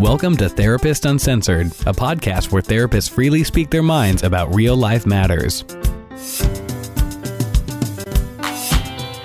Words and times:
Welcome 0.00 0.38
to 0.38 0.48
Therapist 0.48 1.04
Uncensored, 1.04 1.66
a 1.66 1.92
podcast 1.92 2.50
where 2.50 2.62
therapists 2.62 3.10
freely 3.10 3.44
speak 3.44 3.68
their 3.68 3.82
minds 3.82 4.22
about 4.22 4.54
real 4.54 4.74
life 4.74 5.04
matters. 5.04 5.62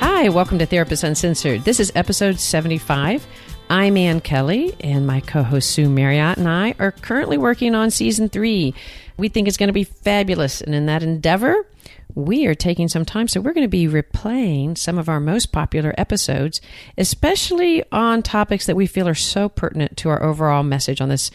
Hi, 0.01 0.27
welcome 0.27 0.59
to 0.59 0.65
Therapist 0.65 1.05
Uncensored. 1.05 1.61
This 1.61 1.79
is 1.79 1.93
episode 1.95 2.41
75. 2.41 3.25
I'm 3.69 3.95
Ann 3.95 4.19
Kelly, 4.19 4.75
and 4.81 5.07
my 5.07 5.21
co 5.21 5.43
host 5.43 5.71
Sue 5.71 5.89
Marriott 5.89 6.35
and 6.35 6.49
I 6.49 6.75
are 6.77 6.91
currently 6.91 7.37
working 7.37 7.73
on 7.73 7.89
season 7.89 8.27
three. 8.27 8.75
We 9.15 9.29
think 9.29 9.47
it's 9.47 9.55
going 9.55 9.69
to 9.69 9.73
be 9.73 9.85
fabulous, 9.85 10.59
and 10.59 10.75
in 10.75 10.87
that 10.87 11.03
endeavor, 11.03 11.65
we 12.15 12.47
are 12.47 12.55
taking 12.55 12.87
some 12.87 13.05
time. 13.05 13.27
So, 13.27 13.41
we're 13.41 13.53
going 13.53 13.65
to 13.65 13.67
be 13.67 13.87
replaying 13.87 14.77
some 14.77 14.97
of 14.97 15.09
our 15.09 15.19
most 15.19 15.51
popular 15.51 15.93
episodes, 15.97 16.61
especially 16.97 17.83
on 17.91 18.23
topics 18.23 18.65
that 18.65 18.75
we 18.75 18.87
feel 18.87 19.07
are 19.07 19.13
so 19.13 19.49
pertinent 19.49 19.97
to 19.97 20.09
our 20.09 20.23
overall 20.23 20.63
message 20.63 21.01
on 21.01 21.09
this 21.09 21.29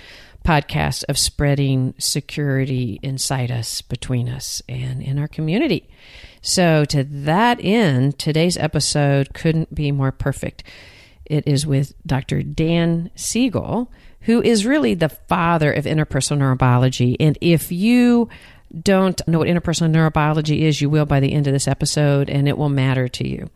podcast 0.44 1.04
of 1.08 1.18
spreading 1.18 1.94
security 1.98 2.98
inside 3.02 3.50
us, 3.50 3.82
between 3.82 4.28
us, 4.28 4.62
and 4.68 5.02
in 5.02 5.18
our 5.18 5.28
community. 5.28 5.88
So, 6.40 6.84
to 6.86 7.04
that 7.04 7.58
end, 7.62 8.18
today's 8.18 8.56
episode 8.56 9.34
couldn't 9.34 9.74
be 9.74 9.92
more 9.92 10.12
perfect. 10.12 10.64
It 11.26 11.46
is 11.46 11.66
with 11.66 11.94
Dr. 12.06 12.42
Dan 12.42 13.10
Siegel, 13.14 13.92
who 14.22 14.42
is 14.42 14.66
really 14.66 14.94
the 14.94 15.08
father 15.08 15.72
of 15.72 15.84
interpersonal 15.84 16.56
neurobiology. 16.56 17.16
And 17.20 17.38
if 17.40 17.70
you 17.70 18.28
don't 18.78 19.20
know 19.26 19.38
what 19.38 19.48
interpersonal 19.48 19.92
neurobiology 19.92 20.60
is, 20.60 20.80
you 20.80 20.90
will 20.90 21.06
by 21.06 21.20
the 21.20 21.32
end 21.32 21.46
of 21.46 21.52
this 21.52 21.68
episode, 21.68 22.30
and 22.30 22.48
it 22.48 22.56
will 22.56 22.68
matter 22.68 23.08
to 23.08 23.28
you. 23.28 23.50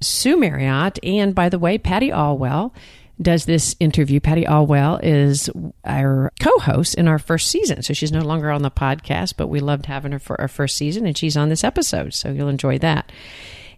Sue 0.00 0.36
Marriott, 0.36 0.98
and 1.02 1.34
by 1.34 1.48
the 1.48 1.58
way, 1.58 1.78
Patty 1.78 2.10
Alwell 2.10 2.74
does 3.20 3.44
this 3.44 3.76
interview. 3.78 4.20
Patty 4.20 4.46
Alwell 4.46 4.98
is 5.02 5.48
our 5.84 6.32
co 6.40 6.50
host 6.58 6.94
in 6.96 7.06
our 7.06 7.18
first 7.18 7.48
season. 7.48 7.82
So 7.82 7.94
she's 7.94 8.12
no 8.12 8.22
longer 8.22 8.50
on 8.50 8.62
the 8.62 8.70
podcast, 8.70 9.34
but 9.36 9.46
we 9.48 9.60
loved 9.60 9.86
having 9.86 10.12
her 10.12 10.18
for 10.18 10.40
our 10.40 10.48
first 10.48 10.76
season, 10.76 11.06
and 11.06 11.16
she's 11.16 11.36
on 11.36 11.48
this 11.48 11.64
episode. 11.64 12.14
So 12.14 12.30
you'll 12.30 12.48
enjoy 12.48 12.78
that. 12.78 13.12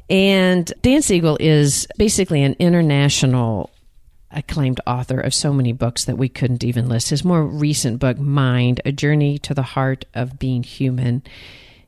And 0.08 0.72
Dan 0.82 1.02
Siegel 1.02 1.36
is 1.40 1.86
basically 1.98 2.42
an 2.42 2.56
international 2.58 3.70
acclaimed 4.30 4.80
author 4.86 5.20
of 5.20 5.34
so 5.34 5.52
many 5.52 5.72
books 5.72 6.04
that 6.04 6.18
we 6.18 6.28
couldn't 6.28 6.64
even 6.64 6.88
list. 6.88 7.10
His 7.10 7.24
more 7.24 7.44
recent 7.44 7.98
book, 7.98 8.18
Mind 8.18 8.80
A 8.84 8.92
Journey 8.92 9.38
to 9.38 9.54
the 9.54 9.62
Heart 9.62 10.04
of 10.14 10.38
Being 10.38 10.62
Human, 10.62 11.22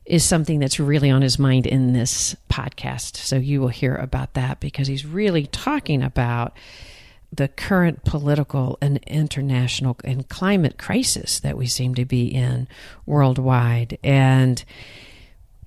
is 0.05 0.23
something 0.23 0.59
that's 0.59 0.79
really 0.79 1.11
on 1.11 1.21
his 1.21 1.37
mind 1.37 1.67
in 1.67 1.93
this 1.93 2.35
podcast. 2.49 3.15
So 3.15 3.35
you 3.35 3.61
will 3.61 3.67
hear 3.67 3.95
about 3.95 4.33
that 4.33 4.59
because 4.59 4.87
he's 4.87 5.05
really 5.05 5.45
talking 5.45 6.01
about 6.01 6.57
the 7.31 7.47
current 7.47 8.03
political 8.05 8.77
and 8.81 8.97
international 9.05 9.97
and 10.03 10.27
climate 10.27 10.79
crisis 10.79 11.39
that 11.41 11.57
we 11.57 11.67
seem 11.67 11.93
to 11.95 12.05
be 12.05 12.27
in 12.27 12.67
worldwide. 13.05 13.99
And 14.03 14.63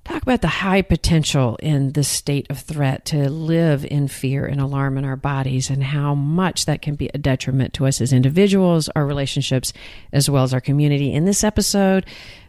talk 0.03 0.21
about 0.21 0.41
the 0.41 0.47
high 0.47 0.81
potential 0.81 1.55
in 1.61 1.93
this 1.93 2.09
state 2.09 2.45
of 2.49 2.59
threat 2.59 3.05
to 3.05 3.29
live 3.29 3.85
in 3.85 4.07
fear 4.07 4.45
and 4.45 4.59
alarm 4.59 4.97
in 4.97 5.05
our 5.05 5.15
bodies 5.15 5.69
and 5.69 5.83
how 5.83 6.13
much 6.13 6.65
that 6.65 6.81
can 6.81 6.95
be 6.95 7.09
a 7.13 7.17
detriment 7.17 7.73
to 7.73 7.85
us 7.85 8.01
as 8.01 8.11
individuals, 8.11 8.89
our 8.89 9.05
relationships, 9.05 9.71
as 10.11 10.29
well 10.29 10.43
as 10.43 10.53
our 10.53 10.61
community. 10.61 11.13
In 11.13 11.25
this 11.25 11.43
episode, 11.43 12.05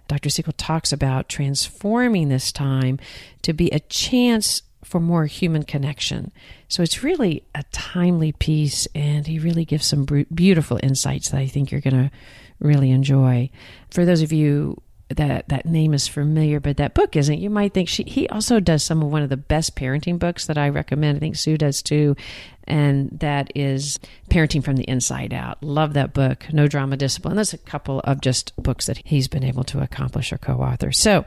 Dr. 0.08 0.30
Siegel 0.30 0.52
talks 0.56 0.92
about 0.92 1.28
transforming 1.28 2.28
this 2.28 2.50
time 2.50 2.98
to 3.42 3.52
be 3.52 3.70
a 3.70 3.80
chance 3.80 4.62
for 4.82 5.00
more 5.00 5.26
human 5.26 5.62
connection. 5.62 6.30
So 6.68 6.82
it's 6.82 7.02
really 7.02 7.44
a 7.54 7.62
timely 7.72 8.32
piece, 8.32 8.86
and 8.94 9.26
he 9.26 9.38
really 9.38 9.64
gives 9.64 9.86
some 9.86 10.04
beautiful 10.04 10.78
insights 10.82 11.30
that 11.30 11.38
I 11.38 11.46
think 11.46 11.70
you're 11.70 11.80
going 11.80 11.94
to 11.94 12.10
really 12.58 12.90
enjoy. 12.90 13.50
For 13.90 14.04
those 14.04 14.22
of 14.22 14.32
you 14.32 14.82
that 15.10 15.48
that 15.48 15.66
name 15.66 15.92
is 15.92 16.08
familiar, 16.08 16.60
but 16.60 16.78
that 16.78 16.94
book 16.94 17.16
isn't. 17.16 17.38
You 17.38 17.50
might 17.50 17.74
think 17.74 17.88
she. 17.88 18.04
He 18.04 18.28
also 18.28 18.60
does 18.60 18.82
some 18.82 19.02
of 19.02 19.10
one 19.10 19.22
of 19.22 19.28
the 19.28 19.36
best 19.36 19.76
parenting 19.76 20.18
books 20.18 20.46
that 20.46 20.58
I 20.58 20.68
recommend. 20.68 21.16
I 21.16 21.20
think 21.20 21.36
Sue 21.36 21.58
does 21.58 21.82
too, 21.82 22.16
and 22.64 23.10
that 23.20 23.50
is 23.54 23.98
Parenting 24.30 24.64
from 24.64 24.76
the 24.76 24.84
Inside 24.84 25.34
Out. 25.34 25.62
Love 25.62 25.92
that 25.94 26.14
book. 26.14 26.46
No 26.52 26.66
drama, 26.66 26.96
discipline. 26.96 27.36
There's 27.36 27.52
a 27.52 27.58
couple 27.58 28.00
of 28.00 28.20
just 28.20 28.56
books 28.56 28.86
that 28.86 28.98
he's 29.04 29.28
been 29.28 29.44
able 29.44 29.64
to 29.64 29.80
accomplish 29.80 30.32
or 30.32 30.38
co-author. 30.38 30.92
So 30.92 31.24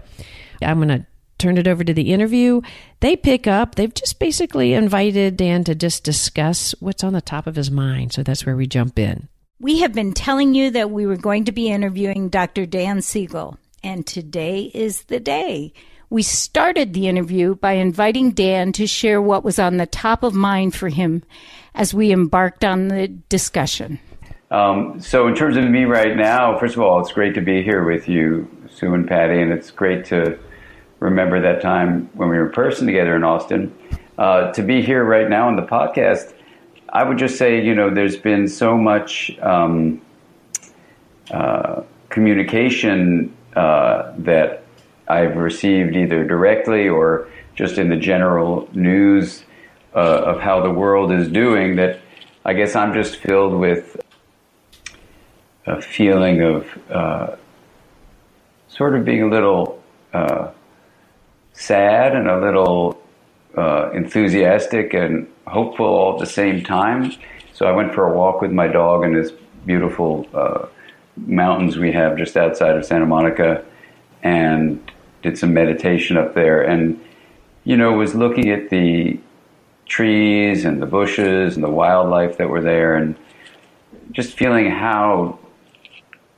I'm 0.62 0.78
going 0.78 0.90
to 0.90 1.06
turn 1.38 1.58
it 1.58 1.68
over 1.68 1.84
to 1.84 1.94
the 1.94 2.12
interview. 2.12 2.62
They 3.00 3.16
pick 3.16 3.46
up. 3.46 3.76
They've 3.76 3.94
just 3.94 4.20
basically 4.20 4.74
invited 4.74 5.38
Dan 5.38 5.64
to 5.66 5.76
just 5.76 6.04
discuss 6.04 6.74
what's 6.80 7.04
on 7.04 7.14
the 7.14 7.22
top 7.22 7.46
of 7.46 7.56
his 7.56 7.70
mind. 7.70 8.14
So 8.14 8.24
that's 8.24 8.46
where 8.46 8.56
we 8.56 8.66
jump 8.66 8.98
in. 8.98 9.28
We 9.60 9.80
have 9.80 9.94
been 9.94 10.14
telling 10.14 10.54
you 10.54 10.72
that 10.72 10.92
we 10.92 11.06
were 11.06 11.18
going 11.18 11.46
to 11.46 11.52
be 11.52 11.70
interviewing 11.70 12.30
Dr. 12.30 12.66
Dan 12.66 13.02
Siegel 13.02 13.58
and 13.84 14.06
today 14.06 14.72
is 14.74 15.04
the 15.04 15.20
day. 15.20 15.74
We 16.10 16.24
started 16.24 16.94
the 16.94 17.08
interview 17.08 17.56
by 17.56 17.74
inviting 17.74 18.32
Dan 18.32 18.72
to 18.74 18.88
share 18.88 19.22
what 19.22 19.44
was 19.44 19.60
on 19.60 19.78
the 19.78 19.86
top 19.86 20.24
of 20.24 20.34
mind 20.34 20.74
for 20.74 20.90
him 20.90 21.24
as 21.76 21.94
we 21.94 22.12
embarked 22.12 22.64
on 22.64 22.88
the 22.88 23.08
discussion. 23.08 24.00
Um, 24.50 25.02
so, 25.02 25.28
in 25.28 25.36
terms 25.36 25.58
of 25.58 25.66
me 25.66 25.84
right 25.84 26.16
now, 26.16 26.58
first 26.58 26.76
of 26.76 26.82
all, 26.82 27.02
it's 27.02 27.12
great 27.12 27.34
to 27.36 27.42
be 27.42 27.62
here 27.62 27.84
with 27.84 28.08
you, 28.08 28.50
Sue 28.70 28.94
and 28.94 29.06
Patty, 29.06 29.42
and 29.42 29.52
it's 29.52 29.72
great 29.72 30.06
to 30.06 30.40
remember 31.00 31.42
that 31.42 31.62
time 31.62 32.10
when 32.14 32.30
we 32.30 32.38
were 32.38 32.48
in 32.48 32.54
person 32.54 32.88
together 32.88 33.16
in 33.16 33.24
Austin. 33.26 33.76
Uh, 34.18 34.52
to 34.54 34.64
be 34.64 34.82
here 34.82 35.04
right 35.04 35.30
now 35.30 35.48
on 35.48 35.58
the 35.58 35.64
podcast, 35.64 36.34
I 36.90 37.04
would 37.04 37.18
just 37.18 37.38
say, 37.38 37.64
you 37.64 37.76
know, 37.76 37.94
there's 37.94 38.16
been 38.16 38.48
so 38.48 38.78
much 38.78 39.38
um, 39.40 40.02
uh, 41.30 41.84
communication 42.10 43.37
uh, 43.58 44.14
that 44.20 44.64
I've 45.08 45.36
received 45.36 45.96
either 45.96 46.24
directly 46.24 46.88
or 46.88 47.28
just 47.56 47.78
in 47.80 47.90
the 47.90 47.96
general 47.96 48.70
news 48.74 49.44
uh, 49.96 50.00
of 50.00 50.42
how 50.42 50.62
the 50.62 50.70
world 50.70 51.12
is 51.12 51.28
doing 51.28 51.78
that 51.78 52.00
I 52.46 52.54
guess 52.54 52.76
I'm 52.76 52.94
just 52.94 53.18
filled 53.18 53.54
with 53.60 54.00
a 55.66 55.82
feeling 55.82 56.42
of 56.42 56.66
uh, 56.90 57.36
sort 58.70 58.96
of 58.96 59.04
being 59.04 59.24
a 59.24 59.28
little 59.28 59.84
uh, 60.14 60.52
sad 61.54 62.16
and 62.16 62.30
a 62.30 62.40
little 62.40 63.02
uh, 63.58 63.90
enthusiastic 63.92 64.94
and 64.94 65.28
hopeful 65.48 65.88
all 65.88 66.14
at 66.14 66.20
the 66.20 66.32
same 66.32 66.64
time. 66.64 67.12
So 67.54 67.66
I 67.66 67.72
went 67.72 67.94
for 67.94 68.14
a 68.14 68.16
walk 68.16 68.40
with 68.40 68.52
my 68.52 68.68
dog 68.68 69.04
in 69.04 69.14
this 69.14 69.32
beautiful 69.66 70.28
uh, 70.34 70.68
mountains 71.26 71.78
we 71.78 71.92
have 71.92 72.18
just 72.18 72.38
outside 72.38 72.76
of 72.76 72.86
Santa 72.86 73.06
Monica 73.06 73.64
and 74.24 74.92
did 75.22 75.38
some 75.38 75.54
meditation 75.54 76.18
up 76.18 76.34
there 76.34 76.62
and 76.62 77.00
you 77.64 77.76
know 77.76 77.94
was 77.94 78.16
looking 78.16 78.50
at 78.50 78.70
the 78.70 79.20
trees 79.88 80.66
and 80.66 80.82
the 80.82 80.86
bushes 80.86 81.56
and 81.56 81.64
the 81.64 81.70
wildlife 81.70 82.38
that 82.38 82.50
were 82.50 82.62
there 82.62 82.96
and 82.96 83.16
just 84.12 84.38
feeling 84.38 84.70
how 84.70 85.40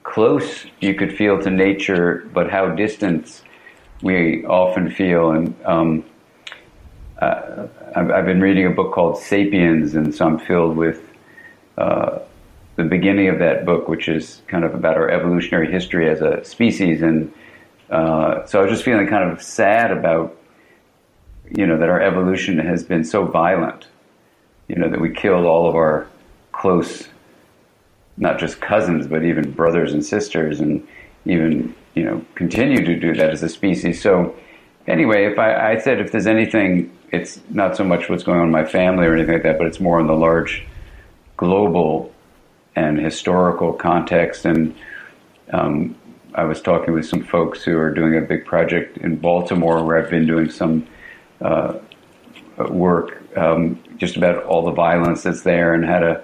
close 0.04 0.66
you 0.80 0.94
could 0.94 1.16
feel 1.16 1.42
to 1.42 1.50
nature 1.50 2.28
but 2.34 2.50
how 2.50 2.70
distant 2.70 3.42
we 4.02 4.46
often 4.46 4.90
feel. 4.90 5.32
And 5.32 5.56
um, 5.66 6.06
uh, 7.20 7.68
I've, 7.96 8.12
I've, 8.12 8.26
been 8.26 8.42
reading 8.42 8.66
a 8.66 8.70
book 8.70 8.94
called 8.94 9.18
Sapiens 9.18 9.96
and 9.96 10.14
so 10.14 10.26
I'm 10.26 10.40
filled 10.40 10.78
with 10.78 11.02
uh, 11.78 12.20
the 12.80 12.86
beginning 12.86 13.28
of 13.28 13.40
that 13.40 13.66
book, 13.66 13.88
which 13.88 14.08
is 14.08 14.42
kind 14.48 14.64
of 14.64 14.74
about 14.74 14.96
our 14.96 15.10
evolutionary 15.10 15.70
history 15.72 16.10
as 16.10 16.22
a 16.22 16.44
species. 16.44 17.02
And 17.02 17.32
uh, 17.90 18.46
so 18.46 18.60
I 18.60 18.64
was 18.64 18.72
just 18.72 18.84
feeling 18.84 19.08
kind 19.08 19.30
of 19.30 19.42
sad 19.42 19.92
about, 19.92 20.36
you 21.56 21.68
know, 21.68 21.78
that 21.78 21.90
our 21.90 22.02
evolution 22.02 22.58
has 22.58 22.84
been 22.84 23.04
so 23.04 23.26
violent, 23.26 23.88
you 24.68 24.78
know, 24.78 24.90
that 24.90 25.02
we 25.02 25.12
killed 25.12 25.46
all 25.46 25.68
of 25.68 25.76
our 25.76 26.08
close, 26.54 27.08
not 28.18 28.40
just 28.40 28.62
cousins, 28.62 29.08
but 29.08 29.26
even 29.26 29.52
brothers 29.52 29.92
and 29.92 30.06
sisters, 30.06 30.62
and 30.62 30.88
even, 31.26 31.76
you 31.96 32.04
know, 32.04 32.26
continue 32.36 32.84
to 32.86 32.98
do 32.98 33.14
that 33.14 33.30
as 33.30 33.44
a 33.44 33.50
species. 33.50 34.02
So 34.02 34.36
anyway, 34.88 35.26
if 35.26 35.38
I, 35.38 35.72
I 35.72 35.78
said 35.80 36.00
if 36.00 36.12
there's 36.14 36.28
anything, 36.28 36.96
it's 37.12 37.42
not 37.50 37.76
so 37.76 37.84
much 37.84 38.10
what's 38.10 38.24
going 38.24 38.40
on 38.40 38.46
in 38.46 38.52
my 38.52 38.66
family 38.66 39.06
or 39.06 39.16
anything 39.16 39.34
like 39.34 39.44
that, 39.44 39.58
but 39.58 39.68
it's 39.68 39.82
more 39.82 40.00
in 40.00 40.08
the 40.08 40.14
large 40.14 40.66
global 41.36 42.14
and 42.76 43.00
historical 43.00 43.74
context. 43.74 44.46
And 44.46 44.76
um, 45.52 45.96
I 46.36 46.44
was 46.44 46.62
talking 46.62 46.94
with 46.94 47.08
some 47.08 47.24
folks 47.24 47.64
who 47.64 47.78
are 47.78 47.94
doing 47.94 48.18
a 48.18 48.22
big 48.22 48.46
project 48.46 48.98
in 48.98 49.16
Baltimore 49.16 49.84
where 49.84 50.02
I've 50.02 50.10
been 50.10 50.28
doing 50.28 50.50
some 50.50 50.88
uh, 51.42 51.80
work 52.70 53.22
um, 53.38 53.82
just 53.98 54.16
about 54.18 54.44
all 54.44 54.64
the 54.64 54.72
violence 54.72 55.24
that's 55.24 55.42
there 55.42 55.74
and 55.74 55.86
how 55.86 56.00
to 56.00 56.22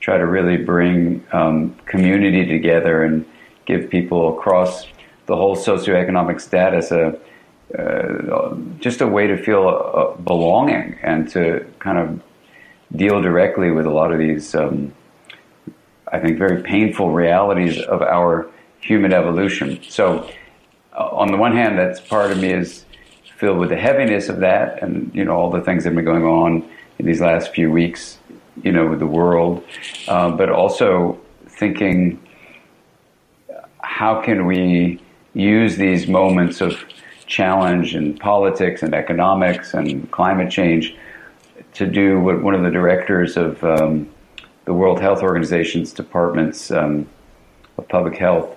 try 0.00 0.18
to 0.18 0.26
really 0.26 0.56
bring 0.56 1.24
um, 1.32 1.74
community 1.86 2.46
together 2.46 3.04
and 3.04 3.24
give 3.66 3.90
people 3.90 4.36
across 4.36 4.86
the 5.26 5.36
whole 5.36 5.56
socioeconomic 5.56 6.40
status 6.40 6.90
a 6.90 7.18
uh, 7.78 8.54
just 8.80 9.00
a 9.00 9.06
way 9.06 9.26
to 9.26 9.36
feel 9.42 9.66
uh, 9.66 10.20
belonging 10.22 10.98
and 11.02 11.30
to 11.30 11.66
kind 11.78 11.96
of 11.96 12.22
deal 12.94 13.22
directly 13.22 13.70
with 13.70 13.86
a 13.86 13.90
lot 13.90 14.12
of 14.12 14.18
these 14.18 14.54
um, 14.54 14.92
I 16.12 16.18
think, 16.18 16.38
very 16.38 16.62
painful 16.62 17.10
realities 17.10 17.80
of 17.80 18.02
our 18.02 18.50
human 18.80 19.12
evolution. 19.12 19.82
So, 19.88 20.30
uh, 20.92 21.08
on 21.12 21.30
the 21.32 21.38
one 21.38 21.52
hand, 21.52 21.78
that's 21.78 22.00
part 22.00 22.30
of 22.30 22.38
me 22.38 22.52
is 22.52 22.84
filled 23.38 23.58
with 23.58 23.70
the 23.70 23.76
heaviness 23.76 24.28
of 24.28 24.40
that, 24.40 24.82
and 24.82 25.10
you 25.14 25.24
know 25.24 25.32
all 25.32 25.50
the 25.50 25.62
things 25.62 25.84
that 25.84 25.90
have 25.90 25.96
been 25.96 26.04
going 26.04 26.24
on 26.24 26.68
in 26.98 27.06
these 27.06 27.20
last 27.20 27.54
few 27.54 27.70
weeks, 27.70 28.18
you 28.62 28.70
know, 28.70 28.86
with 28.86 28.98
the 28.98 29.06
world, 29.06 29.64
uh, 30.06 30.30
but 30.30 30.50
also 30.50 31.18
thinking, 31.46 32.20
how 33.82 34.20
can 34.20 34.46
we 34.46 35.00
use 35.34 35.76
these 35.76 36.06
moments 36.06 36.60
of 36.60 36.76
challenge 37.26 37.94
in 37.94 38.18
politics 38.18 38.82
and 38.82 38.94
economics 38.94 39.72
and 39.72 40.10
climate 40.10 40.50
change 40.50 40.94
to 41.72 41.86
do 41.86 42.20
what 42.20 42.42
one 42.42 42.54
of 42.54 42.62
the 42.62 42.70
directors 42.70 43.38
of 43.38 43.62
um, 43.64 44.11
the 44.64 44.72
World 44.72 45.00
Health 45.00 45.22
Organization's 45.22 45.92
departments 45.92 46.70
um, 46.70 47.06
of 47.78 47.88
public 47.88 48.16
health, 48.16 48.56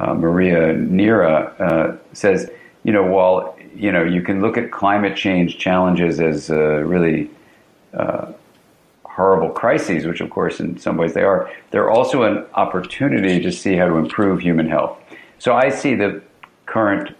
uh, 0.00 0.14
Maria 0.14 0.74
Neira, 0.74 1.60
uh, 1.60 1.96
says, 2.12 2.50
you 2.84 2.92
know, 2.92 3.04
while 3.04 3.56
you 3.74 3.92
know 3.92 4.02
you 4.02 4.22
can 4.22 4.40
look 4.40 4.56
at 4.56 4.70
climate 4.70 5.16
change 5.16 5.58
challenges 5.58 6.20
as 6.20 6.50
uh, 6.50 6.56
really 6.56 7.30
uh, 7.94 8.32
horrible 9.04 9.50
crises, 9.50 10.06
which 10.06 10.20
of 10.20 10.30
course 10.30 10.60
in 10.60 10.78
some 10.78 10.96
ways 10.96 11.14
they 11.14 11.22
are, 11.22 11.50
they're 11.70 11.90
also 11.90 12.22
an 12.22 12.44
opportunity 12.54 13.40
to 13.40 13.50
see 13.50 13.74
how 13.74 13.86
to 13.86 13.96
improve 13.96 14.40
human 14.40 14.68
health. 14.68 14.96
So 15.38 15.54
I 15.54 15.70
see 15.70 15.94
the 15.94 16.22
current 16.66 17.16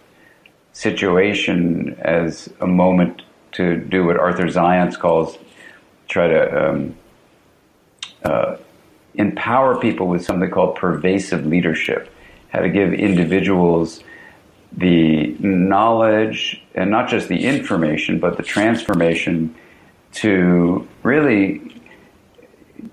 situation 0.71 1.95
as 1.99 2.49
a 2.61 2.67
moment 2.67 3.21
to 3.51 3.77
do 3.77 4.05
what 4.05 4.17
Arthur 4.17 4.45
Zajonc 4.45 4.97
calls 4.99 5.37
try 6.07 6.27
to 6.27 6.69
um, 6.69 6.95
uh, 8.23 8.57
empower 9.15 9.79
people 9.79 10.07
with 10.07 10.23
something 10.23 10.49
called 10.49 10.75
pervasive 10.75 11.45
leadership, 11.45 12.11
how 12.49 12.59
to 12.59 12.69
give 12.69 12.93
individuals 12.93 14.03
the 14.71 15.35
knowledge 15.39 16.61
and 16.75 16.91
not 16.91 17.09
just 17.09 17.27
the 17.27 17.45
information, 17.45 18.19
but 18.19 18.37
the 18.37 18.43
transformation 18.43 19.55
to 20.11 20.87
really 21.03 21.61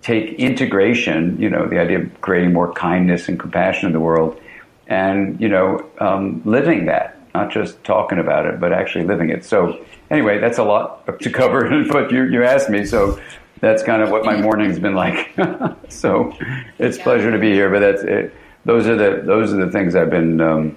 take 0.02 0.32
integration, 0.34 1.40
you 1.40 1.48
know, 1.48 1.66
the 1.68 1.78
idea 1.78 2.00
of 2.00 2.20
creating 2.20 2.52
more 2.52 2.72
kindness 2.72 3.28
and 3.28 3.38
compassion 3.38 3.86
in 3.86 3.92
the 3.92 4.00
world, 4.00 4.40
and, 4.88 5.40
you 5.40 5.48
know, 5.48 5.84
um, 6.00 6.42
living 6.44 6.86
that, 6.86 7.18
not 7.34 7.50
just 7.50 7.82
talking 7.84 8.18
about 8.18 8.46
it, 8.46 8.60
but 8.60 8.72
actually 8.72 9.04
living 9.04 9.30
it. 9.30 9.44
So, 9.44 9.84
anyway, 10.10 10.38
that's 10.38 10.58
a 10.58 10.64
lot 10.64 11.20
to 11.20 11.30
cover, 11.30 11.84
but 11.90 12.10
you, 12.10 12.24
you 12.24 12.42
asked 12.44 12.70
me, 12.70 12.84
so 12.84 13.20
that's 13.60 13.82
kind 13.82 14.02
of 14.02 14.10
what 14.10 14.24
my 14.24 14.40
morning's 14.40 14.78
been 14.78 14.94
like. 14.94 15.34
so, 15.88 16.32
it's 16.78 16.98
a 16.98 17.00
pleasure 17.00 17.30
to 17.30 17.38
be 17.38 17.52
here, 17.52 17.70
but 17.70 17.80
that's 17.80 18.02
it. 18.02 18.34
Those 18.64 18.86
are 18.86 18.96
the 18.96 19.22
those 19.22 19.52
are 19.52 19.64
the 19.64 19.70
things 19.70 19.94
I've 19.94 20.10
been 20.10 20.40
um, 20.40 20.76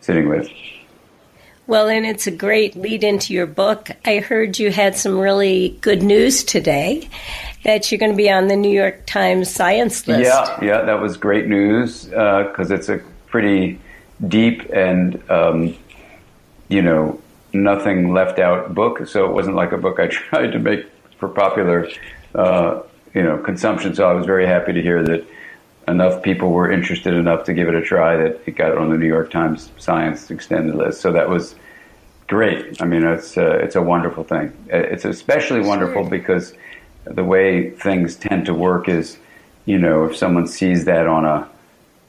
sitting 0.00 0.28
with. 0.28 0.48
Well, 1.70 1.88
and 1.88 2.04
it's 2.04 2.26
a 2.26 2.32
great 2.32 2.74
lead 2.74 3.04
into 3.04 3.32
your 3.32 3.46
book. 3.46 3.90
I 4.04 4.18
heard 4.18 4.58
you 4.58 4.72
had 4.72 4.96
some 4.96 5.16
really 5.16 5.78
good 5.80 6.02
news 6.02 6.42
today 6.42 7.08
that 7.62 7.92
you're 7.92 8.00
going 8.00 8.10
to 8.10 8.16
be 8.16 8.28
on 8.28 8.48
the 8.48 8.56
New 8.56 8.72
York 8.72 9.06
Times 9.06 9.54
Science 9.54 10.08
list. 10.08 10.24
Yeah, 10.24 10.64
yeah, 10.64 10.82
that 10.82 11.00
was 11.00 11.16
great 11.16 11.46
news 11.46 12.06
because 12.06 12.72
uh, 12.72 12.74
it's 12.74 12.88
a 12.88 12.98
pretty 13.28 13.78
deep 14.26 14.68
and 14.72 15.22
um, 15.30 15.76
you 16.68 16.82
know 16.82 17.20
nothing 17.52 18.12
left 18.12 18.40
out 18.40 18.74
book. 18.74 19.06
So 19.06 19.26
it 19.26 19.32
wasn't 19.32 19.54
like 19.54 19.70
a 19.70 19.78
book 19.78 20.00
I 20.00 20.06
tried 20.08 20.50
to 20.50 20.58
make 20.58 20.86
for 21.20 21.28
popular 21.28 21.88
uh, 22.34 22.82
you 23.14 23.22
know 23.22 23.38
consumption. 23.38 23.94
So 23.94 24.08
I 24.08 24.14
was 24.14 24.26
very 24.26 24.46
happy 24.46 24.72
to 24.72 24.82
hear 24.82 25.02
that 25.04 25.24
enough 25.86 26.22
people 26.22 26.50
were 26.50 26.70
interested 26.70 27.14
enough 27.14 27.44
to 27.44 27.54
give 27.54 27.68
it 27.68 27.74
a 27.74 27.82
try 27.82 28.16
that 28.16 28.40
it 28.46 28.56
got 28.56 28.76
on 28.76 28.90
the 28.90 28.96
New 28.96 29.06
York 29.06 29.30
Times 29.30 29.70
Science 29.78 30.30
Extended 30.30 30.74
list. 30.74 31.00
So 31.00 31.12
that 31.12 31.28
was 31.28 31.54
great. 32.26 32.80
I 32.80 32.86
mean, 32.86 33.04
it's 33.04 33.36
uh, 33.36 33.58
it's 33.62 33.76
a 33.76 33.82
wonderful 33.82 34.24
thing. 34.24 34.52
It's 34.68 35.04
especially 35.04 35.60
wonderful 35.60 36.08
because 36.08 36.54
the 37.04 37.24
way 37.24 37.70
things 37.70 38.16
tend 38.16 38.46
to 38.46 38.54
work 38.54 38.88
is, 38.88 39.18
you 39.66 39.78
know, 39.78 40.06
if 40.06 40.16
someone 40.16 40.46
sees 40.46 40.84
that 40.86 41.06
on 41.06 41.24
a 41.24 41.48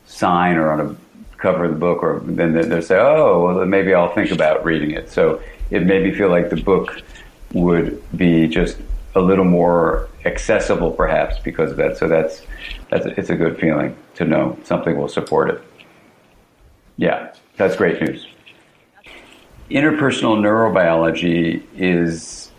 sign 0.06 0.58
or 0.58 0.72
on 0.72 0.80
a 0.82 0.96
cover 1.38 1.66
of 1.66 1.72
the 1.72 1.78
book, 1.78 2.04
or 2.04 2.22
then 2.24 2.54
they'll 2.54 2.82
say, 2.82 2.98
"Oh, 3.00 3.46
well, 3.46 3.66
maybe 3.66 3.94
I'll 3.94 4.14
think 4.14 4.32
about 4.32 4.64
reading 4.64 4.92
it." 4.92 5.10
So 5.10 5.42
it 5.72 5.84
made 5.86 6.04
me 6.04 6.12
feel 6.14 6.30
like 6.30 6.50
the 6.50 6.62
book 6.62 7.02
would 7.54 8.02
be 8.16 8.48
just 8.48 8.78
a 9.16 9.20
little 9.20 9.46
more 9.46 10.08
accessible, 10.26 10.92
perhaps, 10.92 11.40
because 11.40 11.72
of 11.72 11.78
that. 11.78 11.98
So 11.98 12.08
that's 12.08 12.42
that's 12.90 13.06
it's 13.06 13.30
a 13.30 13.36
good 13.36 13.60
feeling 13.60 13.96
to 14.16 14.26
know 14.26 14.58
something 14.64 14.98
will 14.98 15.10
support 15.10 15.50
it. 15.50 15.62
Yeah, 16.98 17.34
that's 17.58 17.76
great 17.76 18.02
news. 18.02 18.28
Interpersonal 19.70 20.38
neurobiology 20.38 21.64
is 21.76 22.52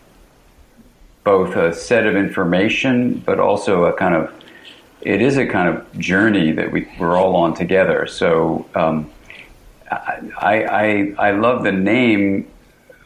both 1.23 1.55
a 1.55 1.73
set 1.73 2.05
of 2.05 2.15
information, 2.15 3.19
but 3.19 3.39
also 3.39 3.85
a 3.85 3.93
kind 3.93 4.15
of 4.15 4.33
it 5.01 5.21
is 5.21 5.37
a 5.37 5.45
kind 5.45 5.69
of 5.69 5.99
journey 5.99 6.51
that 6.53 6.71
we, 6.71 6.87
we're 6.97 7.17
all 7.17 7.35
on 7.35 7.53
together. 7.53 8.07
So 8.07 8.65
um, 8.73 9.11
I, 9.91 10.63
I, 10.63 11.13
I 11.27 11.31
love 11.31 11.63
the 11.63 11.71
name 11.71 12.49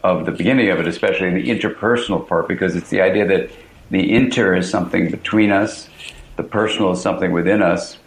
of 0.03 0.25
the 0.25 0.31
beginning 0.31 0.69
of 0.69 0.79
it, 0.79 0.87
especially 0.87 1.29
the 1.41 1.49
interpersonal 1.49 2.27
part, 2.27 2.47
because 2.47 2.75
it's 2.75 2.89
the 2.89 3.01
idea 3.01 3.25
that 3.27 3.51
the 3.89 4.13
inter 4.13 4.55
is 4.55 4.69
something 4.69 5.09
between 5.09 5.51
us, 5.51 5.89
the 6.35 6.43
personal 6.43 6.91
is 6.91 7.01
something 7.01 7.31
within 7.31 7.61
us. 7.61 7.97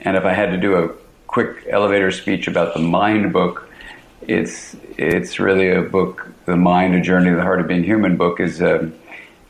And 0.00 0.16
if 0.16 0.24
I 0.24 0.32
had 0.32 0.50
to 0.50 0.56
do 0.56 0.76
a 0.76 0.94
quick 1.26 1.66
elevator 1.68 2.10
speech 2.10 2.48
about 2.48 2.74
the 2.74 2.80
Mind 2.80 3.32
book, 3.32 3.68
it's 4.22 4.76
it's 4.96 5.38
really 5.38 5.70
a 5.70 5.82
book. 5.82 6.28
The 6.46 6.56
Mind: 6.56 6.94
A 6.94 7.00
Journey 7.00 7.30
to 7.30 7.36
the 7.36 7.42
Heart 7.42 7.60
of 7.60 7.68
Being 7.68 7.84
Human 7.84 8.16
book 8.16 8.40
is 8.40 8.60
um, 8.62 8.94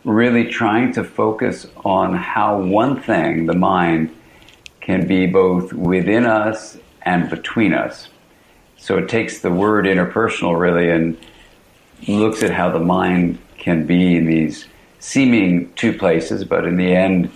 really 0.05 0.49
trying 0.49 0.93
to 0.93 1.05
focus 1.05 1.67
on 1.85 2.15
how 2.15 2.61
one 2.61 3.01
thing, 3.01 3.47
the 3.47 3.55
mind, 3.55 4.15
can 4.81 5.07
be 5.07 5.27
both 5.27 5.73
within 5.73 6.27
us 6.27 6.79
and 7.03 7.29
between 7.29 7.75
us. 7.75 8.09
So 8.77 8.97
it 8.97 9.09
takes 9.09 9.41
the 9.41 9.51
word 9.51 9.85
interpersonal 9.85 10.59
really 10.59 10.91
and 10.91 11.19
looks 12.09 12.43
at 12.43 12.51
how 12.51 12.71
the 12.71 12.81
mind 12.81 13.39
can 13.59 13.87
be 13.87 14.17
in 14.17 14.27
these 14.27 14.67
seeming 14.99 15.73
two 15.75 15.97
places, 15.97 16.45
but 16.45 16.65
in 16.65 16.77
the 16.77 16.95
end, 16.95 17.31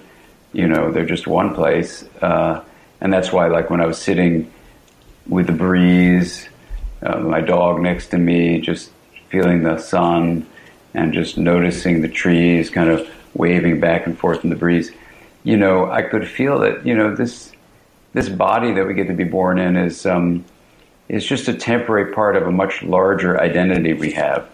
you 0.52 0.68
know, 0.68 0.90
they're 0.90 1.06
just 1.06 1.26
one 1.26 1.54
place. 1.54 2.04
Uh, 2.20 2.62
and 3.00 3.12
that's 3.12 3.32
why, 3.32 3.48
like, 3.48 3.70
when 3.70 3.80
I 3.80 3.86
was 3.86 3.98
sitting 3.98 4.50
with 5.26 5.46
the 5.46 5.52
breeze, 5.52 6.48
uh, 7.02 7.18
my 7.18 7.40
dog 7.40 7.80
next 7.80 8.08
to 8.08 8.18
me, 8.18 8.60
just 8.60 8.90
feeling 9.28 9.62
the 9.62 9.78
sun 9.78 10.46
and 10.94 11.12
just 11.12 11.36
noticing 11.36 12.02
the 12.02 12.08
trees 12.08 12.70
kind 12.70 12.88
of 12.88 13.08
waving 13.34 13.80
back 13.80 14.06
and 14.06 14.18
forth 14.18 14.44
in 14.44 14.50
the 14.50 14.56
breeze, 14.56 14.92
you 15.42 15.56
know, 15.56 15.90
I 15.90 16.02
could 16.02 16.28
feel 16.28 16.60
that, 16.60 16.86
you 16.86 16.94
know, 16.94 17.14
this 17.14 17.52
this 18.12 18.28
body 18.28 18.72
that 18.72 18.86
we 18.86 18.94
get 18.94 19.08
to 19.08 19.12
be 19.12 19.24
born 19.24 19.58
in 19.58 19.76
is 19.76 20.06
um, 20.06 20.44
is 21.08 21.24
just 21.24 21.48
a 21.48 21.54
temporary 21.54 22.12
part 22.12 22.36
of 22.36 22.46
a 22.46 22.50
much 22.50 22.82
larger 22.82 23.40
identity 23.40 23.92
we 23.92 24.12
have, 24.12 24.48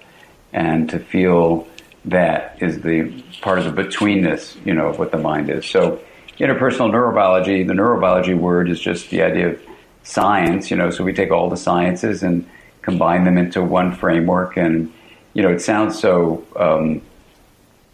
and 0.52 0.88
to 0.90 0.98
feel 0.98 1.66
that 2.06 2.56
is 2.60 2.80
the 2.80 3.22
part 3.40 3.58
of 3.58 3.64
the 3.64 3.82
betweenness, 3.82 4.56
you 4.64 4.74
know, 4.74 4.88
of 4.88 4.98
what 4.98 5.12
the 5.12 5.18
mind 5.18 5.50
is. 5.50 5.66
So, 5.66 6.00
interpersonal 6.38 6.90
neurobiology, 6.90 7.66
the 7.66 7.74
neurobiology 7.74 8.36
word 8.36 8.70
is 8.70 8.80
just 8.80 9.10
the 9.10 9.22
idea 9.22 9.50
of 9.50 9.60
science, 10.02 10.70
you 10.70 10.76
know, 10.76 10.90
so 10.90 11.04
we 11.04 11.12
take 11.12 11.30
all 11.30 11.50
the 11.50 11.56
sciences 11.56 12.22
and 12.22 12.48
combine 12.82 13.24
them 13.24 13.36
into 13.36 13.62
one 13.62 13.94
framework. 13.94 14.56
And, 14.56 14.92
you 15.34 15.42
know, 15.42 15.50
it 15.50 15.60
sounds 15.60 15.98
so 15.98 16.44
um, 16.56 17.02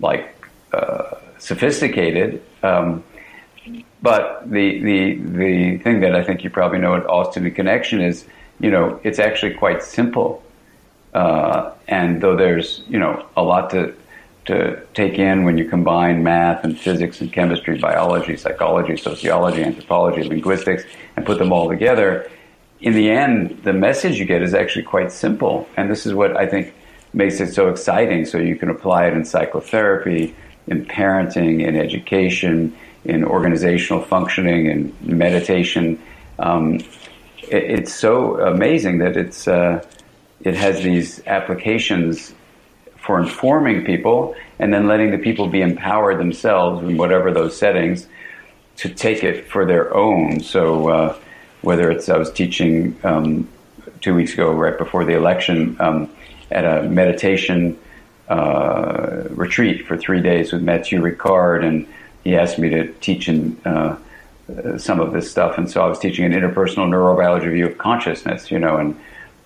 like 0.00 0.32
uh, 0.72 1.16
sophisticated. 1.38 2.42
Um, 2.62 3.02
but 4.00 4.48
the, 4.48 4.80
the, 4.80 5.14
the 5.14 5.78
thing 5.78 6.00
that 6.00 6.14
I 6.14 6.22
think 6.22 6.44
you 6.44 6.50
probably 6.50 6.78
know 6.78 6.94
at 6.94 7.06
Austin 7.06 7.50
Connection 7.50 8.00
is, 8.00 8.24
you 8.60 8.70
know, 8.70 9.00
it's 9.02 9.18
actually 9.18 9.54
quite 9.54 9.82
simple. 9.82 10.42
Uh, 11.14 11.72
and 11.88 12.20
though 12.20 12.36
there's 12.36 12.82
you 12.88 12.98
know 12.98 13.26
a 13.36 13.42
lot 13.42 13.70
to 13.70 13.94
to 14.46 14.80
take 14.94 15.18
in 15.18 15.44
when 15.44 15.58
you 15.58 15.68
combine 15.68 16.22
math 16.22 16.62
and 16.62 16.78
physics 16.78 17.20
and 17.20 17.32
chemistry, 17.32 17.78
biology, 17.78 18.36
psychology, 18.36 18.96
sociology, 18.96 19.62
anthropology, 19.62 20.22
linguistics, 20.22 20.84
and 21.16 21.26
put 21.26 21.38
them 21.38 21.52
all 21.52 21.68
together, 21.68 22.30
in 22.80 22.92
the 22.92 23.10
end, 23.10 23.60
the 23.64 23.72
message 23.72 24.18
you 24.18 24.24
get 24.24 24.42
is 24.42 24.54
actually 24.54 24.84
quite 24.84 25.10
simple. 25.10 25.68
And 25.76 25.90
this 25.90 26.06
is 26.06 26.14
what 26.14 26.36
I 26.36 26.46
think 26.46 26.74
makes 27.12 27.40
it 27.40 27.52
so 27.52 27.68
exciting. 27.68 28.26
So 28.26 28.38
you 28.38 28.56
can 28.56 28.68
apply 28.68 29.06
it 29.06 29.14
in 29.14 29.24
psychotherapy, 29.24 30.34
in 30.66 30.84
parenting, 30.84 31.66
in 31.66 31.76
education, 31.76 32.76
in 33.04 33.24
organizational 33.24 34.02
functioning, 34.02 34.66
in 34.66 34.94
meditation. 35.00 36.00
Um, 36.38 36.80
it, 37.48 37.78
it's 37.78 37.94
so 37.94 38.40
amazing 38.40 38.98
that 38.98 39.16
it's. 39.16 39.46
Uh, 39.48 39.84
it 40.42 40.54
has 40.54 40.82
these 40.82 41.26
applications 41.26 42.32
for 42.98 43.18
informing 43.18 43.84
people 43.84 44.36
and 44.58 44.72
then 44.72 44.86
letting 44.86 45.10
the 45.10 45.18
people 45.18 45.48
be 45.48 45.62
empowered 45.62 46.18
themselves 46.18 46.82
in 46.86 46.96
whatever 46.98 47.32
those 47.32 47.56
settings. 47.56 48.06
to 48.76 48.88
take 48.90 49.24
it 49.24 49.48
for 49.48 49.64
their 49.64 49.94
own. 49.94 50.40
So 50.40 50.88
uh, 50.88 51.18
whether 51.62 51.90
it's 51.90 52.08
I 52.08 52.18
was 52.18 52.30
teaching 52.30 52.96
um, 53.02 53.48
two 54.00 54.14
weeks 54.14 54.34
ago, 54.34 54.52
right 54.52 54.76
before 54.76 55.04
the 55.04 55.14
election, 55.14 55.76
um, 55.80 56.10
at 56.50 56.64
a 56.64 56.88
meditation 56.88 57.78
uh, 58.28 59.24
retreat 59.30 59.86
for 59.86 59.96
three 59.96 60.20
days 60.20 60.52
with 60.52 60.62
Matthieu 60.62 61.00
Ricard, 61.00 61.64
and 61.64 61.86
he 62.22 62.36
asked 62.36 62.58
me 62.58 62.68
to 62.70 62.92
teach 62.94 63.28
in 63.28 63.56
uh, 63.64 63.96
some 64.78 65.00
of 65.00 65.12
this 65.12 65.30
stuff. 65.30 65.58
And 65.58 65.70
so 65.70 65.82
I 65.82 65.88
was 65.88 65.98
teaching 65.98 66.24
an 66.24 66.32
interpersonal 66.32 66.88
neurobiology 66.88 67.52
view 67.52 67.66
of 67.66 67.78
consciousness, 67.78 68.50
you 68.50 68.58
know, 68.58 68.76
and 68.76 68.98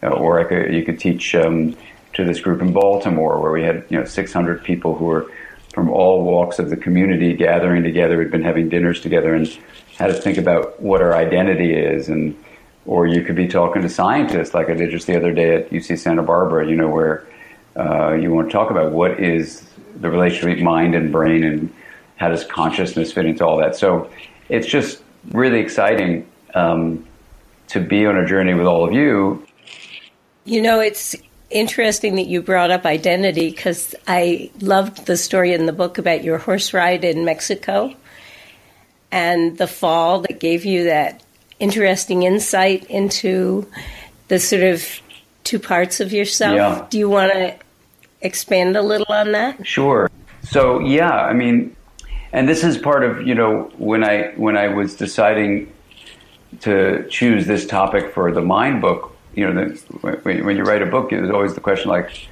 or 0.03 0.45
could, 0.45 0.73
you 0.73 0.85
could 0.85 0.99
teach 0.99 1.35
um, 1.35 1.77
to 2.15 2.25
this 2.25 2.41
group 2.41 2.61
in 2.61 2.73
Baltimore 2.73 3.41
where 3.41 3.53
we 3.53 3.63
had 3.63 3.85
you 3.89 3.99
know 3.99 4.05
600 4.05 4.65
people 4.65 4.95
who 4.95 5.05
were 5.07 5.31
from 5.75 5.89
all 5.89 6.25
walks 6.25 6.59
of 6.59 6.71
the 6.71 6.77
community 6.77 7.35
gathering 7.35 7.83
together. 7.83 8.19
We'd 8.19 8.31
been 8.31 8.43
having 8.43 8.69
dinners 8.69 9.01
together 9.01 9.35
and 9.35 9.47
had 9.97 10.09
to 10.09 10.15
think 10.15 10.39
about 10.39 10.81
what 10.81 11.03
our 11.03 11.15
identity 11.15 11.75
is 11.75 12.09
and 12.09 12.37
or 12.87 13.07
you 13.07 13.23
could 13.23 13.37
be 13.37 13.47
talking 13.47 13.83
to 13.83 13.89
scientists 13.89 14.55
like 14.55 14.71
I 14.71 14.75
did 14.75 14.91
just 14.91 15.07
the 15.07 15.17
other 15.17 15.33
day 15.33 15.55
at 15.55 15.71
UC 15.71 15.99
Santa 15.99 16.23
Barbara, 16.23 16.67
you 16.67 16.77
know, 16.77 16.89
where 16.89 17.27
uh, 17.77 18.15
you 18.15 18.33
want 18.33 18.49
to 18.49 18.53
talk 18.53 18.71
about 18.71 18.93
what 18.93 19.21
is 19.21 19.63
the 20.01 20.11
relationship 20.11 20.49
between 20.49 20.65
mind 20.65 20.95
and 20.95 21.13
brain 21.13 21.45
and 21.45 21.73
how 22.17 22.29
does 22.29 22.45
consciousness 22.45 23.13
fit 23.13 23.27
into 23.27 23.45
all 23.45 23.59
that. 23.59 23.77
So 23.77 24.11
it's 24.51 24.67
just 24.67 25.03
really 25.31 25.61
exciting 25.61 26.27
um, 26.55 27.07
to 27.69 27.81
be 27.81 28.05
on 28.05 28.17
a 28.17 28.27
journey 28.27 28.53
with 28.53 28.67
all 28.67 28.87
of 28.87 28.93
you. 28.93 29.47
You 30.45 30.61
know, 30.61 30.81
it's 30.81 31.15
interesting 31.51 32.17
that 32.17 32.27
you 32.27 32.43
brought 32.43 32.71
up 32.71 32.85
identity 32.85 33.51
because 33.51 33.95
I 34.07 34.51
loved 34.61 35.07
the 35.07 35.17
story 35.17 35.53
in 35.53 35.67
the 35.67 35.73
book 35.73 35.99
about 35.99 36.25
your 36.25 36.39
horse 36.39 36.75
ride 36.75 37.05
in 37.05 37.25
Mexico 37.25 37.95
and 39.13 39.57
the 39.57 39.67
fall 39.67 40.21
that 40.21 40.41
gave 40.41 40.65
you 40.65 40.85
that 40.85 41.23
interesting 41.59 42.23
insight 42.25 42.85
into 42.85 43.69
the 44.29 44.39
sort 44.39 44.63
of 44.63 45.01
two 45.45 45.59
parts 45.59 46.01
of 46.01 46.13
yourself. 46.13 46.57
Yeah. 46.57 46.87
Do 46.91 46.99
you 46.99 47.09
want 47.09 47.33
to 47.33 47.57
expand 48.21 48.77
a 48.77 48.83
little 48.83 49.07
on 49.09 49.33
that? 49.33 49.67
Sure. 49.67 50.11
So 50.43 50.81
yeah, 50.81 51.11
I 51.11 51.33
mean, 51.33 51.75
and 52.33 52.49
this 52.49 52.65
is 52.65 52.79
part 52.79 53.05
of 53.05 53.27
you 53.27 53.35
know 53.35 53.71
when 53.79 54.05
I 54.05 54.33
when 54.37 54.57
I 54.57 54.69
was 54.69 54.95
deciding 54.95 55.73
to 56.61 57.07
choose 57.09 57.47
this 57.47 57.67
topic 57.67 58.13
for 58.13 58.33
the 58.33 58.43
mind 58.43 58.81
book. 58.81 59.17
You 59.35 59.53
know, 59.53 59.65
the, 59.65 59.77
when, 60.01 60.45
when 60.45 60.57
you 60.57 60.65
write 60.65 60.83
a 60.83 60.87
book, 60.87 61.11
there's 61.11 61.31
always 61.31 61.55
the 61.55 61.61
question 61.61 61.89
like, 61.89 62.29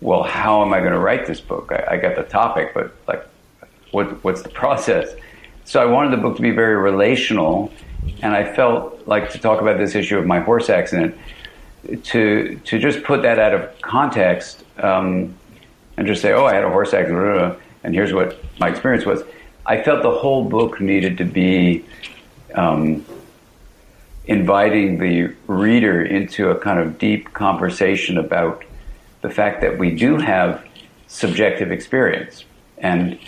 well, 0.00 0.22
how 0.22 0.62
am 0.62 0.72
I 0.72 0.78
going 0.78 0.92
to 0.92 0.98
write 0.98 1.26
this 1.26 1.40
book? 1.40 1.72
I, 1.72 1.94
I 1.94 1.96
got 1.96 2.14
the 2.14 2.22
topic, 2.22 2.72
but 2.74 2.94
like, 3.08 3.26
what 3.90 4.22
what's 4.24 4.42
the 4.42 4.48
process? 4.62 5.14
So 5.64 5.82
I 5.82 5.86
wanted 5.86 6.12
the 6.12 6.22
book 6.22 6.36
to 6.36 6.42
be 6.42 6.52
very 6.52 6.76
relational 6.76 7.72
and 8.22 8.34
I 8.34 8.52
felt 8.54 9.06
like 9.06 9.30
to 9.32 9.38
talk 9.38 9.60
about 9.60 9.78
this 9.78 9.94
issue 9.94 10.18
of 10.18 10.26
my 10.26 10.40
horse 10.40 10.70
accident, 10.70 11.16
to 12.04 12.60
to 12.64 12.78
just 12.78 13.02
put 13.02 13.22
that 13.22 13.38
out 13.38 13.54
of 13.54 13.80
context 13.80 14.64
um, 14.78 15.34
and 15.96 16.06
just 16.06 16.22
say, 16.22 16.32
oh, 16.32 16.44
I 16.44 16.54
had 16.54 16.64
a 16.64 16.70
horse 16.70 16.94
accident, 16.94 17.58
and 17.84 17.94
here's 17.94 18.12
what 18.12 18.38
my 18.58 18.68
experience 18.68 19.04
was. 19.04 19.22
I 19.68 19.82
felt 19.82 20.02
the 20.02 20.12
whole 20.12 20.44
book 20.44 20.80
needed 20.80 21.18
to 21.18 21.24
be 21.24 21.84
um, 22.54 23.04
inviting 24.26 24.98
the 24.98 25.34
reader 25.48 26.02
into 26.02 26.50
a 26.50 26.58
kind 26.58 26.78
of 26.78 26.98
deep 26.98 27.32
conversation 27.32 28.16
about 28.16 28.64
the 29.22 29.30
fact 29.30 29.60
that 29.62 29.76
we 29.76 29.90
do 29.90 30.18
have 30.18 30.64
subjective 31.08 31.72
experience. 31.72 32.44
And 32.78 33.18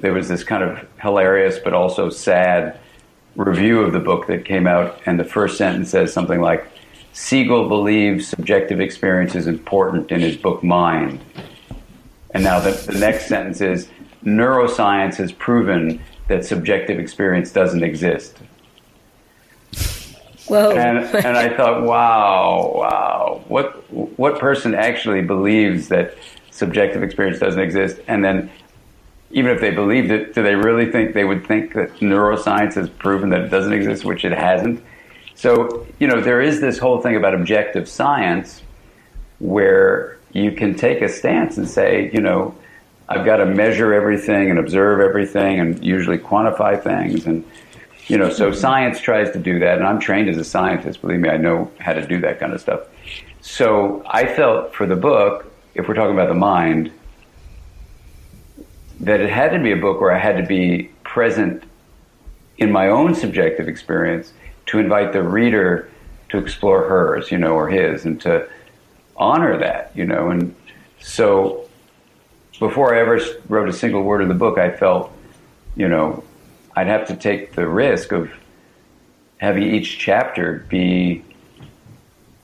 there 0.00 0.12
was 0.12 0.28
this 0.28 0.42
kind 0.42 0.64
of 0.64 0.84
hilarious 1.00 1.60
but 1.62 1.72
also 1.72 2.10
sad 2.10 2.80
review 3.36 3.80
of 3.80 3.92
the 3.92 4.00
book 4.00 4.26
that 4.26 4.44
came 4.44 4.66
out, 4.66 5.00
and 5.06 5.20
the 5.20 5.24
first 5.24 5.56
sentence 5.56 5.90
says 5.90 6.12
something 6.12 6.40
like, 6.40 6.66
Siegel 7.12 7.68
believes 7.68 8.26
subjective 8.26 8.80
experience 8.80 9.36
is 9.36 9.46
important 9.46 10.10
in 10.10 10.20
his 10.20 10.36
book 10.36 10.64
Mind. 10.64 11.20
And 12.32 12.42
now 12.42 12.58
the, 12.60 12.70
the 12.70 12.98
next 12.98 13.26
sentence 13.26 13.60
is, 13.60 13.88
neuroscience 14.24 15.16
has 15.16 15.32
proven 15.32 16.00
that 16.28 16.44
subjective 16.44 16.98
experience 16.98 17.52
doesn't 17.52 17.82
exist. 17.82 18.36
Whoa. 20.46 20.72
And, 20.72 20.98
and 21.14 21.36
I 21.36 21.56
thought, 21.56 21.82
wow, 21.82 22.72
wow, 22.74 23.44
what 23.46 23.90
what 24.18 24.40
person 24.40 24.74
actually 24.74 25.22
believes 25.22 25.88
that 25.88 26.16
subjective 26.50 27.02
experience 27.02 27.38
doesn't 27.38 27.60
exist? 27.60 28.00
And 28.08 28.24
then 28.24 28.50
even 29.30 29.52
if 29.52 29.60
they 29.60 29.70
believed 29.70 30.10
it, 30.10 30.34
do 30.34 30.42
they 30.42 30.56
really 30.56 30.90
think 30.90 31.14
they 31.14 31.24
would 31.24 31.46
think 31.46 31.74
that 31.74 31.90
neuroscience 32.00 32.74
has 32.74 32.88
proven 32.90 33.30
that 33.30 33.42
it 33.42 33.48
doesn't 33.48 33.72
exist, 33.72 34.04
which 34.04 34.24
it 34.24 34.32
hasn't? 34.32 34.82
So, 35.36 35.86
you 36.00 36.08
know, 36.08 36.20
there 36.20 36.40
is 36.40 36.60
this 36.60 36.78
whole 36.78 37.00
thing 37.00 37.16
about 37.16 37.34
objective 37.34 37.88
science 37.88 38.60
where 39.38 40.18
you 40.32 40.52
can 40.52 40.74
take 40.74 41.00
a 41.00 41.08
stance 41.08 41.56
and 41.56 41.68
say, 41.68 42.10
you 42.12 42.20
know, 42.20 42.54
I've 43.10 43.24
got 43.24 43.38
to 43.38 43.46
measure 43.46 43.92
everything 43.92 44.50
and 44.50 44.58
observe 44.58 45.00
everything 45.00 45.58
and 45.58 45.84
usually 45.84 46.16
quantify 46.16 46.80
things. 46.80 47.26
And, 47.26 47.44
you 48.06 48.16
know, 48.16 48.30
so 48.30 48.52
science 48.52 49.00
tries 49.00 49.32
to 49.32 49.40
do 49.40 49.58
that. 49.58 49.78
And 49.78 49.86
I'm 49.86 49.98
trained 49.98 50.28
as 50.28 50.36
a 50.36 50.44
scientist. 50.44 51.00
Believe 51.00 51.18
me, 51.18 51.28
I 51.28 51.36
know 51.36 51.68
how 51.80 51.92
to 51.92 52.06
do 52.06 52.20
that 52.20 52.38
kind 52.38 52.52
of 52.52 52.60
stuff. 52.60 52.82
So 53.40 54.04
I 54.06 54.26
felt 54.26 54.76
for 54.76 54.86
the 54.86 54.94
book, 54.94 55.52
if 55.74 55.88
we're 55.88 55.94
talking 55.94 56.14
about 56.14 56.28
the 56.28 56.34
mind, 56.34 56.92
that 59.00 59.20
it 59.20 59.30
had 59.30 59.50
to 59.52 59.58
be 59.58 59.72
a 59.72 59.76
book 59.76 60.00
where 60.00 60.12
I 60.12 60.18
had 60.18 60.36
to 60.36 60.46
be 60.46 60.90
present 61.02 61.64
in 62.58 62.70
my 62.70 62.88
own 62.88 63.16
subjective 63.16 63.66
experience 63.66 64.32
to 64.66 64.78
invite 64.78 65.12
the 65.12 65.22
reader 65.22 65.90
to 66.28 66.38
explore 66.38 66.84
hers, 66.88 67.32
you 67.32 67.38
know, 67.38 67.54
or 67.54 67.68
his, 67.68 68.04
and 68.04 68.20
to 68.20 68.48
honor 69.16 69.58
that, 69.58 69.90
you 69.96 70.04
know. 70.04 70.30
And 70.30 70.54
so 71.00 71.66
before 72.60 72.94
I 72.94 73.00
ever 73.00 73.18
wrote 73.48 73.68
a 73.68 73.72
single 73.72 74.04
word 74.04 74.22
of 74.22 74.28
the 74.28 74.34
book, 74.34 74.56
I 74.58 74.70
felt, 74.70 75.12
you 75.74 75.88
know, 75.88 76.22
I'd 76.76 76.86
have 76.86 77.08
to 77.08 77.16
take 77.16 77.56
the 77.56 77.66
risk 77.66 78.12
of 78.12 78.30
having 79.38 79.64
each 79.64 79.98
chapter 79.98 80.64
be 80.68 81.24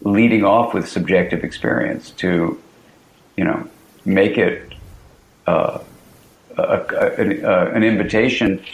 leading 0.00 0.44
off 0.44 0.74
with 0.74 0.88
subjective 0.88 1.44
experience 1.44 2.10
to, 2.12 2.60
you 3.36 3.44
know, 3.44 3.68
make 4.04 4.36
it. 4.36 4.72
Uh, 5.46 5.78
a, 6.58 7.44
a, 7.44 7.70
an 7.72 7.82
invitation 7.82 8.64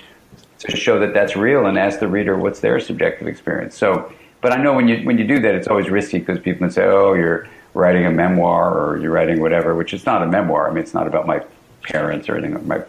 to 0.58 0.76
show 0.76 0.98
that 1.00 1.14
that's 1.14 1.36
real 1.36 1.66
and 1.66 1.78
ask 1.78 2.00
the 2.00 2.08
reader 2.08 2.36
what's 2.36 2.60
their 2.60 2.78
subjective 2.80 3.26
experience. 3.26 3.76
So, 3.76 4.12
but 4.40 4.52
I 4.52 4.62
know 4.62 4.74
when 4.74 4.88
you 4.88 5.04
when 5.04 5.18
you 5.18 5.26
do 5.26 5.40
that, 5.40 5.54
it's 5.54 5.68
always 5.68 5.88
risky 5.90 6.18
because 6.18 6.38
people 6.38 6.60
can 6.60 6.70
say, 6.70 6.84
"Oh, 6.84 7.14
you're 7.14 7.48
writing 7.74 8.06
a 8.06 8.10
memoir 8.10 8.78
or 8.78 8.98
you're 8.98 9.12
writing 9.12 9.40
whatever," 9.40 9.74
which 9.74 9.92
is 9.92 10.06
not 10.06 10.22
a 10.22 10.26
memoir. 10.26 10.68
I 10.68 10.70
mean, 10.72 10.82
it's 10.82 10.94
not 10.94 11.06
about 11.06 11.26
my 11.26 11.42
parents 11.82 12.28
or 12.28 12.36
anything, 12.36 12.66
my 12.66 12.82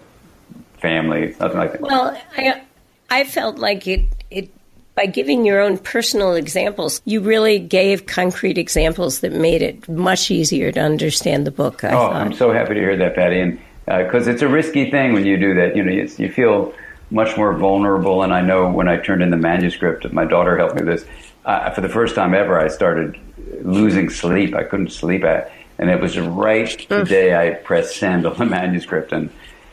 family. 0.80 1.24
It's 1.24 1.40
nothing 1.40 1.58
like 1.58 1.72
that. 1.74 1.82
Well, 1.82 2.20
I 2.38 2.62
I 3.10 3.24
felt 3.24 3.58
like 3.58 3.88
it 3.88 4.06
it 4.30 4.50
by 4.96 5.06
giving 5.06 5.46
your 5.46 5.60
own 5.60 5.78
personal 5.78 6.36
examples, 6.36 7.02
you 7.06 7.22
really 7.22 7.60
gave 7.60 8.06
concrete 8.06 8.58
examples 8.58 9.22
that 9.22 9.32
made 9.32 9.62
it 9.62 9.90
much 9.90 10.30
easier 10.30 10.72
to 10.72 10.80
understand 10.80 11.48
the 11.48 11.52
book. 11.52 11.84
I 11.84 11.90
oh, 11.90 11.92
thought. 11.92 12.16
I'm 12.16 12.34
so 12.34 12.52
happy 12.52 12.76
to 12.76 12.80
hear 12.80 12.96
that, 12.98 13.16
Patty. 13.16 13.40
And 13.40 13.60
because 13.86 14.28
uh, 14.28 14.32
it's 14.32 14.42
a 14.42 14.48
risky 14.48 14.92
thing 14.92 15.14
when 15.14 15.26
you 15.26 15.38
do 15.38 15.56
that. 15.56 15.76
You 15.76 15.84
know, 15.84 15.92
you, 15.92 16.10
you, 16.18 16.32
feel 16.32 16.74
much 17.12 17.36
more 17.36 17.54
vulnerable. 17.54 18.24
And 18.24 18.34
I 18.34 18.42
know 18.42 18.70
when 18.70 18.88
I 18.88 18.98
turned 18.98 19.24
in 19.24 19.30
the 19.30 19.38
manuscript, 19.38 20.12
my 20.14 20.26
daughter 20.26 20.58
helped 20.58 20.76
me 20.76 20.84
with 20.84 21.00
this. 21.00 21.10
Uh, 21.46 21.72
for 21.72 21.82
the 21.82 21.90
first 21.90 22.16
time 22.16 22.34
ever, 22.34 22.60
I 22.60 22.68
started 22.70 23.20
losing 23.62 24.10
sleep. 24.10 24.56
I 24.56 24.64
couldn't 24.64 24.92
sleep 24.92 25.24
at, 25.24 25.52
and 25.78 25.90
it 25.90 26.00
was 26.02 26.18
right 26.20 26.86
the 26.90 27.04
day 27.04 27.36
I 27.36 27.56
pressed 27.56 27.98
send 27.98 28.26
on 28.28 28.38
the 28.38 28.46
manuscript. 28.46 29.12
And 29.12 29.30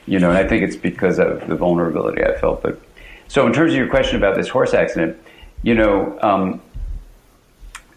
you 0.07 0.19
know, 0.19 0.31
and 0.31 0.39
I 0.39 0.47
think 0.47 0.63
it's 0.63 0.77
because 0.77 1.19
of 1.19 1.47
the 1.47 1.57
vulnerability 1.57 2.25
I 2.25 2.37
felt. 2.39 2.63
But 2.63 2.81
so, 3.29 3.47
in 3.47 3.53
terms 3.53 3.73
of 3.73 3.79
your 3.79 3.89
question 3.89 4.17
about 4.17 4.37
this 4.37 4.49
horse 4.49 4.75
accident, 4.75 5.17
you 5.63 5.75
know. 5.75 6.19
Um, 6.21 6.61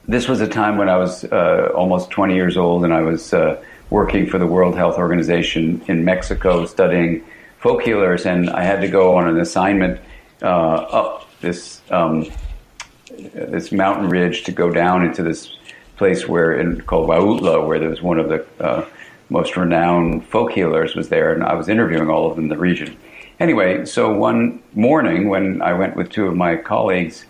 this 0.06 0.28
was 0.28 0.42
a 0.42 0.48
time 0.48 0.78
when 0.78 0.90
I 0.90 0.98
was 0.98 1.24
uh, 1.24 1.72
almost 1.74 2.10
20 2.10 2.36
years 2.36 2.58
old, 2.58 2.84
and 2.84 2.94
I 2.94 3.02
was 3.02 3.34
uh, 3.34 3.64
working 3.90 4.28
for 4.28 4.38
the 4.38 4.48
World 4.48 4.76
Health 4.76 4.98
Organization 4.98 5.82
in 5.88 6.04
Mexico 6.04 6.66
studying 6.66 7.24
folk 7.60 7.84
healers, 7.84 8.26
and 8.26 8.50
I 8.50 8.64
had 8.64 8.82
to 8.82 8.88
go 8.90 9.16
on 9.16 9.28
an 9.28 9.40
assignment 9.40 10.02
uh, 10.42 10.46
up 10.46 11.30
this 11.40 11.82
um, 11.90 12.30
this 13.34 13.72
mountain 13.72 14.10
ridge 14.10 14.44
to 14.44 14.52
go 14.52 14.72
down 14.72 15.06
into 15.06 15.24
this 15.24 15.56
place 16.04 16.28
where 16.28 16.60
in, 16.60 16.82
called 16.82 17.08
Huautla, 17.08 17.66
where 17.66 17.80
there 17.80 17.90
was 17.90 18.02
one 18.02 18.20
of 18.20 18.28
the 18.28 18.46
uh, 18.60 18.86
most 19.30 19.56
renowned 19.56 20.26
folk 20.26 20.52
healers 20.52 20.96
was 20.96 21.08
there, 21.08 21.32
and 21.34 21.42
I 21.42 21.54
was 21.54 21.70
interviewing 21.70 22.10
all 22.10 22.30
of 22.30 22.36
them 22.36 22.46
in 22.46 22.50
the 22.50 22.58
region. 22.58 22.98
Anyway, 23.40 23.86
so 23.86 24.12
one 24.12 24.62
morning 24.74 25.30
when 25.30 25.62
I 25.62 25.72
went 25.72 25.96
with 25.96 26.10
two 26.10 26.26
of 26.28 26.36
my 26.36 26.58
colleagues, 26.58 27.26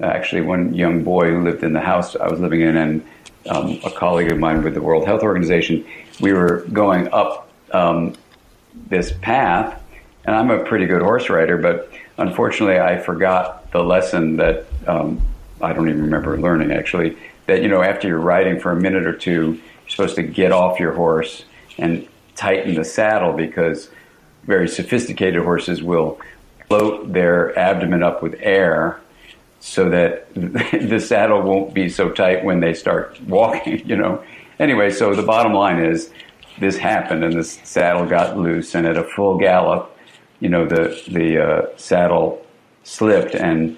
actually 0.00 0.42
one 0.42 0.74
young 0.74 1.02
boy 1.02 1.30
who 1.30 1.42
lived 1.42 1.62
in 1.64 1.72
the 1.72 1.80
house 1.80 2.14
I 2.14 2.28
was 2.28 2.40
living 2.40 2.60
in, 2.60 2.76
and 2.76 3.02
um, 3.48 3.80
a 3.84 3.90
colleague 3.90 4.30
of 4.30 4.38
mine 4.38 4.62
with 4.62 4.74
the 4.74 4.82
World 4.82 5.06
Health 5.06 5.22
Organization, 5.22 5.86
we 6.20 6.34
were 6.34 6.66
going 6.74 7.08
up 7.14 7.48
um, 7.72 8.12
this 8.90 9.14
path, 9.22 9.82
and 10.26 10.36
I'm 10.36 10.50
a 10.50 10.62
pretty 10.62 10.84
good 10.84 11.00
horse 11.00 11.30
rider, 11.30 11.56
but 11.56 11.90
unfortunately, 12.18 12.80
I 12.80 12.98
forgot 12.98 13.72
the 13.72 13.82
lesson 13.82 14.36
that 14.36 14.66
um, 14.86 15.22
I 15.62 15.72
don't 15.72 15.88
even 15.88 16.02
remember 16.02 16.38
learning 16.38 16.70
actually. 16.72 17.16
That 17.50 17.62
you 17.62 17.68
know, 17.68 17.82
after 17.82 18.06
you're 18.06 18.20
riding 18.20 18.60
for 18.60 18.70
a 18.70 18.76
minute 18.76 19.08
or 19.08 19.12
two, 19.12 19.54
you're 19.54 19.88
supposed 19.88 20.14
to 20.14 20.22
get 20.22 20.52
off 20.52 20.78
your 20.78 20.92
horse 20.92 21.44
and 21.78 22.06
tighten 22.36 22.76
the 22.76 22.84
saddle 22.84 23.32
because 23.32 23.90
very 24.44 24.68
sophisticated 24.68 25.42
horses 25.42 25.82
will 25.82 26.20
float 26.68 27.12
their 27.12 27.58
abdomen 27.58 28.04
up 28.04 28.22
with 28.22 28.36
air 28.38 29.00
so 29.58 29.90
that 29.90 30.32
the 30.34 31.00
saddle 31.00 31.42
won't 31.42 31.74
be 31.74 31.88
so 31.88 32.08
tight 32.08 32.44
when 32.44 32.60
they 32.60 32.72
start 32.72 33.20
walking, 33.22 33.84
you 33.84 33.96
know. 33.96 34.22
Anyway, 34.60 34.88
so 34.88 35.12
the 35.16 35.24
bottom 35.24 35.52
line 35.52 35.80
is 35.80 36.12
this 36.60 36.76
happened 36.76 37.24
and 37.24 37.34
this 37.34 37.58
saddle 37.64 38.06
got 38.06 38.38
loose 38.38 38.76
and 38.76 38.86
at 38.86 38.96
a 38.96 39.02
full 39.02 39.38
gallop, 39.38 39.98
you 40.38 40.48
know, 40.48 40.66
the 40.66 41.02
the 41.08 41.44
uh, 41.44 41.66
saddle 41.76 42.46
slipped 42.84 43.34
and 43.34 43.76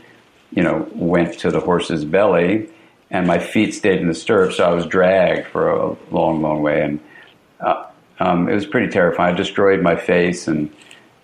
you 0.50 0.62
know 0.62 0.86
went 0.92 1.38
to 1.38 1.50
the 1.50 1.60
horse's 1.60 2.04
belly 2.04 2.68
and 3.12 3.26
my 3.26 3.38
feet 3.38 3.74
stayed 3.74 4.00
in 4.00 4.08
the 4.08 4.14
stirrups, 4.14 4.56
so 4.56 4.64
I 4.64 4.72
was 4.72 4.86
dragged 4.86 5.46
for 5.48 5.70
a 5.70 5.96
long, 6.10 6.42
long 6.42 6.62
way, 6.62 6.82
and 6.82 6.98
uh, 7.60 7.84
um, 8.18 8.48
it 8.48 8.54
was 8.54 8.66
pretty 8.66 8.88
terrifying. 8.88 9.34
I 9.34 9.36
destroyed 9.36 9.82
my 9.82 9.96
face 9.96 10.48
and 10.48 10.74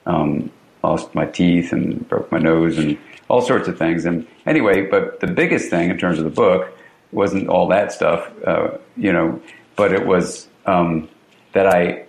um, 0.07 0.53
lost 0.85 1.15
my 1.15 1.25
teeth 1.25 1.73
and 1.73 2.07
broke 2.09 2.31
my 2.31 2.39
nose 2.39 2.79
and 2.79 2.99
all 3.29 3.41
sorts 3.41 3.69
of 3.69 3.79
things. 3.79 4.05
And 4.05 4.27
anyway, 4.47 4.87
but 4.87 5.21
the 5.21 5.27
biggest 5.27 5.71
thing 5.71 5.91
in 5.91 5.99
terms 5.99 6.19
of 6.19 6.25
the 6.25 6.31
book 6.31 6.77
wasn't 7.11 7.49
all 7.49 7.69
that 7.69 7.91
stuff, 7.91 8.31
uh, 8.47 8.77
you 8.97 9.13
know, 9.13 9.41
but 9.75 9.93
it 9.93 10.07
was 10.07 10.47
um, 10.67 11.09
that 11.53 11.67
I, 11.67 12.05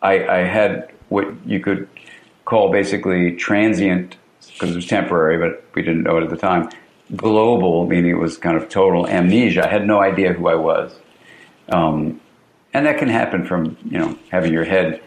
I, 0.00 0.26
I 0.26 0.38
had 0.38 0.90
what 1.10 1.26
you 1.46 1.60
could 1.60 1.86
call 2.44 2.72
basically 2.72 3.36
transient 3.36 4.16
because 4.52 4.70
it 4.70 4.76
was 4.76 4.86
temporary, 4.86 5.38
but 5.38 5.64
we 5.74 5.82
didn't 5.82 6.02
know 6.02 6.16
it 6.16 6.24
at 6.24 6.30
the 6.30 6.36
time. 6.36 6.70
Global, 7.16 7.86
meaning 7.86 8.10
it 8.10 8.18
was 8.18 8.36
kind 8.36 8.56
of 8.56 8.68
total 8.68 9.06
amnesia. 9.06 9.66
I 9.66 9.70
had 9.70 9.86
no 9.86 10.00
idea 10.00 10.32
who 10.32 10.48
I 10.48 10.54
was. 10.54 10.94
Um, 11.70 12.20
and 12.74 12.86
that 12.86 12.98
can 12.98 13.08
happen 13.08 13.46
from, 13.46 13.76
you 13.84 13.98
know, 13.98 14.18
having 14.30 14.52
your 14.52 14.64
head 14.64 15.02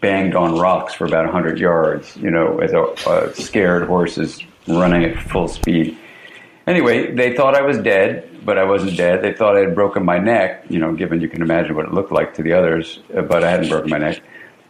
banged 0.00 0.34
on 0.34 0.58
rocks 0.58 0.94
for 0.94 1.04
about 1.04 1.24
100 1.24 1.58
yards, 1.58 2.16
you 2.16 2.30
know, 2.30 2.58
as 2.60 2.72
a, 2.72 2.82
a 3.10 3.34
scared 3.34 3.86
horse 3.86 4.18
is 4.18 4.42
running 4.66 5.04
at 5.04 5.22
full 5.30 5.48
speed. 5.48 5.96
Anyway, 6.66 7.14
they 7.14 7.36
thought 7.36 7.54
I 7.54 7.62
was 7.62 7.78
dead, 7.78 8.44
but 8.44 8.58
I 8.58 8.64
wasn't 8.64 8.96
dead. 8.96 9.22
They 9.22 9.32
thought 9.32 9.56
I 9.56 9.60
had 9.60 9.74
broken 9.74 10.04
my 10.04 10.18
neck, 10.18 10.64
you 10.68 10.78
know, 10.78 10.92
given 10.92 11.20
you 11.20 11.28
can 11.28 11.42
imagine 11.42 11.76
what 11.76 11.84
it 11.86 11.92
looked 11.92 12.12
like 12.12 12.34
to 12.34 12.42
the 12.42 12.52
others, 12.52 13.00
uh, 13.16 13.22
but 13.22 13.44
I 13.44 13.50
hadn't 13.50 13.68
broken 13.68 13.90
my 13.90 13.98
neck. 13.98 14.20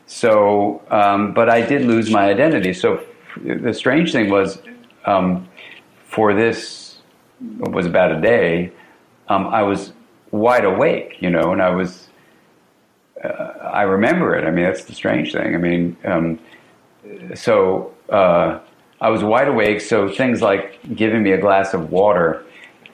So, 0.07 0.83
um, 0.91 1.33
but 1.33 1.49
I 1.49 1.63
did 1.63 1.83
lose 1.83 2.11
my 2.11 2.29
identity. 2.29 2.73
So 2.73 3.03
the 3.43 3.73
strange 3.73 4.13
thing 4.13 4.31
was, 4.31 4.61
um, 5.05 5.49
for 6.17 6.33
this, 6.33 6.97
was 7.59 7.85
about 7.85 8.11
a 8.11 8.19
day, 8.23 8.73
um, 9.29 9.49
I 9.49 9.63
was 9.65 9.93
wide 10.31 10.65
awake, 10.65 11.17
you 11.21 11.29
know, 11.29 11.53
and 11.53 11.61
I 11.61 11.69
was, 11.69 12.09
uh, 13.23 13.29
I 13.29 13.83
remember 13.83 14.35
it. 14.35 14.47
I 14.47 14.51
mean, 14.51 14.65
that's 14.65 14.85
the 14.85 14.95
strange 14.95 15.33
thing. 15.33 15.55
I 15.55 15.59
mean, 15.59 15.95
um, 16.07 16.39
so, 17.35 17.93
uh, 18.09 18.61
I 18.99 19.11
was 19.11 19.23
wide 19.23 19.49
awake, 19.49 19.83
so 19.83 20.09
things 20.09 20.41
like 20.41 20.81
giving 20.97 21.23
me 21.23 21.33
a 21.33 21.39
glass 21.39 21.75
of 21.75 21.91
water, 21.91 22.43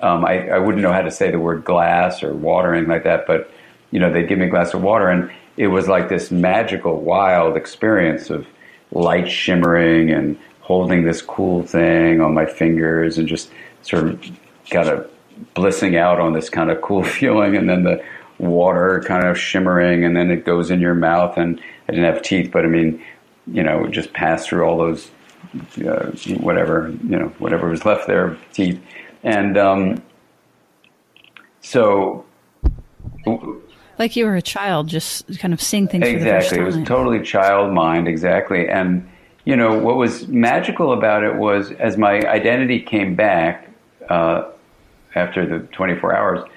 um, 0.01 0.25
I, 0.25 0.49
I, 0.49 0.59
wouldn't 0.59 0.83
know 0.83 0.93
how 0.93 1.03
to 1.03 1.11
say 1.13 1.31
the 1.31 1.39
word 1.39 1.65
glass 1.65 2.25
or 2.25 2.35
water 2.35 2.75
anything 2.75 2.91
like 2.91 3.05
that, 3.05 3.25
but 3.29 3.53
you 3.93 4.01
know, 4.01 4.13
they'd 4.13 4.29
give 4.29 4.41
me 4.41 4.47
a 4.47 4.51
glass 4.51 4.75
of 4.75 4.83
water, 4.83 5.09
and 5.09 5.31
it 5.57 5.69
was 5.69 5.87
like 5.87 6.09
this 6.09 6.33
magical, 6.33 7.01
wild 7.01 7.57
experience 7.57 8.31
of 8.31 8.49
light 8.91 9.31
shimmering 9.31 10.11
and 10.11 10.37
holding 10.63 11.05
this 11.05 11.21
cool 11.21 11.63
thing 11.63 12.21
on 12.21 12.35
my 12.35 12.47
fingers 12.47 13.19
and 13.19 13.29
just 13.29 13.51
sort 13.83 14.09
of 14.09 14.25
kind 14.71 14.89
of 14.89 15.11
blissing 15.55 15.97
out 15.97 16.21
on 16.21 16.33
this 16.33 16.49
kind 16.49 16.71
of 16.71 16.81
cool 16.81 17.03
feeling, 17.19 17.57
and 17.57 17.69
then 17.69 17.85
the 17.85 18.03
water 18.39 19.03
kind 19.07 19.27
of 19.27 19.39
shimmering, 19.39 20.05
and 20.05 20.17
then 20.17 20.31
it 20.31 20.45
goes 20.45 20.71
in 20.71 20.81
your 20.81 20.95
mouth, 20.95 21.37
and 21.37 21.61
I 21.89 21.93
didn't 21.93 22.13
have 22.13 22.23
teeth, 22.23 22.51
but 22.53 22.65
I 22.65 22.69
mean, 22.69 23.03
you 23.47 23.63
know, 23.63 23.87
just 23.89 24.13
pass 24.13 24.47
through 24.47 24.65
all 24.65 24.79
those 24.79 25.11
uh, 25.85 26.07
whatever 26.39 26.95
you 27.05 27.19
know 27.19 27.29
whatever 27.39 27.69
was 27.69 27.85
left 27.85 28.07
there 28.07 28.37
teeth. 28.53 28.81
And 29.23 29.57
um, 29.57 30.03
so 31.61 32.25
like 33.99 34.17
you 34.17 34.25
were 34.25 34.37
a 34.37 34.43
child 34.43 34.89
just 34.89 35.39
kind 35.39 35.53
of 35.53 35.61
seeing 35.61 35.89
things 35.89 36.07
exactly. 36.07 36.59
It 36.59 36.65
was 36.65 36.77
totally 36.85 37.23
child 37.23 37.73
mind 37.73 38.09
exactly. 38.09 38.69
And 38.69 39.09
you 39.45 39.57
know 39.57 39.79
what 39.79 39.97
was 39.97 40.29
magical 40.29 40.93
about 40.93 41.23
it 41.23 41.35
was 41.35 41.73
as 41.73 41.97
my 41.97 42.21
identity 42.29 42.81
came 42.81 43.15
back 43.15 43.69
uh, 44.09 44.51
after 45.15 45.47
the 45.47 45.67
24 45.69 46.15
hours 46.15 46.49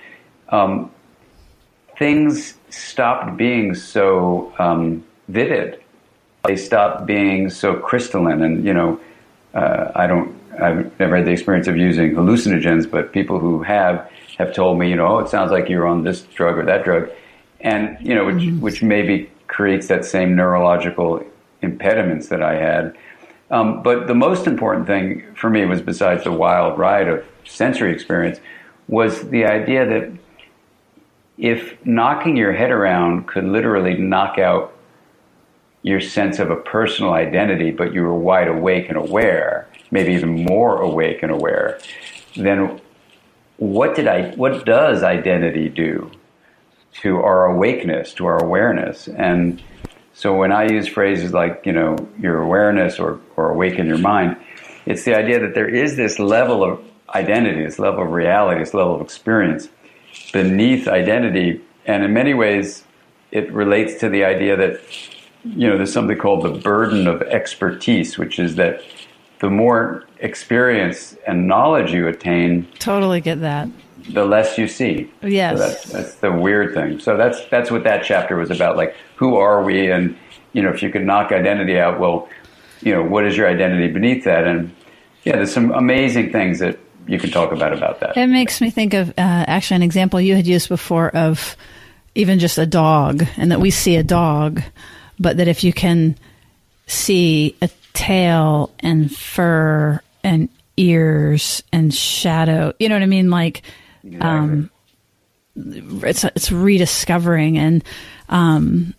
um, 0.50 0.91
things 1.98 2.56
stopped 2.69 3.38
being 3.38 3.74
so 3.74 4.54
um, 4.60 5.04
vivid 5.28 5.82
they 6.45 6.56
stopped 6.56 7.06
being 7.06 7.50
so 7.50 7.76
crystalline. 7.76 8.41
And 8.41 8.65
you 8.65 8.74
know, 8.74 9.00
uh, 9.54 9.91
I 9.95 10.08
don't, 10.08 10.36
I've 10.60 10.98
never 11.00 11.17
had 11.17 11.26
the 11.26 11.32
experience 11.32 11.67
of 11.67 11.78
using 11.78 12.13
hallucinogens, 12.13 12.89
but 12.89 13.12
people 13.12 13.39
who 13.39 13.63
have 13.63 14.10
have 14.38 14.54
told 14.54 14.80
me, 14.80 14.89
you 14.89 14.95
know, 14.95 15.08
oh, 15.08 15.19
it 15.19 15.30
sounds 15.30 15.52
like 15.52 15.69
you're 15.69 15.88
on 15.88 16.04
this 16.04 16.24
drug 16.24 16.58
or 16.58 16.65
that 16.65 16.84
drug, 16.84 17.10
and 17.62 17.98
you 18.06 18.13
know, 18.13 18.26
which 18.26 18.36
mm-hmm. 18.36 18.62
which 18.62 18.84
maybe 18.84 19.30
creates 19.48 19.88
that 19.88 20.06
same 20.06 20.36
neurological 20.36 21.26
impediments 21.62 22.30
that 22.30 22.41
I 22.41 22.56
had. 22.56 22.98
Um, 23.52 23.84
but 23.84 24.08
the 24.08 24.15
most 24.15 24.48
important 24.48 24.88
thing 24.88 25.24
for 25.36 25.50
me 25.50 25.65
was, 25.65 25.82
besides 25.82 26.24
the 26.24 26.32
wild 26.32 26.80
ride 26.80 27.08
of 27.08 27.24
sensory 27.46 27.94
experience, 27.94 28.39
was 28.88 29.30
the 29.30 29.46
idea 29.46 29.86
that 29.86 30.12
if 31.38 31.86
knocking 31.86 32.38
your 32.38 32.54
head 32.54 32.72
around 32.72 33.28
could 33.28 33.44
literally 33.44 33.96
knock 33.96 34.39
out 34.39 34.74
your 35.82 36.02
sense 36.02 36.39
of 36.39 36.50
a 36.50 36.56
personal 36.56 37.13
identity, 37.13 37.70
but 37.72 37.94
you 37.94 38.02
were 38.02 38.15
wide 38.15 38.48
awake 38.48 38.89
and 38.89 38.98
aware, 38.98 39.68
maybe 39.91 40.13
even 40.13 40.44
more 40.46 40.82
awake 40.82 41.22
and 41.22 41.32
aware, 41.32 41.80
then 42.36 42.82
what 43.58 43.96
did 43.96 44.08
I 44.08 44.32
what 44.32 44.65
does 44.65 45.04
identity 45.04 45.70
do 45.70 46.12
to 47.02 47.18
our 47.18 47.46
awakeness, 47.46 48.13
to 48.15 48.26
our 48.26 48.44
awareness? 48.44 49.08
And 49.08 49.62
so 50.15 50.34
when 50.34 50.54
I 50.54 50.69
use 50.71 50.88
phrases 50.88 51.34
like, 51.34 51.63
you 51.65 51.73
know, 51.73 51.97
your 52.17 52.41
awareness 52.41 52.99
or, 52.99 53.19
or 53.36 53.51
awaken 53.51 53.86
your 53.86 53.97
mind, 53.97 54.38
it's 54.86 55.04
the 55.04 55.13
idea 55.13 55.41
that 55.41 55.54
there 55.54 55.67
is 55.67 55.97
this 55.97 56.19
level 56.19 56.63
of 56.63 56.82
identity, 57.13 57.65
this 57.65 57.80
level 57.80 58.04
of 58.04 58.12
reality, 58.12 58.62
this 58.62 58.73
level 58.73 58.95
of 58.95 59.01
experience 59.01 59.67
beneath 60.32 60.88
identity. 60.88 61.62
And 61.86 62.01
in 62.04 62.13
many 62.13 62.34
ways, 62.34 62.86
it 63.32 63.51
relates 63.51 63.99
to 63.99 64.10
the 64.10 64.23
idea 64.23 64.56
that 64.56 64.80
you 65.43 65.67
know, 65.67 65.75
there's 65.75 65.91
something 65.91 66.17
called 66.17 66.45
the 66.45 66.60
burden 66.60 67.08
of 67.08 67.21
expertise, 67.23 68.17
which 68.17 68.39
is 68.39 68.56
that 68.56 68.82
the 69.39 69.49
more 69.49 70.06
experience 70.19 71.15
and 71.28 71.45
knowledge 71.45 71.91
you 71.91 72.08
attain, 72.08 72.67
totally 72.80 73.19
get 73.19 73.41
that. 73.41 73.67
The 74.10 74.26
less 74.26 74.58
you 74.58 74.68
see. 74.68 75.12
Yes, 75.24 75.58
so 75.58 75.68
that's, 75.68 75.84
that's 75.86 76.15
the 76.15 76.32
weird 76.32 76.74
thing. 76.74 77.00
So 77.00 77.18
that's 77.18 77.44
that's 77.46 77.72
what 77.72 77.84
that 77.84 78.04
chapter 78.04 78.36
was 78.36 78.52
about. 78.52 78.78
Like, 78.78 78.96
who 79.15 79.36
are 79.38 79.63
we? 79.63 79.91
And 79.91 80.18
you 80.54 80.62
know, 80.62 80.70
if 80.70 80.84
you 80.84 80.91
could 80.91 81.06
knock 81.06 81.32
identity 81.32 81.80
out, 81.80 82.00
well, 82.00 82.30
you 82.82 82.94
know, 82.94 83.04
what 83.04 83.26
is 83.26 83.36
your 83.36 83.48
identity 83.48 83.88
beneath 83.91 84.24
that? 84.26 84.46
And 84.46 84.74
yeah, 85.24 85.38
there's 85.38 85.54
some 85.54 85.72
amazing 85.72 86.32
things 86.32 86.60
that 86.60 86.78
you 87.08 87.20
can 87.20 87.32
talk 87.32 87.52
about 87.52 87.74
about 87.74 88.00
that. 88.02 88.15
It 88.15 88.28
makes 88.28 88.62
me 88.62 88.70
think 88.70 88.94
of 88.94 89.10
uh, 89.10 89.13
actually 89.18 89.78
an 89.78 89.84
example 89.84 90.22
you 90.22 90.36
had 90.36 90.48
used 90.48 90.70
before 90.70 91.10
of 91.10 91.58
even 92.13 92.39
just 92.39 92.58
a 92.58 92.65
dog, 92.65 93.24
and 93.38 93.52
that 93.52 93.60
we 93.60 93.72
see 93.72 93.96
a 93.96 94.04
dog 94.04 94.62
but 95.20 95.38
that 95.38 95.48
if 95.48 95.63
you 95.63 95.74
can 95.74 96.18
see 96.88 97.56
a 97.62 97.70
tail 97.94 98.72
and 98.80 99.15
fur 99.15 100.02
and 100.24 100.50
ears 100.78 101.63
and 101.72 101.94
shadow, 101.94 102.74
you 102.80 102.89
know 102.89 102.96
what 102.96 103.04
I 103.04 103.08
mean? 103.08 103.30
Like, 103.30 103.63
exactly. 104.06 104.30
um, 104.30 104.72
it's 105.56 106.24
it's 106.24 106.52
rediscovering 106.52 107.58
and 107.58 107.84
um, 108.30 108.94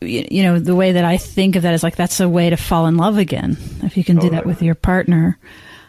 you, 0.00 0.26
you, 0.30 0.42
know 0.42 0.58
the 0.58 0.74
way 0.74 0.92
that 0.92 1.04
I 1.04 1.16
think 1.16 1.56
of 1.56 1.62
that 1.62 1.74
is 1.74 1.82
like 1.82 1.96
that's 1.96 2.20
a 2.20 2.28
way 2.28 2.50
to 2.50 2.56
fall 2.56 2.86
in 2.86 2.96
love 2.96 3.18
again 3.18 3.56
if 3.82 3.96
you 3.96 4.04
can 4.04 4.16
totally. 4.16 4.30
do 4.30 4.36
that 4.36 4.46
with 4.46 4.62
your 4.62 4.74
partner. 4.74 5.38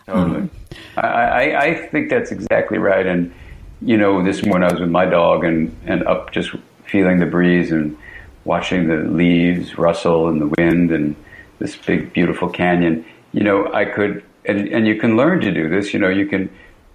Totally, 0.05 0.41
um, 0.41 0.51
I, 0.97 1.07
I, 1.07 1.61
I 1.63 1.87
think 1.87 2.09
that's 2.09 2.31
exactly 2.31 2.77
right. 2.77 3.05
And 3.05 3.33
you 3.81 3.97
know, 3.97 4.23
this 4.23 4.45
morning 4.45 4.69
I 4.69 4.73
was 4.73 4.81
with 4.81 4.89
my 4.89 5.05
dog 5.05 5.43
and 5.43 5.75
and 5.85 6.03
up 6.07 6.31
just 6.31 6.51
feeling 6.85 7.19
the 7.19 7.25
breeze 7.25 7.71
and 7.71 7.97
watching 8.43 8.87
the 8.87 8.97
leaves 8.97 9.77
rustle 9.77 10.27
in 10.29 10.39
the 10.39 10.47
wind 10.57 10.91
and 10.91 11.15
this 11.59 11.75
big 11.75 12.11
beautiful 12.11 12.49
canyon 12.49 13.05
you 13.31 13.43
know 13.43 13.71
i 13.73 13.85
could 13.85 14.23
and, 14.45 14.67
and 14.69 14.87
you 14.87 14.95
can 14.95 15.15
learn 15.15 15.39
to 15.39 15.51
do 15.51 15.69
this 15.69 15.93
you 15.93 15.99
know 15.99 16.09
you 16.09 16.25
can 16.25 16.49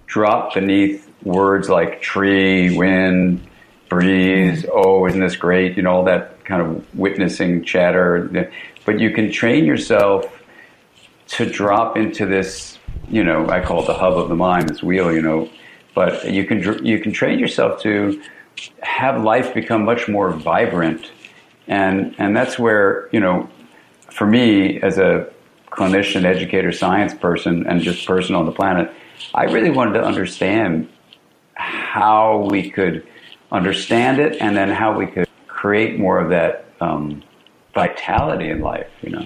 drop 0.07 0.53
beneath 0.53 1.09
words 1.23 1.69
like 1.69 2.01
tree 2.01 2.75
wind 2.75 3.45
breeze 3.89 4.65
oh 4.73 5.05
isn't 5.05 5.19
this 5.19 5.35
great? 5.35 5.77
You 5.77 5.83
know 5.83 5.91
all 5.91 6.03
that 6.05 6.43
kind 6.45 6.61
of 6.61 6.95
witnessing 6.97 7.63
chatter. 7.63 8.49
But 8.85 8.99
you 8.99 9.11
can 9.11 9.31
train 9.31 9.65
yourself 9.65 10.25
to 11.27 11.45
drop 11.45 11.97
into 11.97 12.25
this, 12.25 12.79
you 13.09 13.23
know, 13.23 13.49
I 13.49 13.59
call 13.59 13.81
it 13.83 13.87
the 13.87 13.93
hub 13.93 14.17
of 14.17 14.29
the 14.29 14.35
mind, 14.35 14.69
this 14.69 14.81
wheel, 14.81 15.11
you 15.11 15.21
know, 15.21 15.49
but 15.93 16.31
you 16.31 16.45
can 16.45 16.85
you 16.85 16.99
can 16.99 17.11
train 17.11 17.39
yourself 17.39 17.81
to 17.81 18.21
have 18.81 19.23
life 19.23 19.53
become 19.53 19.83
much 19.83 20.07
more 20.07 20.31
vibrant, 20.31 21.11
and 21.67 22.15
and 22.17 22.35
that's 22.35 22.57
where 22.57 23.09
you 23.11 23.19
know, 23.19 23.49
for 24.11 24.25
me 24.25 24.81
as 24.81 24.97
a 24.97 25.31
clinician, 25.71 26.23
educator, 26.23 26.71
science 26.71 27.13
person, 27.13 27.67
and 27.67 27.81
just 27.81 28.05
person 28.07 28.35
on 28.35 28.45
the 28.45 28.51
planet, 28.51 28.91
I 29.33 29.45
really 29.45 29.69
wanted 29.69 29.93
to 29.93 30.03
understand 30.03 30.89
how 31.55 32.47
we 32.49 32.69
could 32.69 33.05
understand 33.51 34.19
it, 34.19 34.37
and 34.41 34.55
then 34.55 34.69
how 34.69 34.97
we 34.97 35.07
could 35.07 35.27
create 35.47 35.99
more 35.99 36.19
of 36.19 36.29
that 36.29 36.65
um, 36.81 37.23
vitality 37.73 38.49
in 38.49 38.61
life. 38.61 38.87
You 39.01 39.11
know. 39.11 39.25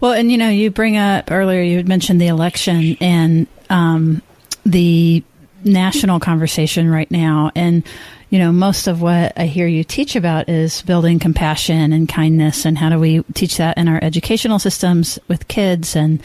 Well, 0.00 0.12
and 0.12 0.30
you 0.30 0.38
know, 0.38 0.48
you 0.48 0.70
bring 0.70 0.96
up 0.96 1.30
earlier, 1.30 1.62
you 1.62 1.76
had 1.76 1.88
mentioned 1.88 2.20
the 2.20 2.26
election 2.28 2.96
and 3.00 3.46
um, 3.70 4.22
the 4.64 5.22
national 5.64 6.20
conversation 6.20 6.90
right 6.90 7.10
now. 7.10 7.50
And, 7.54 7.84
you 8.32 8.38
know, 8.38 8.50
most 8.50 8.86
of 8.86 9.02
what 9.02 9.34
I 9.36 9.44
hear 9.44 9.66
you 9.66 9.84
teach 9.84 10.16
about 10.16 10.48
is 10.48 10.80
building 10.80 11.18
compassion 11.18 11.92
and 11.92 12.08
kindness 12.08 12.64
and 12.64 12.78
how 12.78 12.88
do 12.88 12.98
we 12.98 13.22
teach 13.34 13.58
that 13.58 13.76
in 13.76 13.88
our 13.88 14.02
educational 14.02 14.58
systems 14.58 15.18
with 15.28 15.48
kids 15.48 15.94
and 15.94 16.22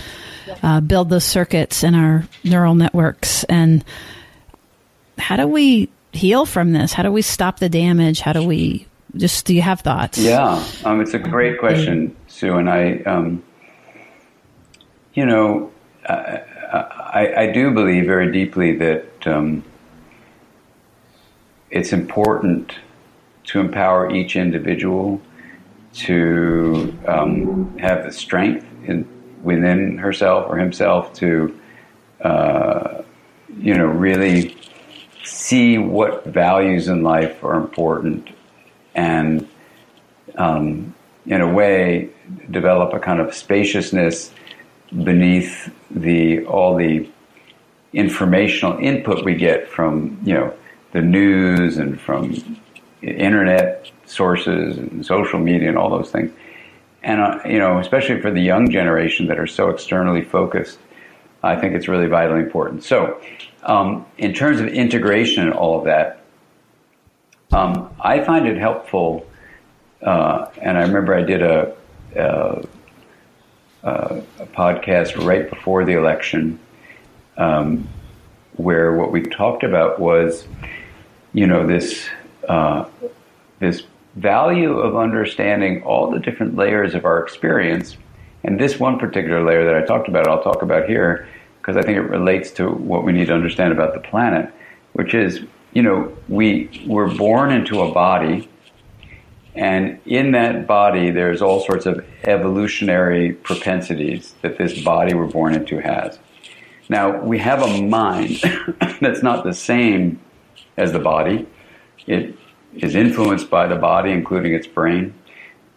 uh, 0.64 0.80
build 0.80 1.10
those 1.10 1.26
circuits 1.26 1.84
in 1.84 1.96
our 1.96 2.24
neural 2.46 2.76
networks. 2.76 3.44
And 3.44 3.84
how 5.18 5.36
do 5.36 5.48
we 5.48 5.90
heal 6.14 6.46
from 6.46 6.72
this? 6.72 6.94
How 6.94 7.04
do 7.04 7.12
we 7.12 7.22
stop 7.22 7.60
the 7.60 7.68
damage? 7.68 8.22
How 8.22 8.32
do 8.32 8.48
we 8.48 8.88
just, 9.18 9.46
do 9.46 9.54
you 9.54 9.62
have 9.62 9.82
thoughts? 9.82 10.18
Yeah, 10.18 10.64
um, 10.86 11.02
it's 11.02 11.14
a 11.14 11.20
great 11.20 11.60
question, 11.60 12.16
Sue. 12.28 12.56
And 12.56 12.70
I, 12.70 13.00
um, 13.00 13.44
you 15.14 15.26
know, 15.26 15.74
I, 16.08 16.42
I, 16.72 17.34
I, 17.36 17.52
do 17.52 17.72
believe 17.72 18.06
very 18.06 18.32
deeply 18.32 18.78
that 18.78 19.28
um, 19.28 19.62
it's 21.70 21.94
important 21.94 22.74
to 23.46 23.60
empower 23.60 24.14
each 24.14 24.36
individual 24.36 25.22
to 25.94 26.98
um, 27.08 27.78
have 27.78 28.04
the 28.04 28.12
strength 28.12 28.66
in, 28.86 29.08
within 29.42 29.98
herself 29.98 30.50
or 30.50 30.58
himself 30.58 31.14
to, 31.14 31.60
uh, 32.22 33.02
you 33.60 33.74
know, 33.74 33.86
really 33.86 34.56
see 35.24 35.78
what 35.78 36.26
values 36.26 36.88
in 36.88 37.04
life 37.04 37.44
are 37.44 37.56
important 37.56 38.30
and, 38.96 39.48
um, 40.36 40.94
in 41.26 41.42
a 41.42 41.52
way, 41.52 42.10
develop 42.50 42.94
a 42.94 43.00
kind 43.00 43.20
of 43.20 43.34
spaciousness 43.34 44.32
beneath 45.04 45.72
the 45.92 46.46
all 46.46 46.76
the 46.76 47.10
informational 47.94 48.78
input 48.80 49.24
we 49.24 49.36
get 49.36 49.68
from 49.68 50.20
you 50.24 50.34
know 50.34 50.54
the 50.92 51.02
news 51.02 51.78
and 51.78 52.00
from 52.00 52.60
internet 53.02 53.90
sources 54.06 54.78
and 54.78 55.06
social 55.06 55.40
media 55.40 55.70
and 55.70 55.78
all 55.78 55.90
those 55.90 56.12
things. 56.12 56.32
And 57.04 57.22
uh, 57.22 57.40
you 57.46 57.60
know 57.60 57.80
especially 57.80 58.22
for 58.22 58.32
the 58.32 58.42
young 58.42 58.70
generation 58.70 59.28
that 59.28 59.40
are 59.40 59.48
so 59.48 59.70
externally 59.70 60.24
focused 60.24 60.80
i 61.44 61.56
think 61.56 61.76
it's 61.76 61.88
really 61.88 62.08
vitally 62.08 62.40
important. 62.42 62.84
So 62.84 63.22
um, 63.64 64.06
in 64.18 64.34
terms 64.34 64.60
of 64.60 64.68
integration 64.68 65.44
and 65.44 65.54
all 65.54 65.78
of 65.78 65.86
that 65.86 66.22
um, 67.52 67.90
i 68.00 68.24
find 68.24 68.48
it 68.48 68.58
helpful 68.58 69.26
uh, 70.02 70.48
and 70.62 70.78
i 70.78 70.82
remember 70.82 71.14
i 71.14 71.22
did 71.22 71.42
a, 71.42 71.76
a 72.16 72.68
uh, 73.84 74.22
a 74.40 74.46
podcast 74.48 75.24
right 75.26 75.50
before 75.50 75.86
the 75.86 75.94
election 75.94 76.60
um, 77.38 77.88
where 78.58 78.94
what 78.94 79.12
we 79.12 79.22
talked 79.22 79.64
about 79.64 80.00
was, 80.00 80.48
you 81.34 81.48
know, 81.48 81.66
this 81.66 82.08
uh, 82.48 82.86
this 83.60 83.84
value 84.16 84.78
of 84.80 84.96
understanding 84.96 85.84
all 85.84 86.10
the 86.10 86.20
different 86.20 86.56
layers 86.56 86.96
of 86.96 87.06
our 87.06 87.24
experience, 87.24 87.98
and 88.44 88.60
this 88.60 88.80
one 88.80 89.00
particular 89.00 89.44
layer 89.44 89.66
that 89.66 89.76
I 89.76 89.86
talked 89.86 90.08
about, 90.08 90.28
I'll 90.28 90.44
talk 90.44 90.62
about 90.62 90.88
here 90.88 91.28
because 91.60 91.78
I 91.78 91.82
think 91.82 91.98
it 91.98 92.02
relates 92.02 92.52
to 92.52 92.70
what 92.70 93.04
we 93.04 93.12
need 93.12 93.28
to 93.28 93.34
understand 93.34 93.74
about 93.74 93.94
the 93.94 94.00
planet, 94.00 94.54
which 94.94 95.14
is, 95.14 95.42
you 95.74 95.82
know, 95.82 96.16
we 96.30 96.86
were 96.88 97.14
born 97.14 97.52
into 97.52 97.82
a 97.82 97.92
body 97.92 98.48
and 99.58 100.00
in 100.06 100.32
that 100.32 100.68
body, 100.68 101.10
there's 101.10 101.42
all 101.42 101.62
sorts 101.62 101.88
of 101.88 102.06
evolutionary 102.24 103.34
propensities 103.34 104.36
that 104.44 104.60
this 104.60 104.84
body 104.84 105.16
we're 105.16 105.26
born 105.26 105.56
into 105.56 105.80
has. 105.80 106.20
Now, 106.90 107.22
we 107.22 107.40
have 107.40 107.62
a 107.62 107.82
mind 107.82 108.40
that's 109.02 109.22
not 109.22 109.44
the 109.44 109.54
same 109.54 110.20
as 110.78 110.92
the 110.92 111.00
body. 111.00 111.48
It 112.06 112.38
is 112.74 112.96
influenced 112.96 113.50
by 113.50 113.68
the 113.68 113.76
body, 113.76 114.12
including 114.12 114.54
its 114.54 114.68
brain. 114.68 115.14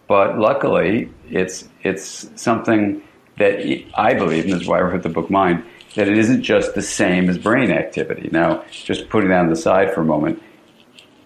But 0.07 0.37
luckily, 0.37 1.09
it's, 1.29 1.67
it's 1.83 2.29
something 2.35 3.01
that 3.37 3.83
I 3.95 4.13
believe, 4.13 4.45
and 4.45 4.53
this 4.53 4.61
is 4.61 4.67
why 4.67 4.79
I 4.79 4.81
wrote 4.81 5.03
the 5.03 5.09
book 5.09 5.29
Mind, 5.29 5.63
that 5.95 6.07
it 6.07 6.17
isn't 6.17 6.43
just 6.43 6.75
the 6.75 6.81
same 6.81 7.29
as 7.29 7.37
brain 7.37 7.71
activity. 7.71 8.29
Now, 8.31 8.63
just 8.71 9.09
putting 9.09 9.29
that 9.29 9.41
on 9.41 9.49
the 9.49 9.55
side 9.55 9.93
for 9.93 10.01
a 10.01 10.05
moment, 10.05 10.41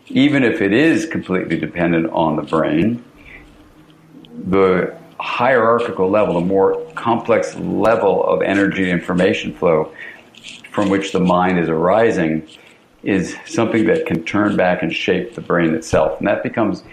even 0.08 0.44
if 0.44 0.62
it 0.62 0.74
is 0.74 1.06
completely 1.06 1.58
dependent 1.58 2.08
on 2.12 2.36
the 2.36 2.42
brain, 2.44 3.04
the 4.48 4.96
hierarchical 5.26 6.08
level, 6.10 6.38
a 6.38 6.42
more 6.42 6.80
complex 6.94 7.56
level 7.56 8.24
of 8.24 8.44
energy 8.44 8.92
information 8.92 9.54
flow 9.54 9.92
from 10.72 10.90
which 10.90 11.12
the 11.12 11.20
mind 11.20 11.58
is 11.58 11.68
arising 11.68 12.48
is 13.02 13.36
something 13.46 13.86
that 13.88 14.06
can 14.06 14.24
turn 14.24 14.56
back 14.56 14.84
and 14.84 14.94
shape 14.94 15.34
the 15.34 15.42
brain 15.42 15.74
itself. 15.74 16.20
And 16.20 16.28
that 16.28 16.44
becomes 16.44 16.84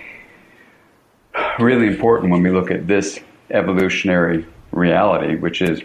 really 1.58 1.86
important 1.86 2.32
when 2.32 2.42
we 2.42 2.50
look 2.50 2.70
at 2.70 2.86
this 2.86 3.20
evolutionary 3.50 4.46
reality, 4.70 5.36
which 5.36 5.60
is, 5.60 5.82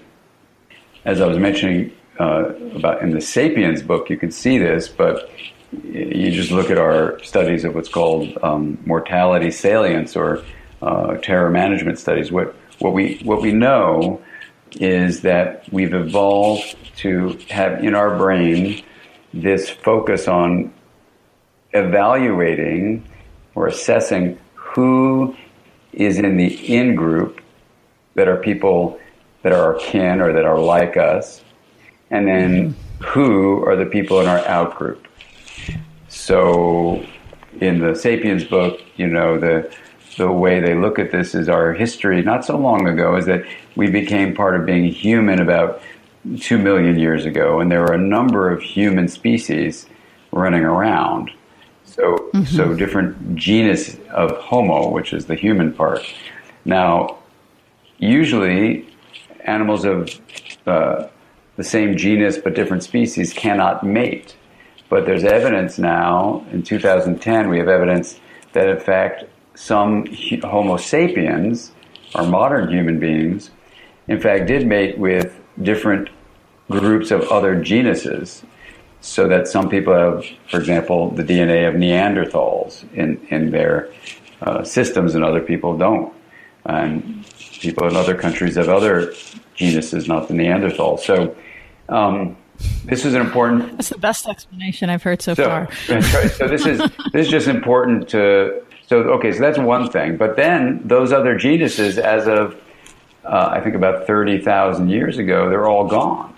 as 1.03 1.19
I 1.19 1.27
was 1.27 1.37
mentioning 1.37 1.91
uh, 2.17 2.53
about 2.75 3.01
in 3.01 3.11
the 3.11 3.21
Sapiens 3.21 3.81
book, 3.81 4.09
you 4.09 4.17
can 4.17 4.31
see 4.31 4.57
this, 4.57 4.87
but 4.87 5.29
you 5.83 6.31
just 6.31 6.51
look 6.51 6.71
at 6.71 6.77
our 6.77 7.21
studies 7.23 7.65
of 7.65 7.75
what's 7.75 7.89
called 7.89 8.37
um, 8.41 8.77
mortality 8.85 9.51
salience 9.51 10.15
or 10.15 10.43
uh, 10.81 11.15
terror 11.17 11.49
management 11.49 11.99
studies. 11.99 12.31
What 12.31 12.55
what 12.79 12.93
we 12.93 13.19
what 13.23 13.41
we 13.41 13.51
know 13.51 14.21
is 14.73 15.21
that 15.21 15.71
we've 15.71 15.93
evolved 15.93 16.75
to 16.97 17.37
have 17.49 17.83
in 17.83 17.95
our 17.95 18.17
brain 18.17 18.83
this 19.33 19.69
focus 19.69 20.27
on 20.27 20.73
evaluating 21.73 23.03
or 23.55 23.67
assessing 23.67 24.37
who 24.53 25.35
is 25.93 26.19
in 26.19 26.37
the 26.37 26.75
in 26.75 26.95
group 26.95 27.41
that 28.13 28.27
are 28.27 28.37
people 28.37 28.99
that 29.41 29.51
are 29.51 29.73
our 29.73 29.79
kin 29.79 30.21
or 30.21 30.33
that 30.33 30.45
are 30.45 30.59
like 30.59 30.97
us, 30.97 31.41
and 32.09 32.27
then 32.27 32.75
who 33.03 33.63
are 33.65 33.75
the 33.75 33.85
people 33.85 34.19
in 34.19 34.27
our 34.27 34.39
out 34.47 34.75
group. 34.75 35.07
So, 36.09 37.05
in 37.61 37.79
the 37.79 37.95
Sapiens 37.95 38.43
book, 38.43 38.81
you 38.95 39.07
know, 39.07 39.37
the 39.37 39.73
the 40.17 40.31
way 40.31 40.59
they 40.59 40.75
look 40.75 40.99
at 40.99 41.11
this 41.11 41.35
is 41.35 41.47
our 41.47 41.73
history 41.73 42.21
not 42.21 42.43
so 42.43 42.57
long 42.57 42.87
ago 42.87 43.15
is 43.15 43.25
that 43.27 43.45
we 43.75 43.89
became 43.89 44.35
part 44.35 44.59
of 44.59 44.65
being 44.65 44.91
human 44.91 45.39
about 45.39 45.81
two 46.39 46.57
million 46.57 46.99
years 46.99 47.25
ago, 47.25 47.59
and 47.59 47.71
there 47.71 47.81
were 47.81 47.93
a 47.93 47.97
number 47.97 48.49
of 48.49 48.61
human 48.61 49.07
species 49.07 49.85
running 50.31 50.63
around. 50.63 51.31
So, 51.85 52.29
mm-hmm. 52.33 52.43
so 52.43 52.73
different 52.73 53.35
genus 53.35 53.97
of 54.09 54.31
Homo, 54.37 54.89
which 54.89 55.13
is 55.13 55.27
the 55.27 55.35
human 55.35 55.71
part. 55.73 56.01
Now, 56.65 57.17
usually, 57.97 58.87
animals 59.41 59.85
of 59.85 60.09
uh, 60.65 61.07
the 61.55 61.63
same 61.63 61.95
genus 61.95 62.37
but 62.37 62.55
different 62.55 62.83
species 62.83 63.33
cannot 63.33 63.85
mate. 63.85 64.35
But 64.89 65.05
there's 65.05 65.23
evidence 65.23 65.77
now, 65.77 66.45
in 66.51 66.63
2010, 66.63 67.49
we 67.49 67.59
have 67.59 67.67
evidence 67.67 68.19
that 68.53 68.67
in 68.69 68.79
fact 68.79 69.25
some 69.57 70.05
Homo 70.43 70.77
sapiens, 70.77 71.71
or 72.13 72.23
modern 72.27 72.69
human 72.69 72.99
beings, 72.99 73.49
in 74.07 74.21
fact 74.21 74.45
did 74.45 74.67
mate 74.67 74.97
with 74.99 75.39
different 75.61 76.09
groups 76.69 77.09
of 77.09 77.23
other 77.23 77.59
genuses. 77.59 78.43
So 79.01 79.27
that 79.27 79.47
some 79.47 79.69
people 79.69 79.93
have, 79.93 80.25
for 80.49 80.59
example, 80.59 81.11
the 81.11 81.23
DNA 81.23 81.67
of 81.67 81.75
Neanderthals 81.75 82.83
in, 82.93 83.25
in 83.29 83.51
their 83.51 83.89
uh, 84.41 84.63
systems 84.63 85.15
and 85.15 85.23
other 85.23 85.39
people 85.39 85.77
don't. 85.77 86.13
And 86.65 87.25
people 87.59 87.87
in 87.87 87.95
other 87.95 88.15
countries 88.15 88.55
have 88.55 88.69
other 88.69 89.13
genuses, 89.55 90.07
not 90.07 90.27
the 90.27 90.33
Neanderthals. 90.33 91.01
So, 91.01 91.35
um, 91.89 92.35
this 92.85 93.05
is 93.05 93.13
an 93.13 93.21
important. 93.21 93.71
That's 93.77 93.89
the 93.89 93.99
best 93.99 94.27
explanation 94.27 94.89
I've 94.89 95.03
heard 95.03 95.21
so, 95.21 95.35
so 95.35 95.45
far. 95.45 95.71
so 95.85 96.47
this 96.47 96.65
is 96.65 96.79
this 97.13 97.25
is 97.25 97.29
just 97.29 97.47
important 97.47 98.09
to. 98.09 98.63
So 98.87 98.99
okay, 98.99 99.31
so 99.33 99.39
that's 99.39 99.59
one 99.59 99.89
thing. 99.89 100.17
But 100.17 100.35
then 100.35 100.81
those 100.85 101.11
other 101.11 101.37
genuses, 101.37 101.97
as 101.97 102.27
of 102.27 102.59
uh, 103.27 103.49
I 103.51 103.59
think 103.59 103.75
about 103.75 104.07
30,000 104.07 104.89
years 104.89 105.17
ago, 105.17 105.49
they're 105.49 105.67
all 105.67 105.85
gone. 105.85 106.33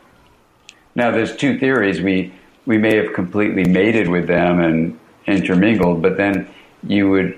Now, 0.96 1.12
there's 1.12 1.36
two 1.36 1.60
theories. 1.60 2.02
We, 2.02 2.34
we 2.66 2.78
may 2.78 2.96
have 2.96 3.14
completely 3.14 3.64
mated 3.64 4.10
with 4.10 4.28
them 4.28 4.60
and 4.60 5.00
intermingled, 5.28 6.02
but 6.02 6.18
then 6.18 6.50
you 6.84 7.10
would, 7.10 7.38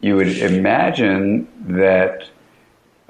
you 0.00 0.16
would 0.16 0.38
imagine 0.38 1.46
that 1.68 2.28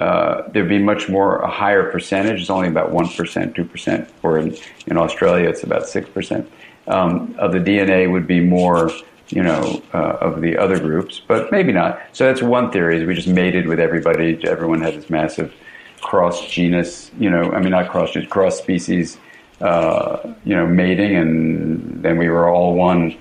uh, 0.00 0.48
there'd 0.48 0.68
be 0.68 0.80
much 0.80 1.08
more, 1.08 1.38
a 1.38 1.50
higher 1.50 1.90
percentage. 1.92 2.40
It's 2.40 2.50
only 2.50 2.66
about 2.66 2.90
1%, 2.90 3.54
2%, 3.54 4.08
or 4.24 4.38
in, 4.38 4.56
in 4.86 4.96
Australia, 4.96 5.48
it's 5.48 5.62
about 5.62 5.84
6%. 5.84 6.46
Um, 6.88 7.36
of 7.38 7.52
the 7.52 7.60
DNA 7.60 8.10
would 8.10 8.26
be 8.26 8.40
more 8.40 8.90
you 9.32 9.42
know, 9.42 9.82
uh, 9.94 10.18
of 10.20 10.40
the 10.40 10.56
other 10.56 10.78
groups, 10.78 11.20
but 11.26 11.50
maybe 11.50 11.72
not. 11.72 12.00
So 12.12 12.26
that's 12.26 12.42
one 12.42 12.70
theory: 12.70 13.00
is 13.00 13.06
we 13.06 13.14
just 13.14 13.28
mated 13.28 13.66
with 13.66 13.80
everybody. 13.80 14.38
Everyone 14.46 14.80
had 14.80 14.94
this 14.94 15.08
massive 15.10 15.54
cross 16.02 16.46
genus, 16.48 17.10
you 17.18 17.30
know, 17.30 17.50
I 17.52 17.60
mean 17.60 17.70
not 17.70 17.88
cross 17.88 18.12
genus, 18.12 18.28
cross 18.28 18.58
species, 18.58 19.18
uh, 19.60 20.34
you 20.44 20.54
know, 20.54 20.66
mating, 20.66 21.16
and 21.16 22.02
then 22.02 22.18
we 22.18 22.28
were 22.28 22.48
all 22.48 22.74
one 22.74 23.16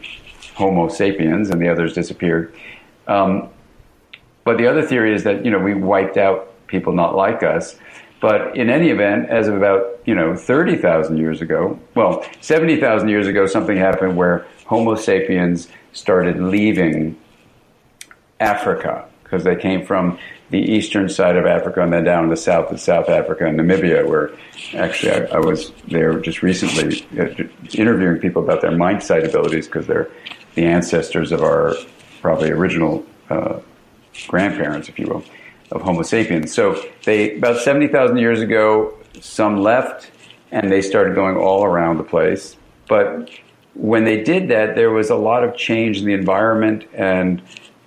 Homo 0.55 0.89
sapiens, 0.89 1.49
and 1.49 1.61
the 1.61 1.69
others 1.69 1.93
disappeared. 1.93 2.53
Um, 3.07 3.49
but 4.43 4.57
the 4.57 4.67
other 4.67 4.81
theory 4.81 5.13
is 5.13 5.23
that 5.23 5.45
you 5.45 5.51
know 5.51 5.59
we 5.59 5.73
wiped 5.73 6.17
out 6.17 6.49
people 6.67 6.93
not 6.93 7.15
like 7.15 7.43
us. 7.43 7.77
But 8.21 8.55
in 8.55 8.69
any 8.69 8.89
event, 8.89 9.29
as 9.29 9.47
of 9.47 9.55
about 9.55 9.99
you 10.05 10.15
know 10.15 10.35
thirty 10.35 10.77
thousand 10.77 11.17
years 11.17 11.41
ago, 11.41 11.77
well, 11.95 12.23
seventy 12.39 12.79
thousand 12.79 13.09
years 13.09 13.27
ago, 13.27 13.47
something 13.47 13.75
happened 13.75 14.15
where 14.15 14.45
Homo 14.67 14.95
sapiens 14.95 15.67
started 15.91 16.39
leaving 16.39 17.19
Africa 18.39 19.05
because 19.23 19.43
they 19.43 19.55
came 19.55 19.85
from 19.85 20.19
the 20.51 20.59
eastern 20.59 21.09
side 21.09 21.35
of 21.37 21.45
Africa 21.45 21.81
and 21.81 21.91
then 21.91 22.03
down 22.03 22.23
to 22.23 22.29
the 22.29 22.37
south 22.37 22.71
of 22.71 22.79
South 22.79 23.09
Africa 23.09 23.47
and 23.47 23.57
Namibia, 23.57 24.07
where 24.07 24.31
actually 24.75 25.13
I, 25.13 25.37
I 25.37 25.39
was 25.39 25.71
there 25.87 26.19
just 26.19 26.43
recently 26.43 27.03
uh, 27.17 27.27
interviewing 27.73 28.19
people 28.19 28.43
about 28.43 28.61
their 28.61 28.75
mind 28.75 29.01
sight 29.01 29.25
abilities 29.25 29.65
because 29.65 29.87
they're 29.87 30.09
the 30.55 30.65
ancestors 30.65 31.31
of 31.31 31.41
our 31.41 31.73
probably 32.21 32.51
original 32.51 33.05
uh, 33.29 33.59
grandparents, 34.27 34.89
if 34.89 34.99
you 34.99 35.07
will, 35.07 35.23
of 35.71 35.81
Homo 35.81 36.03
sapiens. 36.03 36.53
So 36.53 36.83
they 37.05 37.37
about 37.37 37.61
seventy 37.61 37.87
thousand 37.87 38.17
years 38.17 38.41
ago, 38.41 38.97
some 39.19 39.61
left 39.61 40.11
and 40.51 40.71
they 40.71 40.81
started 40.81 41.15
going 41.15 41.37
all 41.37 41.63
around 41.63 41.97
the 41.97 42.03
place, 42.03 42.57
but 42.87 43.29
when 43.73 44.03
they 44.03 44.21
did 44.21 44.49
that, 44.49 44.75
there 44.75 44.91
was 44.91 45.09
a 45.09 45.15
lot 45.15 45.45
of 45.45 45.55
change 45.55 45.99
in 45.99 46.05
the 46.05 46.13
environment, 46.13 46.85
and 46.93 47.41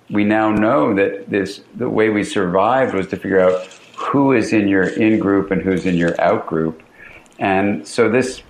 we 0.09 0.23
now 0.23 0.49
know 0.49 0.95
that 0.95 1.29
this 1.29 1.61
the 1.75 1.87
way 1.87 2.09
we 2.09 2.23
survived 2.23 2.95
was 2.95 3.07
to 3.07 3.17
figure 3.17 3.39
out 3.39 3.67
who 3.95 4.33
is 4.33 4.51
in 4.51 4.67
your 4.67 4.87
in 4.87 5.19
group 5.19 5.51
and 5.51 5.61
who's 5.61 5.85
in 5.85 5.95
your 5.95 6.19
out 6.19 6.47
group, 6.47 6.81
and 7.37 7.87
so 7.87 8.09
this 8.09 8.41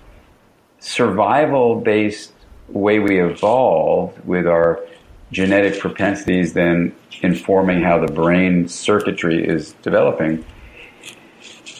survival 0.80 1.80
based 1.80 2.32
way 2.68 2.98
we 2.98 3.20
evolved 3.20 4.18
with 4.24 4.46
our 4.46 4.80
genetic 5.32 5.80
propensities 5.80 6.52
then 6.52 6.94
informing 7.22 7.82
how 7.82 7.98
the 7.98 8.12
brain 8.12 8.68
circuitry 8.68 9.46
is 9.46 9.72
developing 9.82 10.44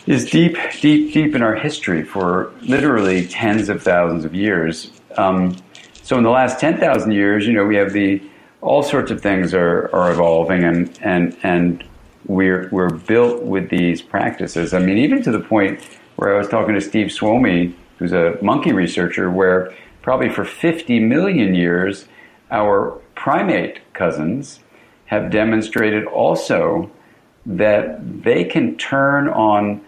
is 0.06 0.30
deep, 0.30 0.56
deep, 0.80 1.12
deep 1.12 1.34
in 1.34 1.42
our 1.42 1.56
history 1.56 2.02
for 2.02 2.52
literally 2.62 3.26
tens 3.26 3.68
of 3.68 3.82
thousands 3.82 4.24
of 4.24 4.34
years. 4.34 4.92
Um, 5.16 5.56
so 6.02 6.16
in 6.16 6.22
the 6.22 6.30
last 6.30 6.60
10,000 6.60 7.10
years, 7.10 7.46
you 7.46 7.52
know, 7.52 7.64
we 7.64 7.76
have 7.76 7.92
the, 7.92 8.22
all 8.60 8.82
sorts 8.82 9.10
of 9.10 9.20
things 9.20 9.52
are, 9.52 9.90
are 9.92 10.12
evolving 10.12 10.62
and, 10.62 10.96
and, 11.02 11.36
and 11.42 11.84
we're, 12.26 12.68
we're 12.70 12.90
built 12.90 13.42
with 13.42 13.68
these 13.68 14.00
practices. 14.00 14.72
I 14.72 14.78
mean, 14.78 14.98
even 14.98 15.22
to 15.24 15.32
the 15.32 15.40
point 15.40 15.80
where 16.16 16.34
I 16.34 16.38
was 16.38 16.48
talking 16.48 16.74
to 16.74 16.80
Steve 16.80 17.08
Suomi, 17.08 17.74
who's 17.98 18.12
a 18.12 18.38
monkey 18.42 18.72
researcher, 18.72 19.30
where 19.30 19.74
probably 20.02 20.28
for 20.28 20.44
50 20.44 21.00
million 21.00 21.54
years, 21.54 22.06
our 22.50 23.00
primate 23.16 23.80
cousins 23.92 24.60
have 25.06 25.30
demonstrated 25.30 26.04
also 26.04 26.90
that 27.44 28.22
they 28.22 28.44
can 28.44 28.76
turn 28.76 29.28
on 29.28 29.80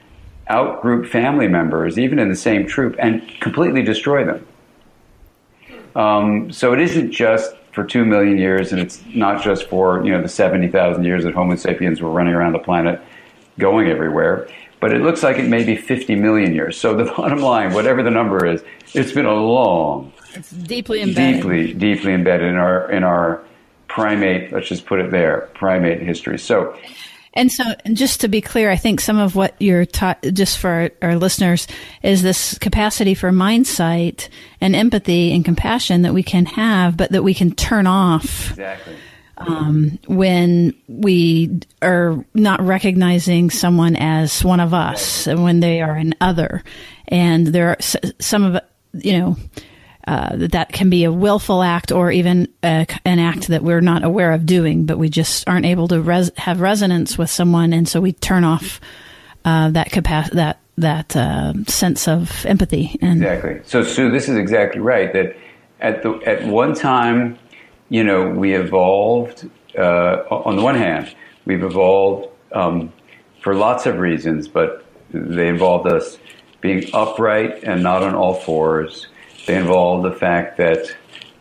outgroup 0.50 1.08
family 1.08 1.48
members, 1.48 1.98
even 1.98 2.18
in 2.18 2.28
the 2.28 2.36
same 2.36 2.66
troop, 2.66 2.96
and 2.98 3.22
completely 3.40 3.82
destroy 3.82 4.24
them. 4.24 4.46
Um, 5.94 6.52
so 6.52 6.72
it 6.72 6.80
isn't 6.80 7.10
just 7.10 7.54
for 7.72 7.84
two 7.84 8.04
million 8.04 8.38
years, 8.38 8.72
and 8.72 8.80
it's 8.80 9.02
not 9.14 9.42
just 9.42 9.68
for 9.68 10.04
you 10.04 10.12
know 10.12 10.22
the 10.22 10.28
seventy 10.28 10.68
thousand 10.68 11.04
years 11.04 11.24
that 11.24 11.34
Homo 11.34 11.56
sapiens 11.56 12.00
were 12.00 12.10
running 12.10 12.34
around 12.34 12.52
the 12.52 12.58
planet, 12.58 13.00
going 13.58 13.88
everywhere. 13.88 14.48
But 14.80 14.92
it 14.92 15.02
looks 15.02 15.24
like 15.24 15.38
it 15.38 15.48
may 15.48 15.64
be 15.64 15.76
fifty 15.76 16.14
million 16.14 16.54
years. 16.54 16.80
So 16.80 16.96
the 16.96 17.04
bottom 17.16 17.40
line, 17.40 17.74
whatever 17.74 18.02
the 18.02 18.10
number 18.10 18.46
is, 18.46 18.62
it's 18.94 19.12
been 19.12 19.26
a 19.26 19.34
long, 19.34 20.12
it's 20.38 20.50
deeply 20.50 21.02
embedded, 21.02 21.42
deeply, 21.42 21.74
deeply 21.74 22.12
embedded 22.12 22.48
in 22.48 22.56
our 22.56 22.90
in 22.90 23.04
our 23.04 23.42
primate. 23.88 24.52
Let's 24.52 24.68
just 24.68 24.86
put 24.86 25.00
it 25.00 25.10
there, 25.10 25.48
primate 25.54 26.00
history. 26.00 26.38
So 26.38 26.76
and 27.34 27.52
so, 27.52 27.62
and 27.84 27.96
just 27.96 28.22
to 28.22 28.28
be 28.28 28.40
clear, 28.40 28.68
I 28.68 28.76
think 28.76 29.00
some 29.00 29.18
of 29.18 29.36
what 29.36 29.54
you're 29.60 29.84
taught, 29.84 30.22
just 30.32 30.58
for 30.58 30.68
our, 30.70 30.90
our, 31.02 31.16
listeners, 31.16 31.68
is 32.02 32.22
this 32.22 32.58
capacity 32.58 33.14
for 33.14 33.30
mind 33.30 33.66
sight 33.66 34.28
and 34.60 34.74
empathy 34.74 35.32
and 35.32 35.44
compassion 35.44 36.02
that 36.02 36.14
we 36.14 36.24
can 36.24 36.46
have, 36.46 36.96
but 36.96 37.12
that 37.12 37.22
we 37.22 37.34
can 37.34 37.52
turn 37.54 37.86
off. 37.86 38.50
Exactly. 38.50 38.96
Um, 39.36 40.00
when 40.08 40.74
we 40.88 41.60
are 41.80 42.24
not 42.34 42.60
recognizing 42.60 43.50
someone 43.50 43.94
as 43.94 44.44
one 44.44 44.58
of 44.58 44.74
us, 44.74 45.28
and 45.28 45.44
when 45.44 45.60
they 45.60 45.80
are 45.80 45.94
an 45.94 46.16
other, 46.20 46.64
and 47.06 47.46
there 47.46 47.68
are 47.68 47.76
some 48.18 48.42
of 48.42 48.60
you 48.94 49.16
know 49.16 49.36
uh, 50.08 50.30
that 50.48 50.72
can 50.72 50.88
be 50.88 51.04
a 51.04 51.12
willful 51.12 51.62
act 51.62 51.92
or 51.92 52.10
even 52.10 52.48
a, 52.62 52.86
an 53.04 53.18
act 53.18 53.48
that 53.48 53.62
we're 53.62 53.82
not 53.82 54.02
aware 54.02 54.32
of 54.32 54.46
doing, 54.46 54.86
but 54.86 54.98
we 54.98 55.10
just 55.10 55.46
aren't 55.46 55.66
able 55.66 55.86
to 55.86 56.00
res- 56.00 56.30
have 56.38 56.62
resonance 56.62 57.18
with 57.18 57.28
someone, 57.28 57.74
and 57.74 57.86
so 57.86 58.00
we 58.00 58.14
turn 58.14 58.42
off 58.42 58.80
uh, 59.44 59.68
that 59.68 59.90
capacity, 59.92 60.36
that 60.36 60.60
that 60.78 61.14
uh, 61.14 61.52
sense 61.66 62.08
of 62.08 62.46
empathy. 62.46 62.96
And 63.02 63.22
exactly. 63.22 63.60
So, 63.64 63.82
Sue, 63.84 64.10
this 64.10 64.30
is 64.30 64.38
exactly 64.38 64.80
right. 64.80 65.12
That 65.12 65.36
at 65.78 66.02
the 66.02 66.14
at 66.24 66.42
one 66.46 66.74
time, 66.74 67.38
you 67.90 68.02
know, 68.02 68.30
we 68.30 68.54
evolved. 68.54 69.46
Uh, 69.76 70.24
on 70.30 70.56
the 70.56 70.62
one 70.62 70.74
hand, 70.74 71.14
we've 71.44 71.62
evolved 71.62 72.28
um, 72.52 72.94
for 73.42 73.54
lots 73.54 73.84
of 73.84 73.98
reasons, 73.98 74.48
but 74.48 74.86
they 75.10 75.48
involved 75.48 75.86
us 75.86 76.16
being 76.62 76.88
upright 76.94 77.62
and 77.62 77.82
not 77.82 78.02
on 78.02 78.14
all 78.14 78.34
fours 78.34 79.06
they 79.48 79.56
involve 79.56 80.04
the 80.04 80.12
fact 80.12 80.58
that 80.58 80.94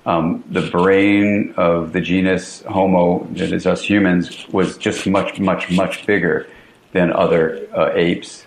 um, 0.05 0.43
the 0.49 0.67
brain 0.71 1.53
of 1.57 1.93
the 1.93 2.01
genus 2.01 2.63
Homo, 2.63 3.25
that 3.33 3.51
is 3.51 3.67
us 3.67 3.81
humans, 3.83 4.47
was 4.49 4.77
just 4.77 5.05
much, 5.05 5.39
much, 5.39 5.69
much 5.69 6.05
bigger 6.07 6.47
than 6.93 7.13
other 7.13 7.67
uh, 7.75 7.91
apes. 7.93 8.45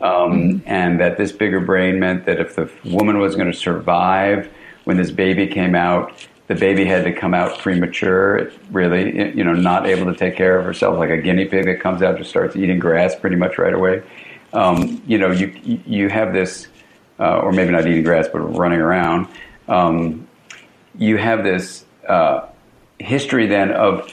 Um. 0.00 0.62
And 0.66 1.00
that 1.00 1.16
this 1.18 1.32
bigger 1.32 1.60
brain 1.60 2.00
meant 2.00 2.26
that 2.26 2.40
if 2.40 2.56
the 2.56 2.70
woman 2.84 3.18
was 3.18 3.36
going 3.36 3.50
to 3.50 3.56
survive 3.56 4.50
when 4.84 4.96
this 4.96 5.10
baby 5.10 5.46
came 5.46 5.74
out, 5.74 6.26
the 6.48 6.54
baby 6.54 6.84
had 6.84 7.04
to 7.04 7.12
come 7.12 7.34
out 7.34 7.58
premature, 7.58 8.50
really, 8.70 9.36
you 9.36 9.44
know, 9.44 9.54
not 9.54 9.86
able 9.86 10.06
to 10.12 10.18
take 10.18 10.36
care 10.36 10.58
of 10.58 10.64
herself, 10.64 10.98
like 10.98 11.10
a 11.10 11.16
guinea 11.16 11.46
pig 11.46 11.66
that 11.66 11.80
comes 11.80 12.02
out 12.02 12.18
just 12.18 12.30
starts 12.30 12.56
eating 12.56 12.78
grass 12.78 13.14
pretty 13.14 13.36
much 13.36 13.58
right 13.58 13.74
away. 13.74 14.02
Um, 14.52 15.02
you 15.06 15.18
know, 15.18 15.30
you 15.30 15.80
you 15.86 16.08
have 16.08 16.32
this 16.32 16.68
uh, 17.22 17.38
or 17.38 17.52
maybe 17.52 17.70
not 17.70 17.86
eating 17.86 18.02
grass, 18.02 18.26
but 18.32 18.40
running 18.40 18.80
around, 18.80 19.28
um, 19.68 20.26
you 20.98 21.16
have 21.16 21.44
this 21.44 21.84
uh, 22.08 22.46
history 22.98 23.46
then 23.46 23.70
of 23.70 24.12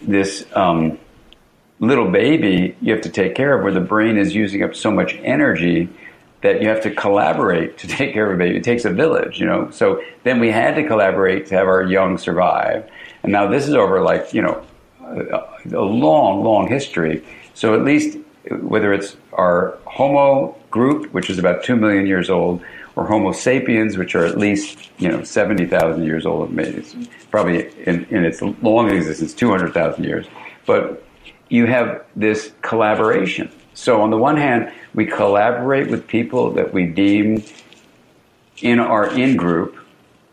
this 0.00 0.44
um, 0.54 0.98
little 1.80 2.10
baby 2.10 2.76
you 2.80 2.92
have 2.92 3.02
to 3.02 3.10
take 3.10 3.34
care 3.34 3.56
of 3.56 3.62
where 3.62 3.72
the 3.72 3.80
brain 3.80 4.16
is 4.16 4.34
using 4.34 4.62
up 4.64 4.74
so 4.74 4.90
much 4.90 5.14
energy 5.22 5.88
that 6.42 6.60
you 6.60 6.68
have 6.68 6.82
to 6.82 6.90
collaborate 6.90 7.78
to 7.78 7.86
take 7.98 8.12
care 8.12 8.28
of 8.28 8.34
a 8.34 8.38
baby. 8.38 8.56
It 8.56 8.64
takes 8.64 8.84
a 8.84 8.90
village, 8.90 9.38
you 9.40 9.46
know. 9.46 9.70
So 9.70 10.02
then 10.24 10.40
we 10.40 10.50
had 10.50 10.74
to 10.74 10.86
collaborate 10.86 11.46
to 11.46 11.54
have 11.54 11.68
our 11.68 11.84
young 11.84 12.18
survive. 12.18 12.90
And 13.22 13.32
now 13.32 13.48
this 13.48 13.68
is 13.68 13.74
over 13.74 14.00
like, 14.02 14.34
you 14.34 14.42
know, 14.42 14.64
a, 15.00 15.76
a 15.76 15.80
long, 15.80 16.42
long 16.42 16.68
history. 16.68 17.24
So 17.54 17.74
at 17.74 17.84
least 17.84 18.18
whether 18.50 18.92
it's 18.92 19.16
our 19.32 19.78
Homo 19.84 20.57
group, 20.70 21.12
which 21.12 21.30
is 21.30 21.38
about 21.38 21.64
2 21.64 21.76
million 21.76 22.06
years 22.06 22.30
old, 22.30 22.62
or 22.96 23.06
Homo 23.06 23.32
sapiens, 23.32 23.96
which 23.96 24.14
are 24.14 24.24
at 24.24 24.38
least, 24.38 24.90
you 24.98 25.08
know, 25.08 25.22
70,000 25.22 26.02
years 26.04 26.26
old. 26.26 26.56
It's 26.58 26.94
probably 27.30 27.68
in, 27.84 28.04
in 28.06 28.24
its 28.24 28.42
long 28.42 28.90
existence, 28.90 29.34
200,000 29.34 30.04
years. 30.04 30.26
But 30.66 31.04
you 31.48 31.66
have 31.66 32.04
this 32.16 32.52
collaboration. 32.62 33.50
So 33.74 34.02
on 34.02 34.10
the 34.10 34.18
one 34.18 34.36
hand, 34.36 34.72
we 34.94 35.06
collaborate 35.06 35.88
with 35.88 36.06
people 36.06 36.50
that 36.52 36.72
we 36.74 36.86
deem 36.86 37.44
in 38.60 38.80
our 38.80 39.06
in-group. 39.16 39.76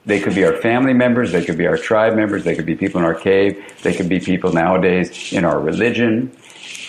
They 0.06 0.20
could 0.20 0.36
be 0.36 0.44
our 0.44 0.56
family 0.58 0.94
members, 0.94 1.32
they 1.32 1.44
could 1.44 1.58
be 1.58 1.68
our 1.68 1.78
tribe 1.78 2.16
members, 2.16 2.44
they 2.44 2.56
could 2.56 2.66
be 2.66 2.76
people 2.76 3.00
in 3.00 3.06
our 3.06 3.16
cave, 3.16 3.64
they 3.82 3.94
could 3.94 4.10
be 4.10 4.20
people 4.20 4.54
nowadays 4.54 5.34
in 5.34 5.46
our 5.46 5.60
religion. 5.60 6.32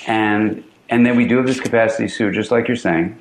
And 0.06 0.64
and 0.88 1.04
then 1.04 1.16
we 1.16 1.26
do 1.26 1.38
have 1.38 1.46
this 1.46 1.60
capacity, 1.60 2.08
Sue, 2.08 2.30
just 2.30 2.50
like 2.50 2.68
you're 2.68 2.76
saying, 2.76 3.18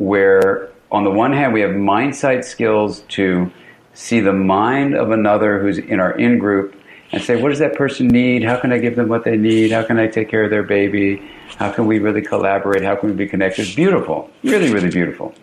where 0.00 0.70
on 0.90 1.04
the 1.04 1.10
one 1.10 1.30
hand 1.30 1.52
we 1.52 1.60
have 1.60 1.76
mind 1.76 2.16
sight 2.16 2.42
skills 2.42 3.00
to 3.08 3.52
see 3.92 4.18
the 4.18 4.32
mind 4.32 4.94
of 4.94 5.10
another 5.10 5.60
who's 5.60 5.76
in 5.76 6.00
our 6.00 6.12
in 6.18 6.38
group 6.38 6.74
and 7.12 7.22
say, 7.22 7.40
what 7.40 7.50
does 7.50 7.58
that 7.58 7.74
person 7.74 8.08
need? 8.08 8.42
How 8.42 8.56
can 8.58 8.72
I 8.72 8.78
give 8.78 8.96
them 8.96 9.08
what 9.08 9.24
they 9.24 9.36
need? 9.36 9.72
How 9.72 9.82
can 9.82 9.98
I 9.98 10.06
take 10.06 10.30
care 10.30 10.44
of 10.44 10.50
their 10.50 10.62
baby? 10.62 11.22
How 11.58 11.70
can 11.70 11.86
we 11.86 11.98
really 11.98 12.22
collaborate? 12.22 12.82
How 12.82 12.96
can 12.96 13.10
we 13.10 13.14
be 13.14 13.26
connected? 13.26 13.76
Beautiful, 13.76 14.30
really, 14.42 14.72
really 14.72 14.88
beautiful. 14.88 15.34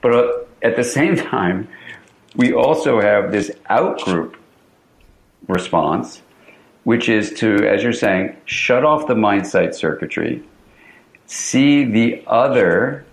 But 0.00 0.14
uh, 0.14 0.32
at 0.62 0.76
the 0.76 0.84
same 0.84 1.16
time, 1.34 1.68
we 2.36 2.54
also 2.54 3.00
have 3.00 3.32
this 3.32 3.50
out 3.68 4.00
group 4.00 4.36
response, 5.46 6.22
which 6.84 7.10
is 7.10 7.34
to, 7.34 7.68
as 7.68 7.82
you're 7.82 7.92
saying, 7.92 8.34
shut 8.46 8.82
off 8.82 9.08
the 9.08 9.14
mind 9.14 9.46
sight 9.46 9.74
circuitry, 9.74 10.42
see 11.26 11.84
the 11.84 12.22
other, 12.26 13.05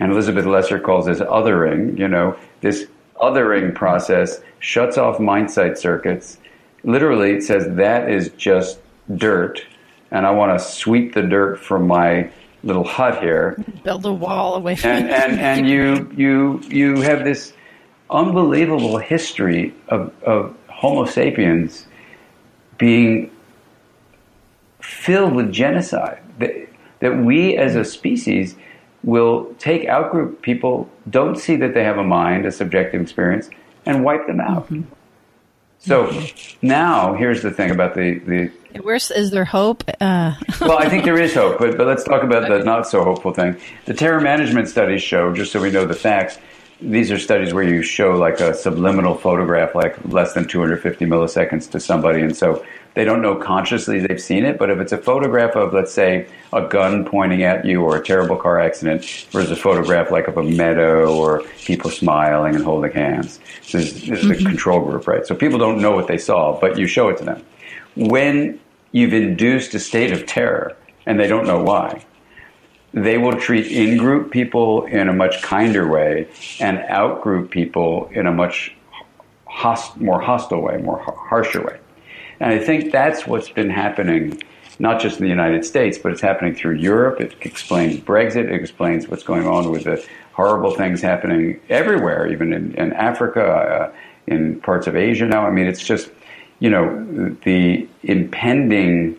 and 0.00 0.12
Elizabeth 0.12 0.46
Lesser 0.46 0.80
calls 0.80 1.06
this 1.06 1.20
othering, 1.20 1.96
you 1.98 2.08
know, 2.08 2.36
this 2.62 2.86
othering 3.20 3.74
process 3.74 4.40
shuts 4.58 4.96
off 4.96 5.20
mind 5.20 5.50
sight 5.50 5.76
circuits. 5.76 6.38
Literally, 6.82 7.32
it 7.32 7.42
says 7.42 7.66
that 7.76 8.10
is 8.10 8.30
just 8.30 8.80
dirt, 9.14 9.62
and 10.10 10.26
I 10.26 10.30
want 10.30 10.58
to 10.58 10.64
sweep 10.64 11.12
the 11.12 11.22
dirt 11.22 11.60
from 11.60 11.86
my 11.86 12.30
little 12.62 12.84
hut 12.84 13.20
here. 13.20 13.62
Build 13.84 14.06
a 14.06 14.12
wall 14.12 14.54
away 14.54 14.76
from 14.76 14.90
and, 14.90 15.10
and, 15.10 15.40
and 15.40 15.68
you, 15.68 16.10
you, 16.16 16.60
you 16.68 17.00
have 17.02 17.24
this 17.24 17.52
unbelievable 18.08 18.98
history 18.98 19.74
of, 19.88 20.12
of 20.22 20.56
Homo 20.68 21.04
sapiens 21.04 21.86
being 22.78 23.30
filled 24.80 25.34
with 25.34 25.52
genocide. 25.52 26.22
That, 26.38 26.68
that 27.00 27.16
we 27.18 27.56
as 27.56 27.76
a 27.76 27.84
species 27.84 28.56
will 29.02 29.54
take 29.58 29.88
outgroup 29.88 30.42
people, 30.42 30.88
don't 31.08 31.36
see 31.36 31.56
that 31.56 31.74
they 31.74 31.84
have 31.84 31.98
a 31.98 32.04
mind, 32.04 32.46
a 32.46 32.52
subjective 32.52 33.00
experience, 33.00 33.48
and 33.86 34.04
wipe 34.04 34.26
them 34.26 34.40
out. 34.40 34.64
Mm-hmm. 34.64 34.82
So 35.78 36.12
now 36.60 37.14
here's 37.14 37.40
the 37.40 37.50
thing 37.50 37.70
about 37.70 37.94
the, 37.94 38.18
the 38.18 38.50
Where's 38.82 39.10
is 39.10 39.30
there 39.30 39.46
hope? 39.46 39.82
Uh. 40.00 40.34
well, 40.60 40.78
I 40.78 40.88
think 40.88 41.04
there 41.04 41.18
is 41.18 41.34
hope, 41.34 41.58
but, 41.58 41.76
but 41.78 41.86
let's 41.86 42.04
talk 42.04 42.22
about 42.22 42.48
the 42.48 42.62
not 42.62 42.86
so 42.86 43.02
hopeful 43.02 43.32
thing. 43.32 43.56
The 43.86 43.94
terror 43.94 44.20
management 44.20 44.68
studies 44.68 45.02
show, 45.02 45.32
just 45.34 45.52
so 45.52 45.60
we 45.60 45.70
know 45.70 45.86
the 45.86 45.94
facts, 45.94 46.38
these 46.82 47.10
are 47.10 47.18
studies 47.18 47.52
where 47.52 47.62
you 47.62 47.82
show 47.82 48.12
like 48.16 48.40
a 48.40 48.54
subliminal 48.54 49.14
photograph, 49.14 49.74
like 49.74 49.96
less 50.06 50.34
than 50.34 50.46
250 50.46 51.04
milliseconds 51.06 51.70
to 51.70 51.80
somebody, 51.80 52.20
and 52.20 52.36
so 52.36 52.64
they 52.94 53.04
don't 53.04 53.22
know 53.22 53.36
consciously 53.36 54.00
they've 54.00 54.20
seen 54.20 54.44
it. 54.44 54.58
But 54.58 54.70
if 54.70 54.78
it's 54.78 54.92
a 54.92 54.98
photograph 54.98 55.56
of, 55.56 55.72
let's 55.72 55.92
say, 55.92 56.28
a 56.52 56.66
gun 56.66 57.04
pointing 57.04 57.42
at 57.42 57.64
you 57.64 57.82
or 57.82 57.96
a 57.96 58.04
terrible 58.04 58.36
car 58.36 58.60
accident, 58.60 59.04
versus 59.30 59.50
a 59.50 59.56
photograph 59.56 60.10
like 60.10 60.28
of 60.28 60.36
a 60.36 60.42
meadow 60.42 61.14
or 61.14 61.42
people 61.64 61.90
smiling 61.90 62.54
and 62.54 62.64
holding 62.64 62.92
hands, 62.92 63.38
this, 63.70 63.92
this 63.92 64.08
is 64.08 64.24
mm-hmm. 64.24 64.46
control 64.46 64.80
group, 64.80 65.06
right? 65.06 65.26
So 65.26 65.34
people 65.34 65.58
don't 65.58 65.80
know 65.80 65.92
what 65.92 66.08
they 66.08 66.18
saw, 66.18 66.58
but 66.58 66.78
you 66.78 66.86
show 66.86 67.08
it 67.08 67.18
to 67.18 67.24
them. 67.24 67.44
When 67.94 68.60
you've 68.92 69.14
induced 69.14 69.74
a 69.74 69.78
state 69.78 70.12
of 70.12 70.26
terror 70.26 70.76
and 71.06 71.18
they 71.18 71.28
don't 71.28 71.46
know 71.46 71.62
why, 71.62 72.04
they 72.92 73.18
will 73.18 73.38
treat 73.38 73.70
in 73.70 73.98
group 73.98 74.32
people 74.32 74.84
in 74.86 75.08
a 75.08 75.12
much 75.12 75.42
kinder 75.42 75.88
way 75.88 76.28
and 76.58 76.78
out 76.88 77.22
group 77.22 77.50
people 77.50 78.10
in 78.12 78.26
a 78.26 78.32
much 78.32 78.74
host, 79.44 79.96
more 79.96 80.20
hostile 80.20 80.60
way, 80.60 80.76
more 80.78 80.98
harsher 80.98 81.62
way. 81.62 81.79
And 82.40 82.52
I 82.52 82.58
think 82.58 82.90
that's 82.90 83.26
what's 83.26 83.50
been 83.50 83.70
happening, 83.70 84.42
not 84.78 85.00
just 85.00 85.18
in 85.18 85.24
the 85.24 85.30
United 85.30 85.64
States, 85.64 85.98
but 85.98 86.10
it's 86.10 86.22
happening 86.22 86.54
through 86.54 86.76
Europe. 86.76 87.20
It 87.20 87.34
explains 87.42 87.96
Brexit. 87.96 88.44
It 88.44 88.52
explains 88.52 89.06
what's 89.08 89.22
going 89.22 89.46
on 89.46 89.70
with 89.70 89.84
the 89.84 90.04
horrible 90.32 90.74
things 90.74 91.02
happening 91.02 91.60
everywhere, 91.68 92.26
even 92.26 92.52
in, 92.54 92.74
in 92.74 92.94
Africa, 92.94 93.44
uh, 93.44 93.92
in 94.26 94.58
parts 94.60 94.86
of 94.86 94.96
Asia 94.96 95.26
now. 95.26 95.46
I 95.46 95.50
mean, 95.50 95.66
it's 95.66 95.84
just, 95.84 96.10
you 96.60 96.70
know, 96.70 97.36
the 97.44 97.86
impending 98.02 99.18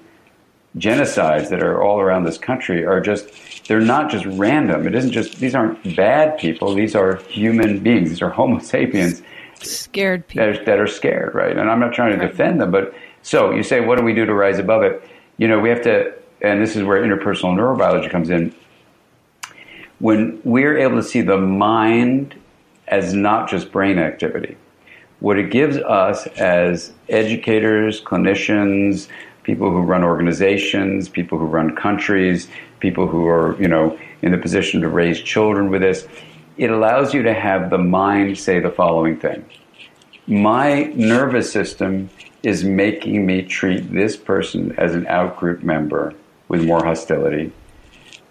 genocides 0.78 1.50
that 1.50 1.62
are 1.62 1.84
all 1.84 2.00
around 2.00 2.24
this 2.24 2.38
country 2.38 2.86
are 2.86 3.02
just 3.02 3.28
they're 3.68 3.82
not 3.82 4.10
just 4.10 4.26
random. 4.26 4.88
It 4.88 4.96
isn't 4.96 5.12
just 5.12 5.38
these 5.38 5.54
aren't 5.54 5.96
bad 5.96 6.40
people. 6.40 6.74
These 6.74 6.96
are 6.96 7.18
human 7.28 7.80
beings. 7.80 8.10
These 8.10 8.22
are 8.22 8.30
homo 8.30 8.60
sapiens. 8.60 9.22
Scared 9.62 10.28
people 10.28 10.46
that 10.46 10.62
are, 10.62 10.66
that 10.66 10.80
are 10.80 10.88
scared 10.88 11.36
right? 11.36 11.56
And 11.56 11.70
i'm 11.70 11.80
not 11.80 11.94
trying 11.94 12.18
to 12.18 12.28
defend 12.28 12.60
them 12.60 12.72
but 12.72 12.96
so 13.22 13.52
you 13.52 13.64
say 13.64 13.80
what 13.80 13.98
do 13.98 14.04
we 14.04 14.14
do 14.14 14.26
to 14.26 14.34
rise 14.34 14.60
above 14.60 14.84
it 14.84 15.04
you 15.38 15.48
know 15.48 15.60
we 15.60 15.70
have 15.70 15.82
to 15.82 16.14
and 16.42 16.62
this 16.62 16.76
is 16.76 16.84
where 16.84 17.02
interpersonal 17.02 17.56
neurobiology 17.56 18.10
comes 18.10 18.30
in 18.30 18.54
when 20.00 20.42
we're 20.44 20.78
able 20.78 20.96
to 20.96 21.04
see 21.04 21.22
the 21.22 21.38
mind 21.38 22.36
as 22.88 23.14
not 23.14 23.50
just 23.50 23.72
brain 23.72 24.00
activity 24.00 24.58
what 25.20 25.38
it 25.38 25.52
gives 25.52 25.78
us 25.78 26.26
as 26.28 26.92
educators 27.10 28.02
clinicians 28.02 29.08
people 29.44 29.72
who 29.72 29.82
run 29.82 30.04
organizations, 30.04 31.10
people 31.10 31.38
who 31.38 31.46
run 31.46 31.76
countries, 31.76 32.48
people 32.80 33.08
who 33.08 33.28
are, 33.28 33.60
you 33.62 33.68
know, 33.68 33.98
in 34.22 34.32
the 34.32 34.38
position 34.38 34.82
to 34.82 34.88
raise 34.88 35.20
children 35.20 35.70
with 35.70 35.82
this. 35.82 36.08
It 36.58 36.70
allows 36.70 37.14
you 37.14 37.24
to 37.24 37.34
have 37.34 37.70
the 37.70 37.78
mind 37.78 38.38
say 38.38 38.60
the 38.60 38.70
following 38.70 39.20
thing. 39.20 39.46
My 40.28 40.84
nervous 40.96 41.52
system 41.52 42.10
is 42.44 42.64
making 42.64 43.26
me 43.26 43.44
treat 43.44 43.92
this 43.92 44.18
person 44.18 44.74
as 44.78 44.96
an 44.96 45.06
outgroup 45.06 45.64
member 45.64 46.14
with 46.48 46.66
more 46.66 46.84
hostility. 46.84 47.52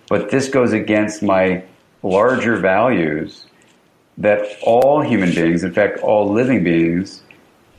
But 0.08 0.30
this 0.30 0.48
goes 0.48 0.72
against 0.72 1.22
my 1.22 1.62
larger 2.02 2.56
values 2.56 3.46
that 4.18 4.44
all 4.62 5.00
human 5.00 5.32
beings, 5.34 5.64
in 5.64 5.72
fact, 5.72 6.00
all 6.00 6.30
living 6.30 6.64
beings, 6.64 7.22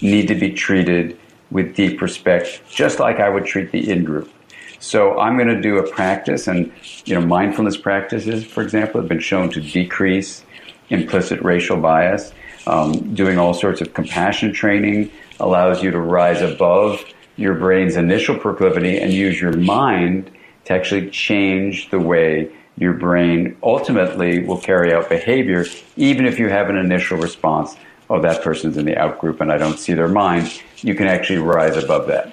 need 0.02 0.28
to 0.28 0.36
be 0.36 0.52
treated 0.52 1.17
with 1.52 1.76
deep 1.76 2.02
respect, 2.02 2.62
just 2.70 3.00
like 3.00 3.20
I 3.20 3.30
would 3.30 3.46
treat 3.46 3.72
the 3.72 3.91
in 3.91 4.04
group. 4.04 4.32
So 4.80 5.20
I'm 5.20 5.36
going 5.38 5.50
to 5.50 5.62
do 5.62 5.78
a 5.78 5.88
practice, 5.91 6.48
and 6.48 6.72
you 7.06 7.13
know, 7.13 7.22
mindfulness 7.22 7.78
practices, 7.78 8.44
for 8.44 8.63
example, 8.63 9.00
have 9.00 9.08
been 9.08 9.20
shown 9.20 9.50
to 9.52 9.62
decrease 9.62 10.44
implicit 10.89 11.41
racial 11.44 11.78
bias. 11.78 12.34
Um, 12.67 13.15
doing 13.15 13.39
all 13.39 13.56
sorts 13.56 13.82
of 13.82 13.96
compassion 13.96 14.54
training 14.54 15.12
allows 15.42 15.84
you 15.84 15.92
to 15.92 16.00
rise 16.00 16.42
above 16.42 17.04
your 17.36 17.56
brain's 17.56 17.98
initial 17.98 18.38
proclivity 18.38 19.00
and 19.00 19.12
use 19.12 19.40
your 19.40 19.56
mind 19.56 20.32
to 20.66 20.74
actually 20.74 21.10
change 21.10 21.90
the 21.90 22.00
way 22.00 22.52
your 22.78 22.94
brain 22.94 23.58
ultimately 23.62 24.44
will 24.44 24.60
carry 24.60 24.94
out 24.94 25.10
behavior, 25.10 25.66
even 25.98 26.26
if 26.26 26.40
you 26.40 26.50
have 26.50 26.70
an 26.70 26.78
initial 26.78 27.18
response 27.18 27.76
oh, 28.12 28.20
that 28.20 28.44
person's 28.44 28.78
in 28.78 28.86
the 28.86 28.98
out 28.98 29.20
group 29.20 29.40
and 29.40 29.52
I 29.52 29.58
don't 29.58 29.80
see 29.80 29.94
their 29.94 30.10
mind, 30.10 30.62
you 30.78 30.94
can 30.96 31.08
actually 31.08 31.40
rise 31.40 31.82
above 31.82 32.08
that. 32.08 32.32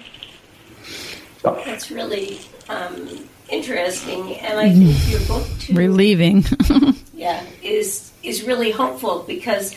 So. 1.40 1.62
That's 1.64 1.90
really 1.90 2.40
um, 2.68 3.28
interesting, 3.48 4.34
and 4.38 4.58
I 4.58 4.72
think 4.72 5.08
your 5.08 5.20
book 5.20 5.46
too. 5.60 5.74
Relieving. 5.74 6.44
yeah, 7.14 7.44
is 7.62 8.10
is 8.24 8.42
really 8.42 8.72
hopeful 8.72 9.22
because, 9.22 9.74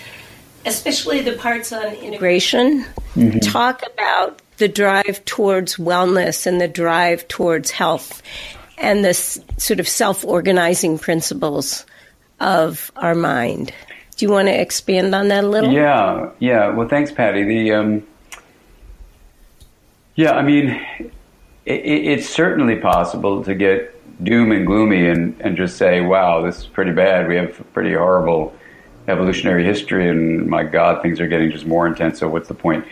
especially 0.66 1.22
the 1.22 1.34
parts 1.34 1.72
on 1.72 1.94
integration, 1.96 2.86
mm-hmm. 3.16 3.40
talk 3.40 3.84
about 3.94 4.42
the 4.58 4.68
drive 4.68 5.24
towards 5.26 5.78
wellness 5.78 6.46
and 6.46 6.62
the 6.62 6.68
drive 6.68 7.28
towards 7.28 7.72
health, 7.72 8.22
and 8.78 9.04
the 9.04 9.14
sort 9.14 9.80
of 9.80 9.88
self 9.88 10.24
organizing 10.26 11.00
principles 11.00 11.86
of 12.40 12.92
our 12.96 13.16
mind. 13.16 13.74
Do 14.18 14.26
you 14.26 14.32
want 14.32 14.50
to 14.50 14.60
expand 14.60 15.16
on 15.16 15.30
that 15.30 15.44
a 15.44 15.48
little? 15.48 15.72
Yeah, 15.72 16.30
yeah. 16.40 16.70
Well, 16.70 16.88
thanks, 16.88 17.12
Patty. 17.12 17.44
The 17.44 17.74
um, 17.74 18.08
yeah, 20.16 20.34
I 20.34 20.44
mean, 20.44 20.68
it, 21.66 21.74
it's 21.74 22.30
certainly 22.30 22.76
possible 22.76 23.44
to 23.44 23.56
get 23.56 23.96
doom 24.24 24.52
and 24.52 24.68
gloomy 24.68 25.08
and, 25.10 25.40
and 25.42 25.58
just 25.58 25.78
say, 25.78 26.02
"Wow, 26.02 26.42
this 26.42 26.60
is 26.60 26.68
pretty 26.68 26.92
bad. 26.92 27.28
We 27.28 27.36
have 27.38 27.60
a 27.60 27.64
pretty 27.64 27.94
horrible 27.94 28.54
evolutionary 29.08 29.64
history, 29.64 30.10
and 30.10 30.48
my 30.48 30.64
God, 30.64 31.02
things 31.02 31.20
are 31.20 31.28
getting 31.28 31.52
just 31.52 31.66
more 31.66 31.88
intense. 31.88 32.20
So 32.20 32.28
what's 32.28 32.48
the 32.48 32.54
point?" 32.54 32.86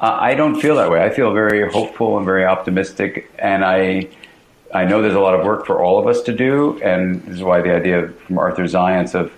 I 0.00 0.34
don't 0.34 0.60
feel 0.60 0.76
that 0.76 0.92
way. 0.92 1.02
I 1.02 1.10
feel 1.10 1.32
very 1.32 1.68
hopeful 1.68 2.18
and 2.18 2.24
very 2.24 2.44
optimistic, 2.44 3.28
and 3.36 3.64
I 3.64 4.08
I 4.72 4.84
know 4.84 5.02
there's 5.02 5.14
a 5.14 5.20
lot 5.20 5.34
of 5.34 5.44
work 5.44 5.66
for 5.66 5.82
all 5.82 5.98
of 5.98 6.06
us 6.06 6.22
to 6.22 6.32
do, 6.32 6.80
and 6.82 7.22
this 7.24 7.36
is 7.36 7.42
why 7.42 7.62
the 7.62 7.74
idea 7.74 8.08
from 8.26 8.38
Arthur 8.38 8.64
Zajonc 8.64 9.14
of 9.14 9.32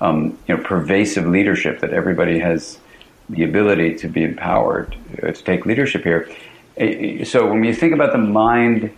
um, 0.00 0.38
you 0.46 0.56
know, 0.56 0.62
pervasive 0.62 1.26
leadership, 1.26 1.80
that 1.80 1.92
everybody 1.92 2.38
has 2.38 2.78
the 3.28 3.44
ability 3.44 3.96
to 3.96 4.08
be 4.08 4.22
empowered 4.22 4.96
uh, 5.22 5.32
to 5.32 5.44
take 5.44 5.66
leadership 5.66 6.02
here. 6.02 6.30
So 7.24 7.50
when 7.50 7.64
you 7.64 7.74
think 7.74 7.94
about 7.94 8.12
the 8.12 8.18
mind, 8.18 8.92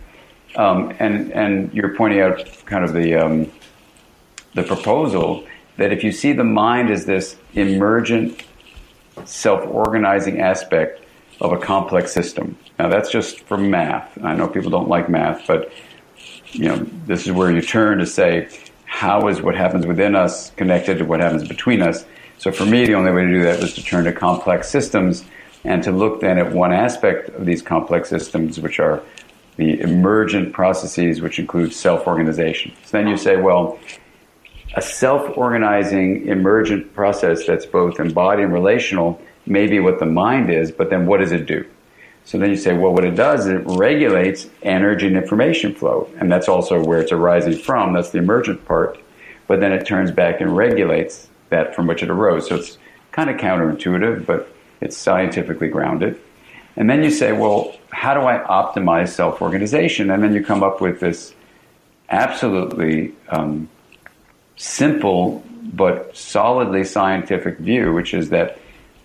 um, 0.55 0.93
and 0.99 1.31
and 1.31 1.73
you're 1.73 1.95
pointing 1.95 2.21
out 2.21 2.45
kind 2.65 2.83
of 2.83 2.93
the 2.93 3.15
um, 3.15 3.51
the 4.55 4.63
proposal 4.63 5.47
that 5.79 5.91
if 5.91 6.03
you 6.03 6.11
see 6.11 6.33
the 6.33 6.43
mind 6.43 6.89
as 6.89 7.05
this 7.05 7.35
emergent, 7.53 8.43
self-organizing 9.25 10.39
aspect 10.39 11.03
of 11.41 11.53
a 11.53 11.57
complex 11.57 12.11
system. 12.11 12.57
Now 12.77 12.89
that's 12.89 13.09
just 13.09 13.41
from 13.41 13.69
math. 13.69 14.17
I 14.23 14.35
know 14.35 14.47
people 14.47 14.71
don't 14.71 14.89
like 14.89 15.09
math, 15.09 15.47
but 15.47 15.71
you 16.51 16.67
know, 16.67 16.77
this 17.05 17.25
is 17.25 17.31
where 17.31 17.51
you 17.51 17.61
turn 17.61 17.99
to 17.99 18.05
say, 18.05 18.49
how 18.85 19.27
is 19.27 19.41
what 19.41 19.55
happens 19.55 19.85
within 19.85 20.15
us 20.15 20.49
connected 20.51 20.97
to 20.97 21.05
what 21.05 21.19
happens 21.19 21.47
between 21.47 21.81
us? 21.81 22.05
So 22.39 22.51
for 22.51 22.65
me, 22.65 22.85
the 22.85 22.95
only 22.95 23.11
way 23.11 23.23
to 23.23 23.31
do 23.31 23.43
that 23.43 23.61
was 23.61 23.73
to 23.75 23.83
turn 23.83 24.05
to 24.05 24.11
complex 24.11 24.69
systems 24.69 25.23
and 25.63 25.83
to 25.83 25.91
look 25.91 26.21
then 26.21 26.37
at 26.37 26.51
one 26.51 26.73
aspect 26.73 27.29
of 27.29 27.45
these 27.45 27.61
complex 27.61 28.09
systems, 28.09 28.59
which 28.59 28.79
are 28.79 29.01
the 29.57 29.79
emergent 29.81 30.53
processes, 30.53 31.21
which 31.21 31.37
include 31.37 31.73
self 31.73 32.07
organization. 32.07 32.73
So 32.85 32.97
then 32.97 33.07
you 33.07 33.17
say, 33.17 33.37
well, 33.37 33.77
a 34.79 34.81
self 34.81 35.37
organizing 35.37 36.25
emergent 36.27 36.93
process 36.93 37.45
that's 37.45 37.65
both 37.65 37.99
embodied 37.99 38.45
and 38.45 38.53
relational 38.53 39.21
may 39.45 39.67
be 39.67 39.81
what 39.81 39.99
the 39.99 40.05
mind 40.05 40.49
is, 40.49 40.71
but 40.71 40.89
then 40.89 41.05
what 41.05 41.19
does 41.19 41.33
it 41.33 41.45
do? 41.45 41.65
So 42.23 42.37
then 42.37 42.49
you 42.49 42.55
say, 42.55 42.77
well, 42.77 42.93
what 42.93 43.03
it 43.03 43.15
does 43.15 43.41
is 43.41 43.47
it 43.47 43.63
regulates 43.65 44.47
energy 44.63 45.07
and 45.07 45.17
information 45.17 45.75
flow. 45.75 46.09
And 46.17 46.31
that's 46.31 46.47
also 46.47 46.81
where 46.81 47.01
it's 47.01 47.11
arising 47.11 47.57
from. 47.57 47.91
That's 47.91 48.11
the 48.11 48.19
emergent 48.19 48.63
part. 48.65 48.97
But 49.47 49.59
then 49.59 49.73
it 49.73 49.85
turns 49.85 50.11
back 50.11 50.39
and 50.39 50.55
regulates 50.55 51.27
that 51.49 51.75
from 51.75 51.85
which 51.85 52.01
it 52.01 52.09
arose. 52.09 52.47
So 52.47 52.55
it's 52.55 52.77
kind 53.11 53.29
of 53.29 53.35
counterintuitive, 53.35 54.25
but 54.25 54.53
it's 54.79 54.95
scientifically 54.95 55.67
grounded. 55.67 56.21
And 56.77 56.89
then 56.89 57.03
you 57.03 57.11
say, 57.11 57.33
well, 57.33 57.75
how 57.89 58.13
do 58.13 58.21
I 58.21 58.37
optimize 58.37 59.09
self 59.09 59.41
organization? 59.41 60.09
And 60.09 60.23
then 60.23 60.33
you 60.33 60.45
come 60.45 60.63
up 60.63 60.79
with 60.79 61.01
this 61.01 61.33
absolutely 62.09 63.13
um, 63.27 63.67
simple 64.59 65.41
but 65.63 66.15
solidly 66.15 66.83
scientific 66.83 67.57
view, 67.57 67.93
which 67.93 68.13
is 68.13 68.29
that 68.29 68.59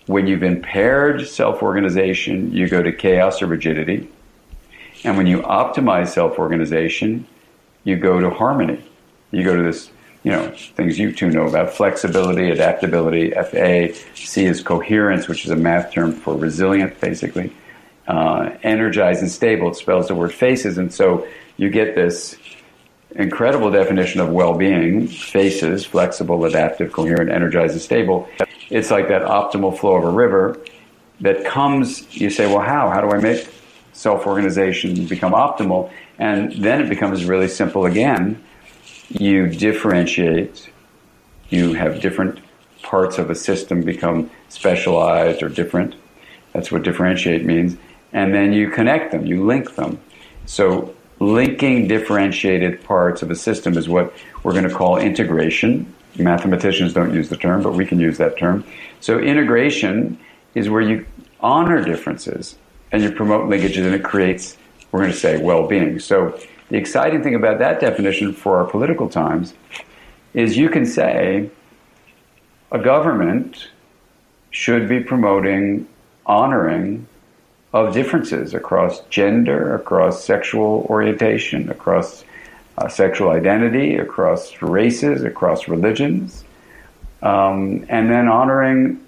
when 0.05 0.27
you've 0.27 0.43
impaired 0.43 1.27
self 1.27 1.63
organization, 1.63 2.51
you 2.51 2.67
go 2.67 2.83
to 2.83 2.91
chaos 2.91 3.41
or 3.41 3.47
rigidity. 3.47 4.07
And 5.03 5.17
when 5.17 5.25
you 5.25 5.39
optimize 5.41 6.09
self 6.09 6.37
organization, 6.37 7.25
you 7.83 7.95
go 7.95 8.19
to 8.19 8.29
harmony. 8.29 8.83
You 9.31 9.43
go 9.43 9.55
to 9.55 9.63
this, 9.63 9.89
you 10.23 10.31
know, 10.31 10.49
things 10.51 10.99
you 10.99 11.11
two 11.11 11.29
know 11.29 11.47
about 11.47 11.73
flexibility, 11.73 12.51
adaptability, 12.51 13.31
FA. 13.31 13.93
C 14.13 14.45
is 14.45 14.61
coherence, 14.61 15.27
which 15.27 15.45
is 15.45 15.51
a 15.51 15.55
math 15.55 15.91
term 15.91 16.11
for 16.11 16.35
resilient, 16.35 16.99
basically. 16.99 17.51
Uh, 18.07 18.55
energized 18.61 19.21
and 19.21 19.31
stable, 19.31 19.69
it 19.71 19.75
spells 19.75 20.07
the 20.07 20.15
word 20.15 20.33
faces. 20.33 20.77
And 20.77 20.93
so 20.93 21.27
you 21.57 21.69
get 21.69 21.95
this 21.95 22.37
incredible 23.15 23.71
definition 23.71 24.21
of 24.21 24.29
well 24.29 24.53
being 24.53 25.07
faces, 25.07 25.85
flexible, 25.85 26.45
adaptive, 26.45 26.91
coherent, 26.91 27.31
energized, 27.31 27.73
and 27.73 27.81
stable. 27.81 28.27
It's 28.69 28.91
like 28.91 29.07
that 29.07 29.23
optimal 29.23 29.77
flow 29.77 29.95
of 29.95 30.03
a 30.03 30.09
river 30.09 30.59
that 31.21 31.45
comes, 31.45 32.13
you 32.13 32.29
say, 32.29 32.45
well, 32.47 32.59
how? 32.59 32.89
How 32.89 33.01
do 33.01 33.09
I 33.09 33.19
make 33.19 33.47
self 33.93 34.27
organization 34.27 35.05
become 35.07 35.33
optimal? 35.33 35.91
And 36.19 36.51
then 36.53 36.81
it 36.81 36.89
becomes 36.89 37.25
really 37.25 37.47
simple 37.47 37.85
again. 37.85 38.43
You 39.09 39.47
differentiate, 39.47 40.69
you 41.49 41.73
have 41.73 42.01
different 42.01 42.39
parts 42.81 43.17
of 43.17 43.29
a 43.29 43.35
system 43.35 43.81
become 43.81 44.29
specialized 44.49 45.41
or 45.41 45.49
different. 45.49 45.95
That's 46.53 46.71
what 46.71 46.83
differentiate 46.83 47.45
means. 47.45 47.77
And 48.13 48.33
then 48.33 48.53
you 48.53 48.69
connect 48.69 49.11
them, 49.11 49.25
you 49.25 49.45
link 49.45 49.75
them. 49.75 49.99
So 50.45 50.95
linking 51.25 51.87
differentiated 51.87 52.83
parts 52.83 53.21
of 53.21 53.31
a 53.31 53.35
system 53.35 53.77
is 53.77 53.89
what 53.89 54.13
we're 54.43 54.53
going 54.53 54.67
to 54.67 54.73
call 54.73 54.97
integration. 54.97 55.91
Mathematicians 56.17 56.93
don't 56.93 57.13
use 57.13 57.29
the 57.29 57.37
term, 57.37 57.63
but 57.63 57.73
we 57.73 57.85
can 57.85 57.99
use 57.99 58.17
that 58.19 58.37
term. 58.37 58.63
So 59.01 59.19
integration 59.19 60.19
is 60.53 60.69
where 60.69 60.81
you 60.81 61.05
honor 61.39 61.83
differences 61.83 62.55
and 62.91 63.03
you 63.03 63.11
promote 63.11 63.49
linkages 63.49 63.85
and 63.85 63.95
it 63.95 64.03
creates, 64.03 64.55
we're 64.91 65.01
going 65.01 65.11
to 65.11 65.17
say, 65.17 65.41
well-being. 65.41 65.99
So 65.99 66.39
the 66.69 66.77
exciting 66.77 67.23
thing 67.23 67.35
about 67.35 67.59
that 67.59 67.79
definition 67.79 68.31
for 68.31 68.57
our 68.57 68.65
political 68.65 69.09
times 69.09 69.53
is 70.33 70.57
you 70.57 70.69
can 70.69 70.85
say 70.85 71.49
a 72.71 72.79
government 72.79 73.69
should 74.51 74.87
be 74.87 75.01
promoting 75.01 75.87
honoring 76.25 77.07
of 77.75 77.93
differences 77.93 78.53
across 78.53 79.01
gender, 79.09 79.75
across 79.75 80.23
sexual 80.23 80.87
orientation, 80.89 81.69
across 81.69 82.23
uh, 82.77 82.87
sexual 82.87 83.31
identity, 83.31 83.97
across 83.97 84.61
races, 84.61 85.23
across 85.23 85.67
religions, 85.67 86.45
um, 87.21 87.85
and 87.89 88.09
then 88.09 88.29
honoring 88.29 89.05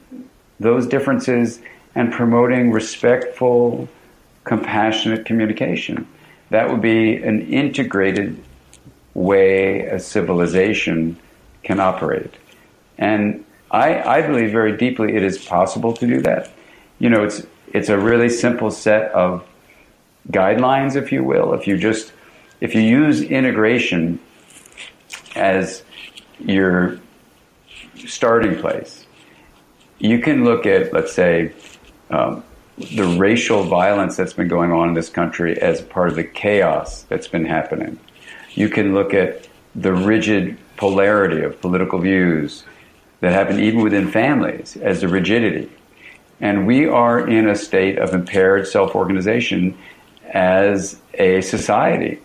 those 0.59 0.85
differences 0.85 1.61
and 1.95 2.11
promoting 2.11 2.73
respectful, 2.73 3.87
compassionate 4.43 5.25
communication. 5.25 6.05
That 6.49 6.69
would 6.69 6.81
be 6.81 7.15
an 7.23 7.47
integrated 7.47 8.37
way 9.13 9.85
a 9.85 9.97
civilization 9.97 11.15
can 11.63 11.79
operate. 11.79 12.33
And 12.97 13.45
I, 13.71 14.01
I 14.01 14.21
believe 14.23 14.51
very 14.51 14.75
deeply 14.75 15.15
it 15.15 15.23
is 15.23 15.37
possible 15.37 15.93
to 15.93 16.05
do 16.05 16.19
that. 16.23 16.51
You 16.99 17.09
know, 17.09 17.23
it's 17.23 17.45
it's 17.73 17.89
a 17.89 17.97
really 17.97 18.29
simple 18.29 18.71
set 18.71 19.11
of 19.11 19.45
guidelines, 20.31 20.95
if 20.95 21.11
you 21.11 21.23
will. 21.23 21.53
If 21.53 21.67
you 21.67 21.77
just 21.77 22.13
if 22.59 22.73
you 22.73 22.81
use 22.81 23.21
integration 23.21 24.19
as 25.35 25.83
your 26.39 26.99
starting 27.95 28.57
place, 28.59 29.05
you 29.99 30.19
can 30.19 30.43
look 30.43 30.65
at, 30.65 30.93
let's 30.93 31.13
say, 31.13 31.53
um, 32.09 32.43
the 32.77 33.15
racial 33.17 33.63
violence 33.63 34.15
that's 34.15 34.33
been 34.33 34.47
going 34.47 34.71
on 34.71 34.89
in 34.89 34.93
this 34.93 35.09
country 35.09 35.59
as 35.59 35.81
part 35.81 36.09
of 36.09 36.15
the 36.15 36.23
chaos 36.23 37.03
that's 37.03 37.27
been 37.27 37.45
happening. 37.45 37.99
You 38.53 38.69
can 38.69 38.93
look 38.93 39.13
at 39.13 39.47
the 39.75 39.93
rigid 39.93 40.57
polarity 40.77 41.41
of 41.41 41.59
political 41.59 41.99
views 41.99 42.63
that 43.19 43.33
happen 43.33 43.59
even 43.59 43.81
within 43.81 44.11
families 44.11 44.77
as 44.77 45.01
the 45.01 45.07
rigidity. 45.07 45.71
And 46.39 46.67
we 46.67 46.87
are 46.87 47.27
in 47.27 47.47
a 47.47 47.55
state 47.55 47.97
of 47.97 48.13
impaired 48.13 48.67
self 48.67 48.95
organization 48.95 49.77
as 50.31 50.99
a 51.15 51.41
society 51.41 52.19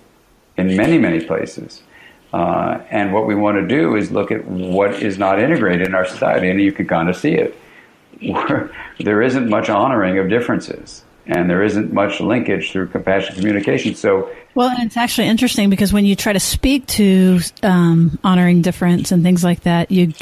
in 0.56 0.76
many, 0.76 0.98
many 0.98 1.24
places. 1.24 1.82
Uh, 2.32 2.80
and 2.90 3.12
what 3.12 3.26
we 3.26 3.34
want 3.34 3.58
to 3.58 3.66
do 3.66 3.94
is 3.94 4.10
look 4.10 4.30
at 4.30 4.44
what 4.46 5.02
is 5.02 5.18
not 5.18 5.38
integrated 5.38 5.86
in 5.86 5.94
our 5.94 6.06
society, 6.06 6.48
and 6.48 6.60
you 6.60 6.72
can 6.72 6.86
kind 6.86 7.08
of 7.08 7.16
see 7.16 7.34
it. 7.34 7.58
there 9.00 9.20
isn't 9.20 9.48
much 9.48 9.68
honoring 9.68 10.18
of 10.18 10.30
differences, 10.30 11.04
and 11.26 11.50
there 11.50 11.62
isn't 11.62 11.92
much 11.92 12.20
linkage 12.20 12.72
through 12.72 12.88
compassionate 12.88 13.38
communication. 13.38 13.94
So, 13.94 14.30
well, 14.54 14.70
and 14.70 14.86
it's 14.86 14.96
actually 14.96 15.28
interesting 15.28 15.68
because 15.68 15.92
when 15.92 16.06
you 16.06 16.16
try 16.16 16.32
to 16.32 16.40
speak 16.40 16.86
to 16.88 17.40
um, 17.62 18.18
honoring 18.24 18.62
difference 18.62 19.12
and 19.12 19.22
things 19.22 19.44
like 19.44 19.62
that, 19.62 19.90
you 19.90 20.14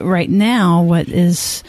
right 0.00 0.30
now 0.30 0.82
what 0.82 1.08
is 1.08 1.64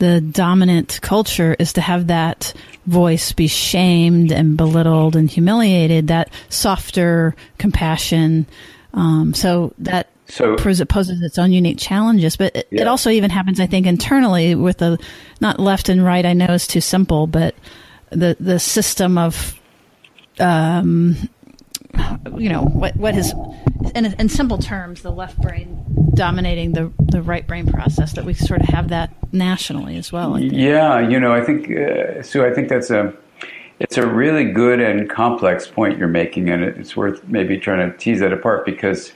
the 0.00 0.20
dominant 0.20 0.98
culture 1.02 1.54
is 1.58 1.74
to 1.74 1.80
have 1.82 2.06
that 2.06 2.54
voice 2.86 3.32
be 3.32 3.46
shamed 3.46 4.32
and 4.32 4.56
belittled 4.56 5.14
and 5.14 5.30
humiliated, 5.30 6.08
that 6.08 6.32
softer 6.48 7.36
compassion. 7.58 8.46
Um, 8.94 9.34
so 9.34 9.74
that 9.78 10.08
so, 10.28 10.56
poses 10.56 11.20
its 11.20 11.38
own 11.38 11.52
unique 11.52 11.78
challenges, 11.78 12.36
but 12.36 12.56
it, 12.56 12.68
yeah. 12.70 12.82
it, 12.82 12.86
also 12.88 13.10
even 13.10 13.30
happens, 13.30 13.60
I 13.60 13.66
think, 13.66 13.86
internally 13.86 14.54
with 14.54 14.78
the 14.78 14.98
not 15.40 15.60
left 15.60 15.88
and 15.90 16.02
right. 16.02 16.24
I 16.24 16.32
know 16.32 16.46
is 16.46 16.66
too 16.66 16.80
simple, 16.80 17.26
but 17.26 17.54
the 18.08 18.36
the 18.40 18.58
system 18.58 19.18
of 19.18 19.60
um, 20.38 21.16
you 22.38 22.48
know 22.48 22.62
what 22.62 22.96
what 22.96 23.16
is 23.16 23.34
in, 23.94 24.06
in 24.06 24.28
simple 24.28 24.58
terms 24.58 25.02
the 25.02 25.12
left 25.12 25.40
brain 25.42 25.84
dominating 26.14 26.72
the 26.72 26.92
the 27.20 27.28
right 27.28 27.46
brain 27.46 27.66
process 27.66 28.14
that 28.14 28.24
we 28.24 28.32
sort 28.32 28.60
of 28.62 28.68
have 28.68 28.88
that 28.88 29.14
nationally 29.32 29.96
as 29.96 30.10
well 30.10 30.38
yeah 30.40 30.98
you 30.98 31.20
know 31.20 31.32
i 31.32 31.44
think 31.44 31.70
uh, 31.70 32.22
sue 32.22 32.44
i 32.44 32.52
think 32.52 32.68
that's 32.68 32.90
a 32.90 33.12
it's 33.80 33.96
a 33.96 34.06
really 34.06 34.44
good 34.44 34.80
and 34.80 35.08
complex 35.10 35.66
point 35.66 35.98
you're 35.98 36.08
making 36.08 36.48
and 36.50 36.62
it's 36.62 36.96
worth 36.96 37.26
maybe 37.28 37.58
trying 37.58 37.90
to 37.90 37.96
tease 37.98 38.20
that 38.20 38.32
apart 38.32 38.64
because 38.64 39.12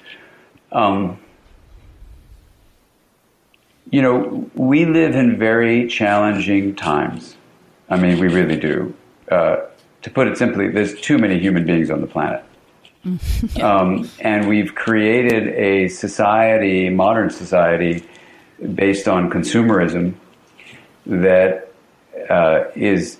um, 0.72 1.18
you 3.90 4.02
know 4.02 4.50
we 4.54 4.84
live 4.86 5.14
in 5.14 5.38
very 5.38 5.86
challenging 5.86 6.74
times. 6.74 7.36
I 7.90 7.96
mean 7.96 8.18
we 8.18 8.28
really 8.28 8.56
do. 8.56 8.94
Uh, 9.30 9.56
to 10.02 10.10
put 10.10 10.26
it 10.26 10.36
simply 10.36 10.68
there's 10.68 10.98
too 11.00 11.18
many 11.18 11.38
human 11.38 11.64
beings 11.64 11.90
on 11.90 12.00
the 12.00 12.06
planet 12.06 12.44
um, 13.62 14.08
and 14.20 14.48
we've 14.48 14.74
created 14.74 15.48
a 15.48 15.88
society, 15.88 16.88
modern 16.88 17.30
society, 17.30 18.04
based 18.74 19.08
on 19.08 19.30
consumerism 19.30 20.14
that 21.06 21.72
uh, 22.30 22.64
is 22.74 23.18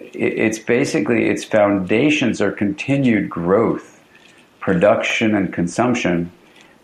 it's 0.00 0.58
basically 0.58 1.28
its 1.28 1.44
foundations 1.44 2.40
are 2.40 2.52
continued 2.52 3.28
growth, 3.28 4.00
production, 4.60 5.34
and 5.34 5.52
consumption. 5.52 6.30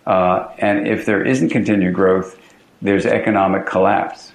Uh, 0.06 0.48
and 0.58 0.86
if 0.86 1.06
there 1.06 1.24
isn't 1.24 1.50
continued 1.50 1.94
growth, 1.94 2.38
there's 2.82 3.06
economic 3.06 3.66
collapse. 3.66 4.32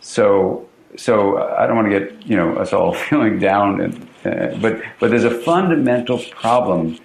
So, 0.00 0.68
so 0.96 1.38
I 1.38 1.66
don't 1.66 1.76
want 1.76 1.90
to 1.90 1.98
get 1.98 2.26
you 2.26 2.36
know 2.36 2.56
us 2.56 2.72
all 2.72 2.94
feeling 3.08 3.38
down 3.38 3.80
and 3.80 4.08
uh, 4.24 4.56
but, 4.60 4.80
but 4.98 5.10
there's 5.10 5.24
a 5.24 5.38
fundamental 5.40 6.18
problem 6.30 6.98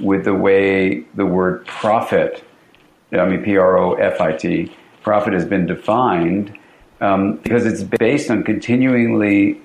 with 0.00 0.24
the 0.24 0.34
way 0.34 1.00
the 1.14 1.26
word 1.26 1.66
profit, 1.66 2.44
I 3.12 3.26
mean 3.26 3.42
P 3.42 3.56
R 3.56 3.78
O 3.78 3.94
F 3.94 4.20
I 4.20 4.32
T, 4.32 4.72
profit 5.02 5.32
has 5.32 5.44
been 5.44 5.66
defined 5.66 6.58
um, 7.00 7.36
because 7.36 7.66
it's 7.66 7.82
based 7.82 8.30
on 8.30 8.42
continually 8.42 9.60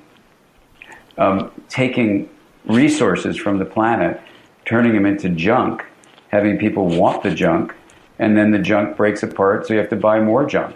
um, 1.17 1.51
taking 1.69 2.29
resources 2.65 3.37
from 3.37 3.57
the 3.57 3.65
planet, 3.65 4.21
turning 4.65 4.93
them 4.93 5.05
into 5.05 5.29
junk, 5.29 5.85
having 6.29 6.57
people 6.57 6.87
want 6.87 7.23
the 7.23 7.31
junk, 7.31 7.73
and 8.19 8.37
then 8.37 8.51
the 8.51 8.59
junk 8.59 8.97
breaks 8.97 9.23
apart, 9.23 9.65
so 9.65 9.73
you 9.73 9.79
have 9.79 9.89
to 9.89 9.95
buy 9.95 10.19
more 10.19 10.45
junk. 10.45 10.75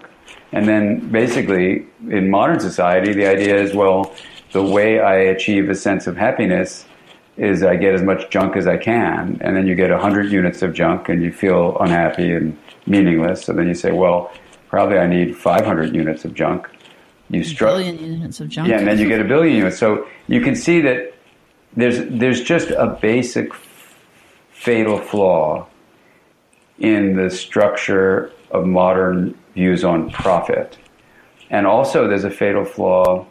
And 0.52 0.68
then 0.68 1.10
basically, 1.12 1.86
in 2.10 2.30
modern 2.30 2.60
society, 2.60 3.14
the 3.14 3.26
idea 3.26 3.56
is 3.56 3.74
well, 3.74 4.16
the 4.54 4.64
way 4.64 5.00
I 5.00 5.16
achieve 5.16 5.70
a 5.70 5.76
sense 5.76 6.08
of 6.08 6.16
happiness 6.16 6.86
is 7.36 7.64
I 7.64 7.76
get 7.76 7.94
as 7.94 8.04
much 8.04 8.30
junk 8.30 8.56
as 8.56 8.68
I 8.68 8.78
can, 8.78 9.40
and 9.42 9.58
then 9.58 9.68
you 9.68 9.76
get 9.76 9.90
100 9.90 10.32
units 10.32 10.62
of 10.62 10.74
junk 10.74 11.10
and 11.10 11.22
you 11.22 11.32
feel 11.32 11.78
unhappy 11.80 12.32
and 12.32 12.58
meaningless. 12.86 13.46
So 13.46 13.54
then 13.54 13.68
you 13.68 13.74
say, 13.74 13.92
well, 13.92 14.32
probably 14.70 14.98
I 14.98 15.08
need 15.08 15.36
500 15.36 15.96
units 15.96 16.26
of 16.26 16.34
junk. 16.34 16.70
You 17.30 17.44
struggle. 17.44 17.80
Billion 17.80 17.98
units 17.98 18.40
of 18.40 18.50
junk. 18.50 18.70
Yeah, 18.70 18.78
and 18.78 18.88
then 18.88 19.00
you 19.00 19.08
get 19.08 19.20
a 19.20 19.24
billion 19.24 19.58
units. 19.58 19.80
So 19.80 20.08
you 20.28 20.42
can 20.42 20.56
see 20.56 20.82
that 20.82 21.14
there's 21.76 22.00
there's 22.10 22.42
just 22.42 22.70
a 22.70 22.98
basic 23.02 23.54
fatal 24.52 25.00
flaw 25.00 25.68
in 26.80 27.16
the 27.16 27.30
structure 27.30 28.32
of 28.52 28.66
modern 28.66 29.38
views 29.56 29.84
on 29.84 30.10
profit. 30.12 30.78
And 31.50 31.66
also, 31.68 32.08
there's 32.08 32.24
a 32.24 32.32
fatal 32.32 32.66
flaw, 32.66 33.26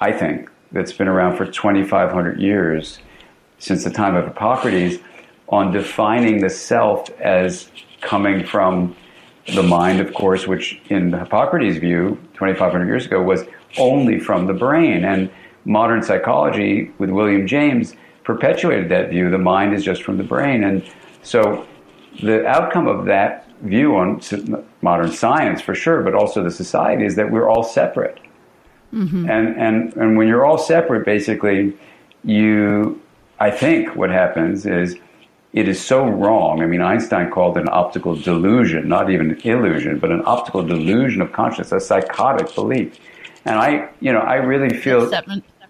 I 0.00 0.12
think, 0.12 0.50
that's 0.72 0.92
been 0.92 1.08
around 1.08 1.36
for 1.36 1.46
2,500 1.46 2.40
years 2.40 2.98
since 3.58 3.84
the 3.84 3.90
time 3.90 4.14
of 4.14 4.24
Hippocrates 4.24 5.02
on 5.48 5.72
defining 5.72 6.40
the 6.40 6.50
self 6.50 7.08
as 7.20 7.70
coming 8.00 8.44
from 8.44 8.94
the 9.54 9.62
mind, 9.62 10.00
of 10.00 10.12
course, 10.12 10.46
which 10.46 10.80
in 10.90 11.12
Hippocrates' 11.12 11.78
view, 11.78 12.18
2,500 12.34 12.86
years 12.86 13.06
ago, 13.06 13.22
was 13.22 13.44
only 13.78 14.20
from 14.20 14.46
the 14.46 14.52
brain. 14.52 15.04
And 15.04 15.30
modern 15.64 16.02
psychology 16.02 16.90
with 16.98 17.10
William 17.10 17.46
James 17.46 17.94
perpetuated 18.24 18.90
that 18.90 19.10
view. 19.10 19.30
The 19.30 19.38
mind 19.38 19.74
is 19.74 19.84
just 19.84 20.02
from 20.02 20.18
the 20.18 20.24
brain. 20.24 20.64
And 20.64 20.84
so 21.22 21.66
the 22.22 22.46
outcome 22.46 22.86
of 22.86 23.06
that 23.06 23.48
view 23.62 23.96
on 23.96 24.20
modern 24.82 25.10
science, 25.10 25.60
for 25.60 25.74
sure, 25.74 26.02
but 26.02 26.14
also 26.14 26.42
the 26.42 26.50
society, 26.50 27.04
is 27.04 27.16
that 27.16 27.30
we're 27.30 27.48
all 27.48 27.62
separate. 27.62 28.18
Mm-hmm. 28.92 29.30
And, 29.30 29.56
and, 29.56 29.92
and 29.94 30.16
when 30.16 30.28
you're 30.28 30.46
all 30.46 30.58
separate, 30.58 31.04
basically, 31.04 31.76
you 32.24 33.00
I 33.40 33.50
think 33.50 33.94
what 33.94 34.10
happens 34.10 34.66
is 34.66 34.96
it 35.52 35.68
is 35.68 35.80
so 35.80 36.06
wrong. 36.06 36.62
I 36.62 36.66
mean, 36.66 36.82
Einstein 36.82 37.30
called 37.30 37.56
it 37.56 37.62
an 37.62 37.68
optical 37.70 38.16
delusion, 38.16 38.88
not 38.88 39.10
even 39.10 39.30
an 39.30 39.40
illusion, 39.40 39.98
but 39.98 40.10
an 40.10 40.22
optical 40.26 40.62
delusion 40.62 41.22
of 41.22 41.32
consciousness, 41.32 41.82
a 41.82 41.86
psychotic 41.86 42.54
belief. 42.54 42.98
And 43.44 43.58
I, 43.58 43.88
you 44.00 44.12
know, 44.12 44.20
I 44.20 44.34
really 44.36 44.76
feel 44.76 45.10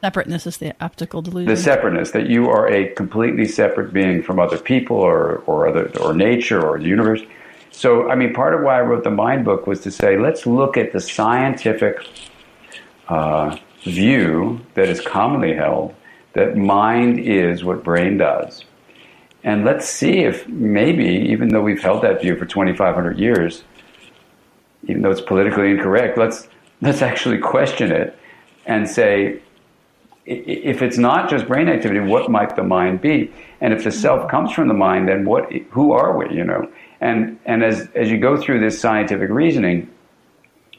separateness 0.01 0.47
is 0.47 0.57
the 0.59 0.75
optical 0.81 1.23
delusion. 1.23 1.49
The 1.55 1.61
separateness 1.61 2.13
that 2.13 2.29
you 2.29 2.49
are 2.49 2.69
a 2.69 2.89
completely 2.95 3.47
separate 3.47 3.93
being 3.93 4.23
from 4.23 4.39
other 4.39 4.59
people 4.59 4.97
or 4.97 5.43
or 5.47 5.69
other 5.69 5.91
or 6.01 6.15
nature 6.15 6.65
or 6.67 6.79
the 6.79 6.87
universe. 6.87 7.21
So, 7.71 8.09
I 8.09 8.17
mean, 8.17 8.33
part 8.33 8.55
of 8.55 8.63
why 8.63 8.79
I 8.79 8.81
wrote 8.81 9.05
the 9.05 9.11
Mind 9.11 9.45
book 9.45 9.67
was 9.67 9.81
to 9.81 9.91
say, 9.91 10.19
let's 10.19 10.47
look 10.47 10.77
at 10.77 10.93
the 10.93 11.01
scientific 11.01 12.09
uh, 13.09 13.57
view 13.83 14.61
that 14.75 14.89
is 14.89 15.01
commonly 15.01 15.55
held 15.55 15.95
that 16.35 16.57
mind 16.57 17.19
is 17.19 17.65
what 17.65 17.83
brain 17.83 18.19
does. 18.19 18.65
And 19.45 19.65
let's 19.65 19.89
see 19.89 20.21
if 20.21 20.47
maybe, 20.49 21.07
even 21.31 21.49
though 21.49 21.63
we've 21.63 21.81
held 21.81 22.03
that 22.03 22.21
view 22.21 22.37
for 22.37 22.45
2,500 22.45 23.19
years, 23.19 23.65
even 24.85 25.03
though 25.03 25.11
it's 25.11 25.21
politically 25.21 25.71
incorrect, 25.71 26.19
let's, 26.19 26.49
let's 26.81 27.03
actually 27.03 27.39
question 27.39 27.91
it 27.93 28.19
and 28.67 28.89
say, 28.89 29.41
if 30.27 30.83
it's 30.83 30.99
not 30.99 31.31
just 31.31 31.47
brain 31.47 31.69
activity, 31.69 32.01
what 32.01 32.31
might 32.31 32.55
the 32.55 32.63
mind 32.63 33.01
be? 33.01 33.33
And 33.63 33.73
if 33.73 33.85
the 33.85 33.91
self 33.91 34.31
comes 34.31 34.53
from 34.53 34.69
the 34.69 34.75
mind, 34.75 35.09
then 35.09 35.25
what, 35.25 35.51
who 35.71 35.93
are 35.93 36.17
we, 36.17 36.37
you 36.37 36.45
know? 36.45 36.71
And, 37.01 37.39
and 37.47 37.65
as, 37.65 37.89
as 37.95 38.11
you 38.11 38.19
go 38.19 38.37
through 38.37 38.61
this 38.61 38.79
scientific 38.79 39.31
reasoning, 39.31 39.91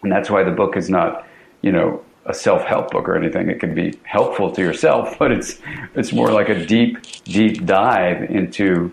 and 0.04 0.12
that's 0.12 0.30
why 0.30 0.44
the 0.44 0.52
book 0.52 0.78
is 0.78 0.90
not, 0.90 1.28
you 1.62 1.72
know, 1.72 2.04
a 2.30 2.34
self-help 2.34 2.92
book 2.92 3.10
or 3.10 3.18
anything. 3.18 3.50
It 3.50 3.60
can 3.60 3.74
be 3.74 4.00
helpful 4.04 4.52
to 4.52 4.62
yourself, 4.62 5.18
but 5.20 5.32
it's 5.32 5.60
it's 5.96 6.14
more 6.14 6.32
like 6.32 6.48
a 6.48 6.66
deep, 6.66 7.02
deep 7.24 7.66
dive 7.66 8.24
into 8.30 8.92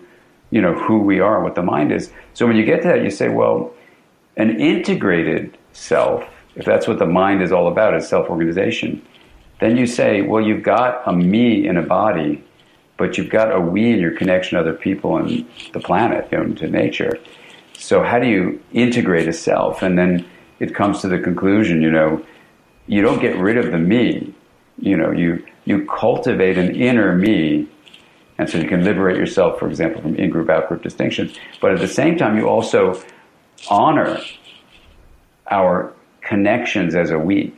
you 0.49 0.61
know 0.61 0.73
who 0.73 0.99
we 0.99 1.19
are, 1.19 1.41
what 1.41 1.55
the 1.55 1.63
mind 1.63 1.91
is. 1.91 2.11
So 2.33 2.45
when 2.47 2.57
you 2.57 2.65
get 2.65 2.81
to 2.81 2.87
that, 2.89 3.03
you 3.03 3.11
say, 3.11 3.29
well, 3.29 3.73
an 4.35 4.59
integrated 4.59 5.57
self, 5.73 6.23
if 6.55 6.65
that's 6.65 6.87
what 6.87 6.99
the 6.99 7.05
mind 7.05 7.41
is 7.41 7.51
all 7.51 7.67
about, 7.67 7.95
is 7.95 8.07
self-organization. 8.07 9.01
Then 9.59 9.75
you 9.77 9.87
say, 9.87 10.21
well, 10.21 10.41
you've 10.41 10.63
got 10.63 11.07
a 11.07 11.13
me 11.13 11.67
in 11.67 11.77
a 11.77 11.81
body, 11.81 12.43
but 12.95 13.17
you've 13.17 13.29
got 13.29 13.51
a 13.51 13.59
we 13.59 13.91
in 13.91 13.99
your 13.99 14.15
connection 14.15 14.55
to 14.55 14.61
other 14.61 14.73
people 14.73 15.17
and 15.17 15.45
the 15.73 15.79
planet, 15.79 16.27
you 16.31 16.37
know, 16.37 16.53
to 16.55 16.67
nature. 16.67 17.17
So 17.73 18.03
how 18.03 18.19
do 18.19 18.27
you 18.27 18.61
integrate 18.71 19.27
a 19.27 19.33
self? 19.33 19.81
And 19.81 19.97
then 19.97 20.25
it 20.59 20.73
comes 20.75 21.01
to 21.01 21.07
the 21.07 21.19
conclusion, 21.19 21.81
you 21.81 21.91
know 21.91 22.23
you 22.87 23.01
don't 23.01 23.19
get 23.19 23.37
rid 23.37 23.57
of 23.57 23.71
the 23.71 23.77
me. 23.77 24.33
You 24.79 24.97
know, 24.97 25.11
you 25.11 25.45
you 25.65 25.85
cultivate 25.85 26.57
an 26.57 26.75
inner 26.75 27.15
me, 27.15 27.67
and 28.37 28.49
so 28.49 28.57
you 28.57 28.67
can 28.67 28.83
liberate 28.83 29.17
yourself, 29.17 29.59
for 29.59 29.67
example, 29.67 30.01
from 30.01 30.15
in-group 30.15 30.49
out-group 30.49 30.81
distinctions. 30.81 31.37
But 31.59 31.73
at 31.73 31.79
the 31.79 31.87
same 31.87 32.17
time, 32.17 32.37
you 32.37 32.47
also 32.47 33.01
honor 33.69 34.19
our 35.49 35.93
connections 36.21 36.95
as 36.95 37.11
a 37.11 37.19
we. 37.19 37.53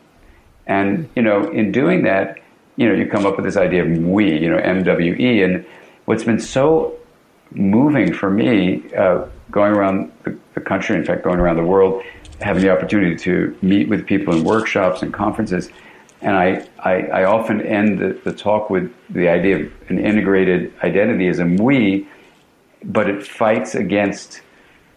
And 0.67 1.09
you 1.15 1.21
know, 1.21 1.49
in 1.51 1.71
doing 1.71 2.03
that, 2.03 2.39
you 2.77 2.87
know, 2.87 2.95
you 2.95 3.07
come 3.07 3.25
up 3.25 3.35
with 3.35 3.45
this 3.45 3.57
idea 3.57 3.83
of 3.83 3.97
we, 3.97 4.37
you 4.37 4.49
know, 4.49 4.57
MWE. 4.57 5.43
And 5.43 5.65
what's 6.05 6.23
been 6.23 6.39
so 6.39 6.97
moving 7.51 8.13
for 8.13 8.29
me, 8.29 8.83
uh, 8.95 9.25
going 9.51 9.73
around 9.73 10.11
the, 10.23 10.37
the 10.53 10.61
country, 10.61 10.95
in 10.95 11.03
fact, 11.03 11.23
going 11.23 11.39
around 11.39 11.57
the 11.57 11.65
world, 11.65 12.01
having 12.41 12.63
the 12.63 12.69
opportunity 12.69 13.15
to 13.15 13.57
meet 13.61 13.89
with 13.89 14.05
people 14.05 14.35
in 14.35 14.43
workshops 14.43 15.01
and 15.01 15.13
conferences. 15.13 15.69
And 16.21 16.35
I, 16.35 16.67
I, 16.79 16.93
I 17.07 17.23
often 17.25 17.61
end 17.61 17.99
the, 17.99 18.19
the, 18.23 18.33
talk 18.33 18.69
with 18.69 18.93
the 19.09 19.29
idea 19.29 19.57
of 19.57 19.71
an 19.89 19.99
integrated 19.99 20.73
identity 20.83 21.27
as 21.27 21.39
a 21.39 21.45
we, 21.45 22.07
but 22.83 23.09
it 23.09 23.25
fights 23.25 23.75
against 23.75 24.41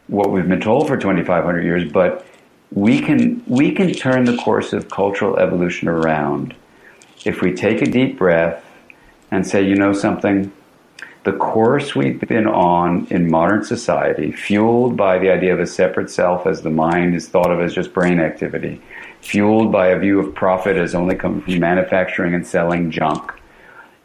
what 0.09 0.31
we've 0.31 0.49
been 0.49 0.61
told 0.61 0.89
for 0.89 0.97
2,500 0.97 1.63
years. 1.63 1.91
But 1.91 2.27
we 2.73 3.01
can, 3.01 3.43
we 3.47 3.73
can 3.73 3.93
turn 3.93 4.25
the 4.25 4.37
course 4.37 4.73
of 4.73 4.89
cultural 4.91 5.39
evolution 5.39 5.89
around 5.89 6.55
if 7.25 7.41
we 7.41 7.53
take 7.53 7.83
a 7.83 7.87
deep 7.87 8.19
breath 8.19 8.65
and 9.31 9.47
say, 9.47 9.63
you 9.63 9.77
know 9.77 9.93
something, 9.93 10.53
the 11.25 11.33
course 11.33 11.95
we've 11.95 12.21
been 12.21 12.47
on 12.47 13.07
in 13.11 13.31
modern 13.31 13.63
society, 13.63 14.33
fueled 14.33 14.97
by 14.97 15.19
the 15.19 15.31
idea 15.31 15.55
of 15.55 15.61
a 15.61 15.67
separate 15.67 16.11
self 16.11 16.47
as 16.47 16.63
the 16.63 16.71
mind 16.71 17.15
is 17.15 17.29
thought 17.29 17.51
of 17.51 17.61
as 17.61 17.75
just 17.75 17.93
brain 17.93 18.19
activity, 18.19 18.81
fueled 19.21 19.71
by 19.71 19.89
a 19.89 19.99
view 19.99 20.19
of 20.19 20.35
profit 20.35 20.77
as 20.77 20.95
only 20.95 21.15
coming 21.15 21.41
from 21.43 21.59
manufacturing 21.61 22.35
and 22.35 22.45
selling 22.47 22.91
junk, 22.91 23.33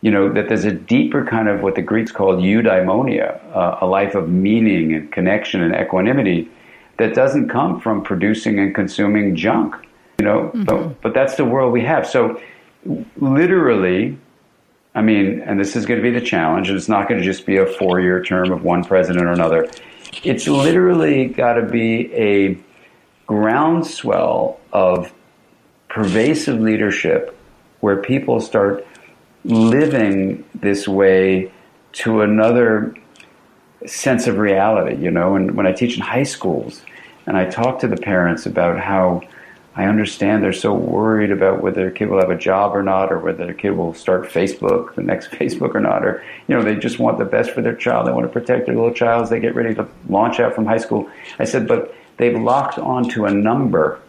you 0.01 0.11
know, 0.11 0.31
that 0.31 0.47
there's 0.47 0.65
a 0.65 0.71
deeper 0.71 1.25
kind 1.25 1.47
of 1.47 1.61
what 1.61 1.73
the 1.73 1.81
Greeks 1.81 2.11
called 2.11 2.39
eudaimonia, 2.39 3.43
uh, 3.55 3.79
a 3.81 3.87
life 3.87 4.13
of 4.13 4.29
meaning 4.29 4.93
and 4.93 5.11
connection 5.11 5.61
and 5.63 5.73
equanimity 5.73 6.49
that 6.97 7.15
doesn't 7.15 7.49
come 7.49 7.81
from 7.81 8.03
producing 8.03 8.59
and 8.59 8.75
consuming 8.75 9.35
junk, 9.35 9.75
you 10.19 10.25
know, 10.25 10.51
mm-hmm. 10.53 10.63
but, 10.63 11.01
but 11.01 11.13
that's 11.15 11.35
the 11.35 11.45
world 11.45 11.73
we 11.73 11.81
have. 11.81 12.07
So 12.07 12.39
literally, 13.19 14.19
I 14.97 15.01
mean, 15.03 15.41
and 15.41 15.59
this 15.59 15.75
is 15.75 15.85
going 15.85 15.99
to 15.99 16.03
be 16.03 16.09
the 16.09 16.25
challenge, 16.25 16.69
and 16.69 16.77
it's 16.77 16.89
not 16.89 17.07
going 17.07 17.21
to 17.21 17.23
just 17.23 17.45
be 17.45 17.57
a 17.57 17.67
four 17.67 17.99
year 17.99 18.23
term 18.23 18.51
of 18.51 18.63
one 18.63 18.83
president 18.83 19.27
or 19.27 19.31
another. 19.31 19.69
It's 20.23 20.47
literally 20.47 21.27
got 21.27 21.53
to 21.53 21.61
be 21.61 22.11
a 22.15 22.57
groundswell 23.27 24.59
of 24.73 25.13
pervasive 25.87 26.59
leadership 26.59 27.37
where 27.81 27.97
people 27.97 28.41
start 28.41 28.87
living 29.43 30.43
this 30.55 30.87
way 30.87 31.51
to 31.91 32.21
another 32.21 32.95
sense 33.85 34.25
of 34.25 34.39
reality, 34.39 34.99
you 34.99 35.11
know. 35.11 35.35
And 35.35 35.55
when 35.55 35.67
I 35.67 35.73
teach 35.73 35.95
in 35.95 36.01
high 36.01 36.23
schools 36.23 36.81
and 37.27 37.37
I 37.37 37.45
talk 37.45 37.77
to 37.81 37.87
the 37.87 37.97
parents 37.97 38.47
about 38.47 38.79
how 38.79 39.21
I 39.77 39.85
understand 39.85 40.43
they're 40.43 40.53
so 40.53 40.73
worried 40.73 41.29
about 41.29 41.61
whether 41.61 41.81
their 41.81 41.91
kid 41.91 42.09
will 42.09 42.19
have 42.19 42.31
a 42.31 42.37
job 42.37 42.75
or 42.75 42.81
not, 42.81 43.11
or 43.11 43.19
whether 43.19 43.45
their 43.45 43.53
kid 43.53 43.71
will 43.77 43.93
start 43.93 44.23
Facebook, 44.23 44.95
the 44.95 45.03
next 45.03 45.29
Facebook 45.31 45.75
or 45.75 45.79
not, 45.79 46.03
or 46.03 46.23
you 46.47 46.55
know 46.55 46.63
they 46.63 46.75
just 46.75 46.97
want 46.97 47.19
the 47.19 47.25
best 47.25 47.51
for 47.51 47.61
their 47.61 47.75
child. 47.75 48.07
They 48.07 48.11
want 48.11 48.25
to 48.25 48.33
protect 48.33 48.65
their 48.65 48.75
little 48.75 48.91
child 48.91 49.21
as 49.21 49.29
they 49.29 49.39
get 49.39 49.53
ready 49.53 49.75
to 49.75 49.87
launch 50.09 50.39
out 50.39 50.55
from 50.55 50.65
high 50.65 50.79
school. 50.79 51.07
I 51.37 51.43
said, 51.43 51.67
but 51.67 51.93
they've 52.17 52.35
locked 52.35 52.79
onto 52.79 53.25
a 53.25 53.31
number, 53.31 54.01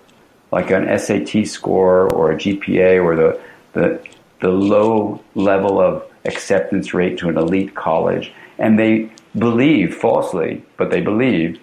like 0.51 0.71
an 0.71 0.99
SAT 0.99 1.47
score 1.47 2.11
or 2.15 2.33
a 2.33 2.37
GPA 2.37 3.05
or 3.05 3.15
the 3.15 3.41
the 3.75 4.03
the 4.41 4.49
low 4.49 5.23
level 5.35 5.83
of 5.83 6.03
acceptance 6.25 6.95
rate 6.95 7.19
to 7.19 7.29
an 7.29 7.37
elite 7.37 7.75
college, 7.75 8.33
and 8.57 8.79
they 8.79 9.13
believe 9.37 9.95
falsely, 9.95 10.65
but 10.79 10.89
they 10.89 11.03
believe 11.03 11.61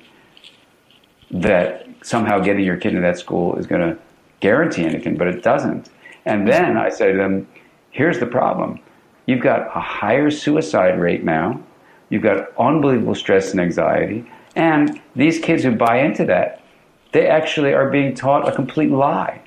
that 1.32 1.85
somehow 2.06 2.40
getting 2.40 2.64
your 2.64 2.78
kid 2.78 2.90
into 2.90 3.02
that 3.02 3.18
school 3.18 3.56
is 3.56 3.66
going 3.66 3.82
to 3.82 3.98
guarantee 4.40 4.86
anything, 4.86 5.18
but 5.18 5.28
it 5.28 5.42
doesn't. 5.42 5.90
And 6.26 6.48
then 6.48 6.78
I 6.78 6.90
say 6.90 7.12
to 7.12 7.18
them, 7.18 7.48
here's 7.90 8.20
the 8.20 8.28
problem. 8.28 8.80
You've 9.26 9.42
got 9.42 9.76
a 9.76 9.80
higher 9.80 10.30
suicide 10.30 11.00
rate 11.00 11.24
now. 11.24 11.62
You've 12.10 12.22
got 12.22 12.56
unbelievable 12.60 13.16
stress 13.16 13.52
and 13.52 13.60
anxiety. 13.60 14.24
And 14.56 15.02
these 15.16 15.40
kids 15.40 15.64
who 15.64 15.76
buy 15.76 15.98
into 15.98 16.26
that, 16.26 16.64
they 17.12 17.28
actually 17.28 17.74
are 17.74 17.90
being 17.90 18.14
taught 18.14 18.48
a 18.48 18.52
complete 18.52 18.92
lie. 18.92 19.42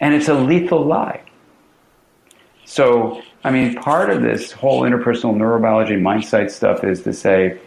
And 0.00 0.14
it's 0.14 0.28
a 0.28 0.34
lethal 0.34 0.86
lie. 0.86 1.20
So, 2.64 3.20
I 3.44 3.50
mean, 3.50 3.74
part 3.74 4.08
of 4.08 4.22
this 4.22 4.52
whole 4.52 4.82
interpersonal 4.82 5.36
neurobiology 5.36 6.00
mindset 6.00 6.50
stuff 6.50 6.82
is 6.82 7.02
to 7.02 7.12
say, 7.12 7.58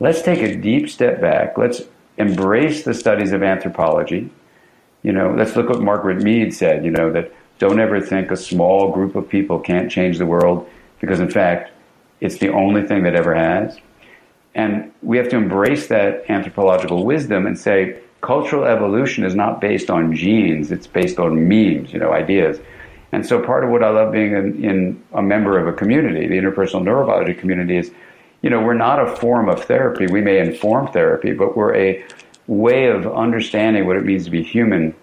let's 0.00 0.22
take 0.22 0.40
a 0.40 0.56
deep 0.56 0.88
step 0.88 1.20
back. 1.20 1.58
Let's 1.58 1.82
embrace 2.18 2.84
the 2.84 2.94
studies 2.94 3.32
of 3.32 3.42
anthropology. 3.42 4.30
You 5.02 5.12
know, 5.12 5.34
let's 5.36 5.56
look 5.56 5.68
what 5.68 5.80
Margaret 5.80 6.22
Mead 6.22 6.54
said, 6.54 6.84
you 6.84 6.90
know, 6.90 7.12
that 7.12 7.32
don't 7.58 7.80
ever 7.80 8.00
think 8.00 8.30
a 8.30 8.36
small 8.36 8.90
group 8.92 9.14
of 9.14 9.28
people 9.28 9.58
can't 9.58 9.90
change 9.90 10.18
the 10.18 10.26
world 10.26 10.68
because, 11.00 11.20
in 11.20 11.30
fact, 11.30 11.70
it's 12.20 12.38
the 12.38 12.50
only 12.50 12.82
thing 12.82 13.02
that 13.02 13.14
ever 13.14 13.34
has. 13.34 13.78
And 14.54 14.92
we 15.02 15.18
have 15.18 15.28
to 15.30 15.36
embrace 15.36 15.88
that 15.88 16.28
anthropological 16.30 17.04
wisdom 17.04 17.46
and 17.46 17.58
say 17.58 18.00
cultural 18.20 18.64
evolution 18.64 19.24
is 19.24 19.34
not 19.34 19.60
based 19.60 19.90
on 19.90 20.14
genes, 20.14 20.72
it's 20.72 20.86
based 20.86 21.18
on 21.18 21.48
memes, 21.48 21.92
you 21.92 21.98
know, 21.98 22.12
ideas. 22.12 22.58
And 23.12 23.24
so 23.24 23.40
part 23.40 23.64
of 23.64 23.70
what 23.70 23.84
I 23.84 23.90
love 23.90 24.12
being 24.12 24.32
in, 24.32 24.64
in 24.64 25.04
a 25.12 25.22
member 25.22 25.58
of 25.58 25.68
a 25.68 25.72
community, 25.72 26.26
the 26.26 26.36
interpersonal 26.36 26.82
neurobiology 26.82 27.38
community, 27.38 27.76
is, 27.76 27.90
you 28.44 28.50
know, 28.50 28.60
we're 28.60 28.74
not 28.74 29.00
a 29.00 29.16
form 29.16 29.48
of 29.48 29.64
therapy. 29.64 30.06
We 30.06 30.20
may 30.20 30.38
inform 30.38 30.88
therapy, 30.88 31.32
but 31.32 31.56
we're 31.56 31.74
a 31.74 32.04
way 32.46 32.88
of 32.88 33.06
understanding 33.06 33.86
what 33.86 33.96
it 33.96 34.04
means 34.04 34.26
to 34.26 34.30
be 34.30 34.42
human. 34.42 34.94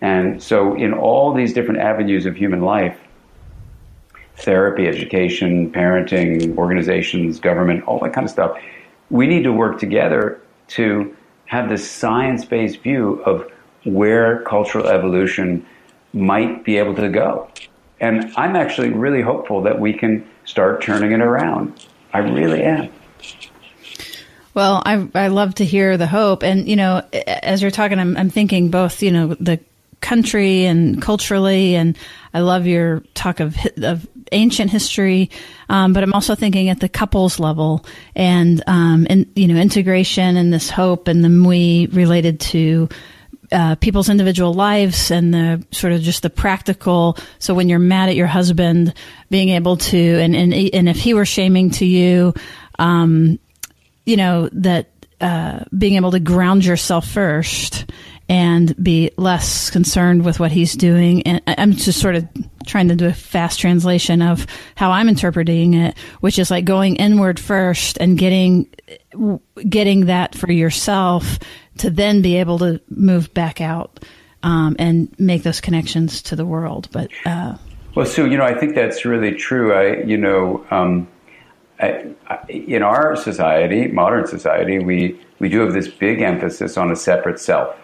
And 0.00 0.42
so 0.42 0.74
in 0.74 0.92
all 0.92 1.32
these 1.32 1.52
different 1.52 1.78
avenues 1.78 2.26
of 2.26 2.34
human 2.34 2.60
life, 2.60 2.98
therapy, 4.38 4.88
education, 4.88 5.70
parenting, 5.70 6.58
organizations, 6.58 7.38
government, 7.38 7.84
all 7.84 8.00
that 8.00 8.12
kind 8.12 8.24
of 8.24 8.32
stuff, 8.32 8.58
we 9.10 9.28
need 9.28 9.44
to 9.44 9.52
work 9.52 9.78
together 9.78 10.40
to 10.78 11.16
have 11.46 11.68
this 11.68 11.88
science 11.88 12.44
based 12.44 12.80
view 12.80 13.22
of 13.22 13.48
where 13.84 14.42
cultural 14.42 14.88
evolution 14.88 15.64
might 16.12 16.64
be 16.64 16.78
able 16.78 16.96
to 16.96 17.08
go. 17.08 17.48
And 18.00 18.32
I'm 18.36 18.56
actually 18.56 18.90
really 18.90 19.22
hopeful 19.22 19.62
that 19.62 19.78
we 19.78 19.92
can 19.92 20.28
start 20.44 20.82
turning 20.82 21.12
it 21.12 21.20
around. 21.20 21.86
I 22.12 22.18
really 22.18 22.62
am. 22.62 22.90
Well, 24.54 24.82
I 24.84 25.08
I 25.14 25.28
love 25.28 25.54
to 25.56 25.64
hear 25.64 25.96
the 25.96 26.06
hope, 26.06 26.42
and 26.42 26.68
you 26.68 26.76
know, 26.76 27.02
as 27.12 27.62
you're 27.62 27.70
talking, 27.70 27.98
I'm 27.98 28.16
I'm 28.16 28.30
thinking 28.30 28.70
both, 28.70 29.02
you 29.02 29.12
know, 29.12 29.34
the 29.34 29.60
country 30.00 30.64
and 30.64 31.00
culturally, 31.02 31.74
and 31.76 31.96
I 32.34 32.40
love 32.40 32.66
your 32.66 33.00
talk 33.14 33.40
of 33.40 33.56
of 33.82 34.06
ancient 34.32 34.70
history, 34.70 35.30
um, 35.68 35.92
but 35.92 36.02
I'm 36.02 36.12
also 36.12 36.34
thinking 36.34 36.68
at 36.68 36.80
the 36.80 36.88
couples 36.88 37.38
level 37.40 37.84
and, 38.14 38.62
um, 38.66 39.06
and, 39.08 39.26
you 39.34 39.48
know, 39.48 39.56
integration 39.56 40.36
and 40.36 40.52
this 40.52 40.70
hope 40.70 41.08
and 41.08 41.24
the 41.24 41.28
MWE 41.28 41.94
related 41.94 42.40
to, 42.40 42.88
uh, 43.50 43.74
people's 43.76 44.08
individual 44.08 44.54
lives 44.54 45.10
and 45.10 45.32
the 45.32 45.64
sort 45.70 45.92
of 45.92 46.00
just 46.02 46.22
the 46.22 46.30
practical. 46.30 47.16
So 47.38 47.54
when 47.54 47.68
you're 47.68 47.78
mad 47.78 48.08
at 48.08 48.16
your 48.16 48.26
husband, 48.26 48.94
being 49.30 49.50
able 49.50 49.76
to, 49.76 49.98
and, 49.98 50.36
and, 50.36 50.52
and 50.52 50.88
if 50.88 50.96
he 50.96 51.14
were 51.14 51.24
shaming 51.24 51.70
to 51.70 51.86
you, 51.86 52.34
um, 52.78 53.38
you 54.04 54.16
know, 54.16 54.48
that, 54.52 54.90
uh, 55.20 55.64
being 55.76 55.96
able 55.96 56.12
to 56.12 56.20
ground 56.20 56.64
yourself 56.64 57.08
first 57.08 57.90
and 58.28 58.74
be 58.82 59.10
less 59.16 59.70
concerned 59.70 60.24
with 60.24 60.38
what 60.38 60.52
he's 60.52 60.74
doing. 60.74 61.22
And 61.22 61.42
I'm 61.46 61.72
just 61.72 61.98
sort 61.98 62.14
of 62.14 62.28
trying 62.66 62.88
to 62.88 62.94
do 62.94 63.06
a 63.06 63.12
fast 63.12 63.58
translation 63.58 64.20
of 64.20 64.46
how 64.76 64.90
I'm 64.90 65.08
interpreting 65.08 65.74
it, 65.74 65.96
which 66.20 66.38
is 66.38 66.50
like 66.50 66.64
going 66.66 66.96
inward 66.96 67.40
first 67.40 67.96
and 67.98 68.18
getting 68.18 68.68
getting 69.68 70.06
that 70.06 70.34
for 70.34 70.50
yourself 70.50 71.38
to 71.78 71.90
then 71.90 72.22
be 72.22 72.36
able 72.36 72.58
to 72.58 72.80
move 72.88 73.32
back 73.34 73.60
out 73.60 74.04
um, 74.42 74.76
and 74.78 75.14
make 75.18 75.42
those 75.42 75.60
connections 75.60 76.22
to 76.22 76.36
the 76.36 76.46
world. 76.46 76.88
But 76.92 77.10
uh, 77.24 77.56
well, 77.94 78.06
Sue, 78.06 78.30
you 78.30 78.36
know, 78.36 78.44
I 78.44 78.54
think 78.54 78.74
that's 78.74 79.04
really 79.04 79.34
true. 79.34 79.74
I, 79.74 80.02
you 80.04 80.16
know. 80.16 80.64
Um, 80.70 81.08
I, 81.80 82.12
I, 82.26 82.40
in 82.48 82.82
our 82.82 83.14
society, 83.14 83.86
modern 83.86 84.26
society, 84.26 84.80
we, 84.80 85.20
we 85.38 85.48
do 85.48 85.60
have 85.60 85.72
this 85.72 85.86
big 85.86 86.20
emphasis 86.20 86.76
on 86.76 86.90
a 86.90 86.96
separate 86.96 87.38
self 87.38 87.76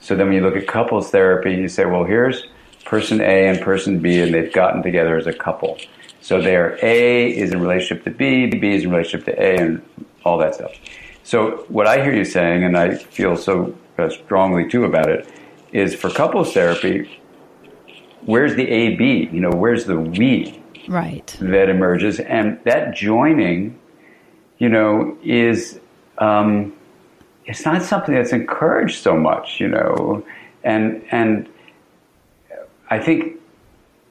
so 0.00 0.16
then 0.16 0.26
when 0.26 0.36
you 0.36 0.42
look 0.42 0.56
at 0.56 0.66
couples 0.66 1.10
therapy, 1.10 1.52
you 1.52 1.68
say, 1.68 1.84
well, 1.84 2.04
here's 2.04 2.46
person 2.84 3.20
A 3.20 3.48
and 3.48 3.60
person 3.60 4.00
B, 4.00 4.18
and 4.20 4.34
they've 4.34 4.52
gotten 4.52 4.82
together 4.82 5.16
as 5.16 5.26
a 5.26 5.32
couple. 5.32 5.78
So 6.22 6.40
their 6.40 6.78
A 6.82 7.30
is 7.30 7.52
in 7.52 7.60
relationship 7.60 8.04
to 8.04 8.10
B, 8.10 8.46
B 8.46 8.74
is 8.74 8.84
in 8.84 8.90
relationship 8.90 9.26
to 9.26 9.42
A, 9.42 9.56
and 9.56 9.82
all 10.24 10.38
that 10.38 10.54
stuff. 10.54 10.72
So 11.22 11.64
what 11.68 11.86
I 11.86 12.02
hear 12.02 12.14
you 12.14 12.24
saying, 12.24 12.64
and 12.64 12.76
I 12.76 12.94
feel 12.94 13.36
so 13.36 13.76
uh, 13.98 14.08
strongly 14.10 14.68
too 14.68 14.84
about 14.84 15.08
it, 15.08 15.28
is 15.72 15.94
for 15.94 16.10
couples 16.10 16.52
therapy, 16.52 17.20
where's 18.26 18.54
the 18.56 18.68
A 18.68 18.96
B? 18.96 19.28
You 19.32 19.40
know, 19.40 19.50
where's 19.50 19.84
the 19.84 19.98
we? 19.98 20.62
Right. 20.88 21.36
That 21.40 21.68
emerges, 21.68 22.20
and 22.20 22.58
that 22.64 22.94
joining, 22.94 23.78
you 24.58 24.68
know, 24.68 25.16
is 25.22 25.78
um, 26.18 26.72
it's 27.46 27.64
not 27.64 27.82
something 27.82 28.14
that's 28.14 28.32
encouraged 28.32 29.02
so 29.02 29.16
much, 29.16 29.60
you 29.60 29.68
know, 29.68 30.24
and 30.64 31.04
and 31.10 31.48
I 32.90 32.98
think 32.98 33.39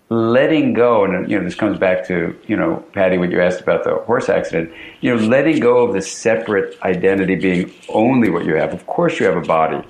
letting 0.09 0.73
go, 0.73 1.05
and 1.05 1.29
you 1.29 1.37
know, 1.37 1.43
this 1.43 1.55
comes 1.55 1.77
back 1.77 2.07
to 2.07 2.37
you 2.47 2.55
know, 2.55 2.83
Patty, 2.93 3.17
what 3.17 3.31
you 3.31 3.41
asked 3.41 3.61
about 3.61 3.83
the 3.83 3.95
horse 3.95 4.27
accident. 4.27 4.71
You 5.01 5.15
know, 5.15 5.27
letting 5.27 5.59
go 5.59 5.85
of 5.85 5.93
the 5.93 6.01
separate 6.01 6.79
identity 6.81 7.35
being 7.35 7.71
only 7.89 8.29
what 8.29 8.45
you 8.45 8.55
have. 8.55 8.73
Of 8.73 8.85
course, 8.87 9.19
you 9.19 9.27
have 9.27 9.37
a 9.37 9.41
body, 9.41 9.81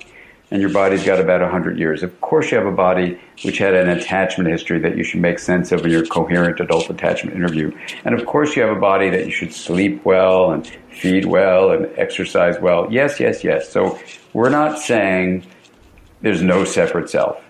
and 0.50 0.60
your 0.60 0.70
body's 0.70 1.04
got 1.04 1.20
about 1.20 1.40
100 1.40 1.78
years. 1.78 2.02
Of 2.02 2.20
course, 2.20 2.50
you 2.50 2.58
have 2.58 2.66
a 2.66 2.72
body 2.72 3.18
which 3.42 3.56
had 3.58 3.74
an 3.74 3.88
attachment 3.88 4.50
history 4.50 4.78
that 4.80 4.96
you 4.96 5.04
should 5.04 5.20
make 5.20 5.38
sense 5.38 5.72
of 5.72 5.84
in 5.86 5.90
your 5.90 6.04
coherent 6.04 6.60
adult 6.60 6.90
attachment 6.90 7.34
interview. 7.34 7.74
And 8.04 8.14
of 8.14 8.26
course, 8.26 8.54
you 8.56 8.62
have 8.62 8.76
a 8.76 8.80
body 8.80 9.08
that 9.10 9.24
you 9.24 9.32
should 9.32 9.54
sleep 9.54 10.04
well 10.04 10.52
and 10.52 10.66
feed 10.90 11.24
well 11.24 11.70
and 11.70 11.86
exercise 11.96 12.60
well. 12.60 12.86
Yes, 12.90 13.18
yes, 13.18 13.42
yes. 13.42 13.70
So 13.70 13.98
we're 14.34 14.50
not 14.50 14.78
saying 14.78 15.46
there's 16.20 16.42
no 16.42 16.64
separate 16.64 17.08
self. 17.08 17.42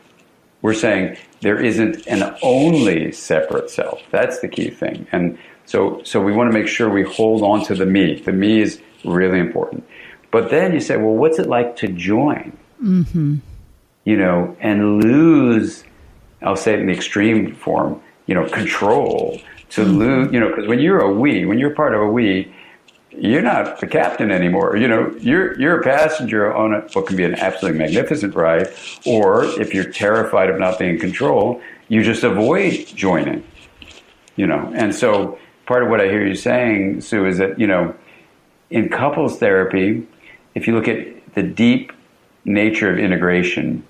We're 0.62 0.74
saying 0.74 1.16
there 1.40 1.58
isn't 1.58 2.06
an 2.06 2.36
only 2.42 3.12
separate 3.12 3.70
self. 3.70 4.02
That's 4.10 4.40
the 4.40 4.48
key 4.48 4.70
thing. 4.70 5.06
And 5.12 5.38
so, 5.64 6.02
so 6.04 6.20
we 6.20 6.32
want 6.32 6.52
to 6.52 6.58
make 6.58 6.68
sure 6.68 6.90
we 6.90 7.02
hold 7.02 7.42
on 7.42 7.64
to 7.66 7.74
the 7.74 7.86
me. 7.86 8.20
The 8.20 8.32
me 8.32 8.60
is 8.60 8.80
really 9.04 9.38
important. 9.38 9.86
But 10.30 10.50
then 10.50 10.72
you 10.72 10.80
say, 10.80 10.96
well, 10.96 11.14
what's 11.14 11.38
it 11.38 11.46
like 11.46 11.76
to 11.76 11.88
join? 11.88 12.56
Mm-hmm. 12.82 13.36
You 14.04 14.16
know, 14.16 14.56
and 14.60 15.02
lose, 15.02 15.84
I'll 16.42 16.56
say 16.56 16.74
it 16.74 16.80
in 16.80 16.86
the 16.86 16.92
extreme 16.92 17.54
form, 17.54 18.00
you 18.26 18.34
know, 18.34 18.48
control. 18.48 19.40
To 19.70 19.82
mm-hmm. 19.82 19.98
lose, 19.98 20.32
you 20.32 20.40
know, 20.40 20.48
because 20.48 20.66
when 20.66 20.80
you're 20.80 21.00
a 21.00 21.12
we, 21.12 21.46
when 21.46 21.58
you're 21.58 21.74
part 21.74 21.94
of 21.94 22.00
a 22.00 22.06
we, 22.06 22.52
you're 23.12 23.42
not 23.42 23.80
the 23.80 23.86
captain 23.86 24.30
anymore. 24.30 24.76
You 24.76 24.88
know, 24.88 25.14
you're 25.18 25.58
you're 25.60 25.80
a 25.80 25.82
passenger 25.82 26.52
on 26.54 26.74
a, 26.74 26.80
what 26.92 27.06
can 27.06 27.16
be 27.16 27.24
an 27.24 27.34
absolutely 27.34 27.78
magnificent 27.78 28.34
ride, 28.34 28.72
or 29.04 29.44
if 29.60 29.74
you're 29.74 29.90
terrified 29.90 30.50
of 30.50 30.58
not 30.58 30.78
being 30.78 30.94
in 30.94 31.00
control, 31.00 31.60
you 31.88 32.02
just 32.02 32.22
avoid 32.22 32.86
joining. 32.86 33.44
You 34.36 34.46
know, 34.46 34.72
and 34.74 34.94
so 34.94 35.38
part 35.66 35.82
of 35.82 35.88
what 35.90 36.00
I 36.00 36.04
hear 36.04 36.26
you 36.26 36.34
saying, 36.34 37.00
Sue, 37.00 37.26
is 37.26 37.38
that 37.38 37.58
you 37.58 37.66
know, 37.66 37.94
in 38.70 38.88
couples 38.88 39.38
therapy, 39.38 40.06
if 40.54 40.66
you 40.66 40.74
look 40.74 40.88
at 40.88 41.34
the 41.34 41.42
deep 41.42 41.92
nature 42.44 42.92
of 42.92 42.98
integration, 42.98 43.84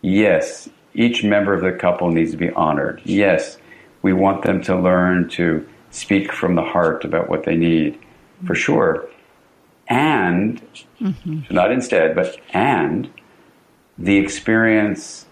yes, 0.00 0.68
each 0.94 1.24
member 1.24 1.52
of 1.52 1.62
the 1.62 1.72
couple 1.72 2.10
needs 2.10 2.30
to 2.30 2.36
be 2.36 2.50
honored. 2.50 3.02
Yes, 3.04 3.58
we 4.02 4.12
want 4.12 4.44
them 4.44 4.62
to 4.62 4.76
learn 4.76 5.28
to 5.30 5.66
speak 5.90 6.32
from 6.32 6.54
the 6.54 6.62
heart 6.62 7.04
about 7.04 7.28
what 7.28 7.44
they 7.44 7.56
need, 7.56 7.98
for 8.46 8.54
sure. 8.54 9.08
And, 9.88 10.62
mm-hmm. 11.00 11.54
not 11.54 11.70
instead, 11.70 12.14
but 12.14 12.36
and 12.52 13.10
the 13.98 14.16
experience 14.16 15.26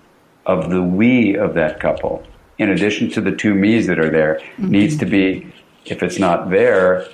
of 0.47 0.71
the 0.71 0.83
we 0.83 1.37
of 1.37 1.55
that 1.55 1.81
couple, 1.81 2.23
in 2.59 2.71
addition 2.71 3.11
to 3.13 3.21
the 3.21 3.33
two 3.33 3.55
me's 3.55 3.87
that 3.87 3.99
are 3.99 4.11
there, 4.11 4.41
mm-hmm. 4.57 4.71
needs 4.71 4.97
to 4.99 5.07
be, 5.07 5.53
if 5.87 6.03
it's 6.03 6.19
not 6.19 6.51
there, 6.51 7.07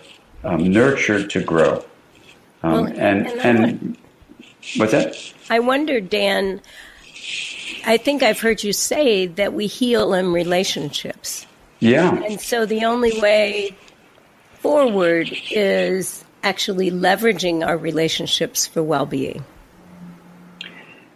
um, 0.45 0.71
nurtured 0.71 1.31
to 1.31 1.43
grow. 1.43 1.85
Um, 2.63 2.73
well, 2.73 2.87
and, 2.87 3.27
and, 3.27 3.65
and 3.65 3.99
What's 4.77 4.93
that? 4.93 5.17
I 5.51 5.61
wonder, 5.61 6.01
Dan, 6.01 6.61
I 7.87 7.97
think 7.97 8.23
I've 8.23 8.41
heard 8.41 8.63
you 8.63 8.73
say 8.73 9.27
that 9.27 9.53
we 9.53 9.67
heal 9.67 10.15
in 10.15 10.33
relationships. 10.33 11.47
Yeah. 11.81 12.15
And 12.15 12.41
so 12.41 12.67
the 12.67 12.85
only 12.85 13.21
way 13.21 13.77
forward 14.61 15.31
is 15.51 16.25
actually 16.43 16.91
leveraging 16.91 17.67
our 17.67 17.77
relationships 17.77 18.67
for 18.67 18.83
well-being. 18.83 19.45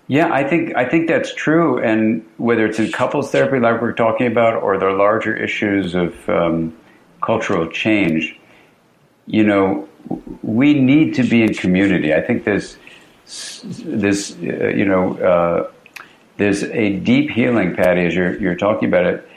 Yeah, 0.08 0.30
I 0.30 0.44
think 0.44 0.76
I 0.76 0.84
think 0.84 1.08
that's 1.08 1.32
true, 1.32 1.78
and 1.78 2.26
whether 2.36 2.66
it's 2.66 2.78
in 2.78 2.92
couples 2.92 3.30
therapy, 3.30 3.58
like 3.60 3.80
we're 3.80 3.92
talking 3.92 4.26
about, 4.26 4.62
or 4.62 4.76
the 4.76 4.90
larger 4.90 5.34
issues 5.34 5.94
of 5.94 6.28
um, 6.28 6.76
cultural 7.22 7.68
change, 7.68 8.38
you 9.26 9.42
know, 9.42 9.88
we 10.42 10.74
need 10.74 11.14
to 11.14 11.22
be 11.22 11.42
in 11.42 11.54
community. 11.54 12.12
I 12.12 12.20
think 12.20 12.44
there's 12.44 12.76
this, 13.24 14.32
uh, 14.32 14.68
you 14.76 14.84
know, 14.84 15.16
uh, 15.16 15.70
there's 16.36 16.62
a 16.64 16.98
deep 16.98 17.30
healing, 17.30 17.74
Patty, 17.74 18.04
as 18.04 18.14
you're 18.14 18.38
you're 18.38 18.56
talking 18.56 18.88
about 18.88 19.06
it, 19.06 19.28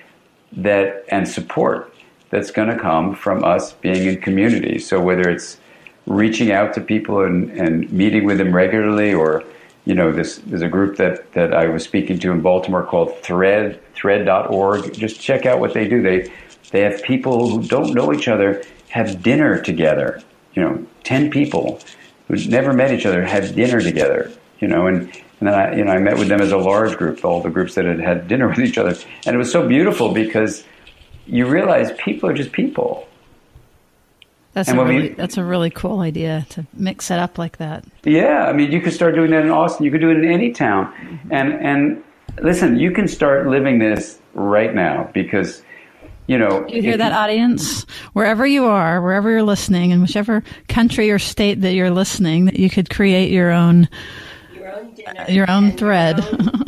that 0.53 1.05
and 1.09 1.25
support 1.25 1.94
that's 2.35 2.51
going 2.51 2.67
to 2.67 2.77
come 2.77 3.15
from 3.15 3.45
us 3.45 3.71
being 3.71 4.07
in 4.07 4.19
community. 4.19 4.77
So 4.77 4.99
whether 4.99 5.29
it's 5.29 5.57
reaching 6.05 6.51
out 6.51 6.73
to 6.73 6.81
people 6.81 7.23
and, 7.23 7.49
and 7.51 7.89
meeting 7.93 8.25
with 8.25 8.39
them 8.39 8.53
regularly 8.53 9.13
or 9.13 9.45
you 9.85 9.93
know, 9.93 10.11
this 10.11 10.41
there's 10.47 10.63
a 10.63 10.67
group 10.67 10.97
that, 10.97 11.31
that 11.33 11.53
I 11.53 11.67
was 11.67 11.83
speaking 11.83 12.19
to 12.19 12.31
in 12.31 12.41
Baltimore 12.41 12.83
called 12.83 13.21
Thread, 13.21 13.79
thread.org. 13.93 14.93
Just 14.93 15.21
check 15.21 15.45
out 15.45 15.59
what 15.59 15.73
they 15.73 15.87
do. 15.87 16.01
They 16.01 16.31
they 16.71 16.81
have 16.81 17.03
people 17.03 17.49
who 17.49 17.61
don't 17.67 17.93
know 17.93 18.11
each 18.11 18.27
other 18.27 18.63
have 18.89 19.21
dinner 19.21 19.61
together. 19.61 20.21
You 20.55 20.63
know, 20.63 20.87
ten 21.03 21.29
people 21.29 21.79
who 22.27 22.35
never 22.47 22.73
met 22.73 22.91
each 22.91 23.05
other 23.05 23.23
have 23.23 23.55
dinner 23.55 23.79
together. 23.79 24.31
You 24.59 24.67
know, 24.67 24.87
and, 24.87 25.01
and 25.39 25.47
then 25.47 25.53
I 25.53 25.75
you 25.75 25.85
know 25.85 25.91
I 25.91 25.99
met 25.99 26.17
with 26.17 26.29
them 26.29 26.41
as 26.41 26.51
a 26.51 26.57
large 26.57 26.97
group, 26.97 27.23
all 27.23 27.41
the 27.41 27.51
groups 27.51 27.75
that 27.75 27.85
had 27.85 27.99
had 27.99 28.27
dinner 28.27 28.47
with 28.49 28.59
each 28.59 28.79
other, 28.79 28.95
and 29.27 29.35
it 29.35 29.37
was 29.37 29.51
so 29.51 29.67
beautiful 29.67 30.11
because 30.11 30.65
you 31.25 31.47
realize 31.47 31.91
people 31.97 32.29
are 32.29 32.33
just 32.33 32.51
people. 32.51 33.07
That's 34.53 34.69
a 34.69 34.75
really, 34.75 34.95
we, 34.95 35.09
that's 35.09 35.37
a 35.37 35.43
really 35.43 35.69
cool 35.69 35.99
idea 35.99 36.45
to 36.51 36.65
mix 36.73 37.11
it 37.11 37.19
up 37.19 37.37
like 37.37 37.57
that. 37.57 37.83
Yeah, 38.05 38.45
I 38.45 38.53
mean, 38.53 38.71
you 38.71 38.79
could 38.79 38.93
start 38.93 39.13
doing 39.13 39.31
that 39.31 39.43
in 39.43 39.51
Austin. 39.51 39.83
You 39.85 39.91
could 39.91 39.99
do 39.99 40.09
it 40.09 40.17
in 40.17 40.31
any 40.31 40.53
town, 40.53 40.93
mm-hmm. 40.93 41.33
and 41.33 41.53
and 41.53 42.03
listen, 42.41 42.79
you 42.79 42.91
can 42.91 43.09
start 43.09 43.47
living 43.47 43.79
this 43.79 44.17
right 44.33 44.73
now 44.73 45.09
because 45.13 45.61
you 46.27 46.37
know. 46.37 46.65
You 46.69 46.81
hear 46.81 46.95
that, 46.95 47.11
you, 47.11 47.17
audience? 47.17 47.85
Wherever 48.13 48.47
you 48.47 48.63
are, 48.63 49.01
wherever 49.01 49.29
you're 49.29 49.43
listening, 49.43 49.91
in 49.91 50.01
whichever 50.01 50.41
country 50.69 51.11
or 51.11 51.19
state 51.19 51.59
that 51.61 51.73
you're 51.73 51.91
listening, 51.91 52.45
that 52.45 52.57
you 52.57 52.69
could 52.69 52.89
create 52.89 53.31
your 53.31 53.51
own 53.51 53.89
your 54.55 54.73
own, 54.73 54.95
your 55.27 55.51
own 55.51 55.71
thread. 55.73 56.19
Your 56.19 56.39
own 56.43 56.64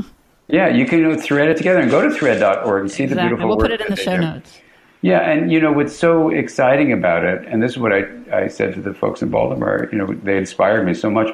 yeah, 0.48 0.70
you 0.70 0.86
can 0.86 1.18
thread 1.20 1.50
it 1.50 1.58
together 1.58 1.80
and 1.80 1.92
go 1.92 2.02
to 2.02 2.14
thread.org 2.14 2.82
and 2.82 2.92
see 2.92 3.04
exactly. 3.04 3.16
the 3.16 3.22
beautiful. 3.22 3.48
We'll 3.48 3.58
put 3.58 3.72
it 3.72 3.82
in 3.82 3.88
the 3.90 3.96
show 3.96 4.18
notes. 4.18 4.60
Yeah, 5.02 5.20
and 5.20 5.52
you 5.52 5.60
know 5.60 5.72
what's 5.72 5.96
so 5.96 6.30
exciting 6.30 6.92
about 6.92 7.24
it, 7.24 7.46
and 7.48 7.62
this 7.62 7.72
is 7.72 7.78
what 7.78 7.94
I, 7.94 8.06
I 8.32 8.48
said 8.48 8.74
to 8.76 8.82
the 8.82 8.94
folks 8.94 9.22
in 9.22 9.30
Baltimore, 9.30 9.90
you 9.92 9.98
know, 9.98 10.08
they 10.08 10.38
inspired 10.38 10.86
me 10.86 10.94
so 10.94 11.10
much. 11.10 11.28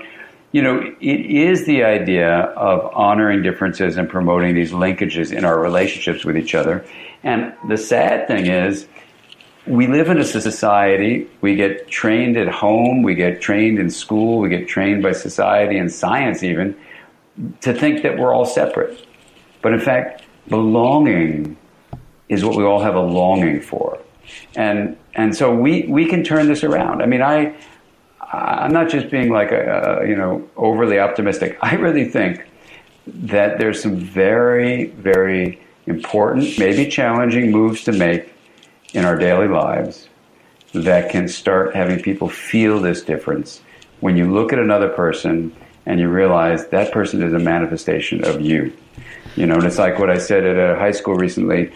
You 0.51 0.61
know, 0.61 0.95
it 0.99 1.26
is 1.26 1.66
the 1.66 1.84
idea 1.84 2.30
of 2.30 2.91
honoring 2.93 3.41
differences 3.41 3.97
and 3.97 4.07
promoting 4.07 4.53
these 4.53 4.72
linkages 4.72 5.36
in 5.36 5.45
our 5.45 5.59
relationships 5.59 6.26
with 6.26 6.38
each 6.38 6.53
other. 6.53 6.86
And 7.24 7.53
the 7.68 7.78
sad 7.78 8.28
thing 8.28 8.47
is, 8.47 8.86
we 9.66 9.88
live 9.88 10.09
in 10.09 10.20
a 10.20 10.26
society, 10.26 11.28
we 11.41 11.55
get 11.55 11.88
trained 11.88 12.38
at 12.38 12.49
home, 12.49 13.01
we 13.01 13.16
get 13.16 13.41
trained 13.41 13.80
in 13.80 13.89
school, 13.89 14.39
we 14.39 14.49
get 14.49 14.68
trained 14.68 15.01
by 15.01 15.14
society 15.14 15.78
and 15.78 15.91
science 15.91 16.43
even, 16.43 16.76
to 17.62 17.74
think 17.74 18.04
that 18.04 18.18
we're 18.18 18.34
all 18.34 18.46
separate. 18.46 19.06
But 19.62 19.74
in 19.74 19.80
fact, 19.80 20.24
belonging 20.48 21.58
is 22.30 22.44
what 22.44 22.56
we 22.56 22.64
all 22.64 22.82
have 22.82 22.96
a 22.96 23.02
longing 23.02 23.62
for. 23.62 24.00
And, 24.56 24.98
and 25.16 25.36
so 25.36 25.54
we, 25.54 25.86
we 25.88 26.06
can 26.06 26.24
turn 26.24 26.48
this 26.48 26.64
around. 26.64 27.02
I 27.02 27.06
mean, 27.06 27.22
I, 27.22 27.56
I'm 28.34 28.74
not 28.74 28.90
just 28.90 29.12
being 29.12 29.30
like 29.30 29.52
a, 29.52 30.02
a, 30.02 30.08
you 30.08 30.16
know 30.16 30.48
overly 30.58 31.00
optimistic. 31.00 31.58
I 31.62 31.76
really 31.76 32.06
think 32.06 32.46
that 33.06 33.60
there's 33.60 33.82
some 33.82 33.96
very 33.96 34.88
very 34.88 35.62
important, 35.86 36.58
maybe 36.58 36.90
challenging 36.90 37.52
moves 37.52 37.84
to 37.84 37.92
make 37.92 38.34
in 38.94 39.06
our 39.06 39.18
daily 39.18 39.48
lives 39.48 40.10
that 40.74 41.12
can 41.12 41.28
start 41.28 41.76
having 41.76 42.02
people 42.02 42.28
feel 42.28 42.80
this 42.80 43.04
difference. 43.04 43.62
When 44.00 44.18
you 44.18 44.34
look 44.34 44.52
at 44.52 44.60
another 44.60 44.90
person 44.90 45.56
and 45.86 46.00
you 46.00 46.10
realize 46.10 46.68
that 46.68 46.92
person 46.92 47.22
is 47.22 47.34
a 47.34 47.40
manifestation 47.40 48.24
of 48.24 48.42
you, 48.42 48.72
you 49.36 49.46
know, 49.46 49.56
and 49.56 49.66
it's 49.66 49.78
like 49.78 50.00
what 50.00 50.10
I 50.10 50.18
said 50.18 50.46
at 50.46 50.58
a 50.58 50.80
high 50.80 50.92
school 50.92 51.16
recently 51.16 51.72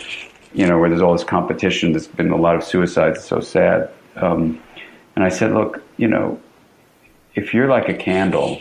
you 0.53 0.66
know, 0.66 0.80
where 0.80 0.89
there's 0.89 1.01
all 1.01 1.14
this 1.14 1.24
competition. 1.24 1.91
There's 1.91 2.08
been 2.08 2.32
a 2.32 2.36
lot 2.36 2.55
of 2.55 2.64
suicides. 2.64 3.20
It's 3.20 3.28
so 3.28 3.39
sad. 3.39 3.91
Um, 4.16 4.60
and 5.16 5.24
I 5.24 5.30
said, 5.30 5.53
look, 5.53 5.84
you 5.97 6.08
know, 6.08 6.39
if 7.36 7.53
you're 7.53 7.68
like 7.68 7.89
a 7.89 7.93
candle, 7.93 8.60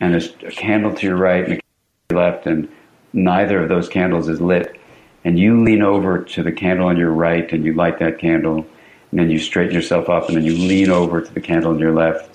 and 0.00 0.12
there's 0.12 0.30
a 0.44 0.50
candle 0.50 0.94
to 0.94 1.06
your 1.06 1.16
right 1.16 1.44
and 1.44 1.52
a 1.52 1.56
candle 1.56 1.62
to 2.08 2.14
your 2.14 2.22
left, 2.22 2.46
and 2.46 2.68
neither 3.12 3.62
of 3.62 3.68
those 3.68 3.88
candles 3.88 4.28
is 4.28 4.40
lit, 4.40 4.76
and 5.24 5.38
you 5.38 5.62
lean 5.62 5.82
over 5.82 6.24
to 6.24 6.42
the 6.42 6.52
candle 6.52 6.88
on 6.88 6.96
your 6.96 7.12
right 7.12 7.52
and 7.52 7.64
you 7.64 7.74
light 7.74 8.00
that 8.00 8.18
candle, 8.18 8.66
and 9.10 9.20
then 9.20 9.30
you 9.30 9.38
straighten 9.38 9.74
yourself 9.74 10.08
up, 10.08 10.28
and 10.28 10.36
then 10.36 10.44
you 10.44 10.54
lean 10.54 10.90
over 10.90 11.20
to 11.20 11.32
the 11.32 11.40
candle 11.40 11.70
on 11.70 11.78
your 11.78 11.94
left, 11.94 12.30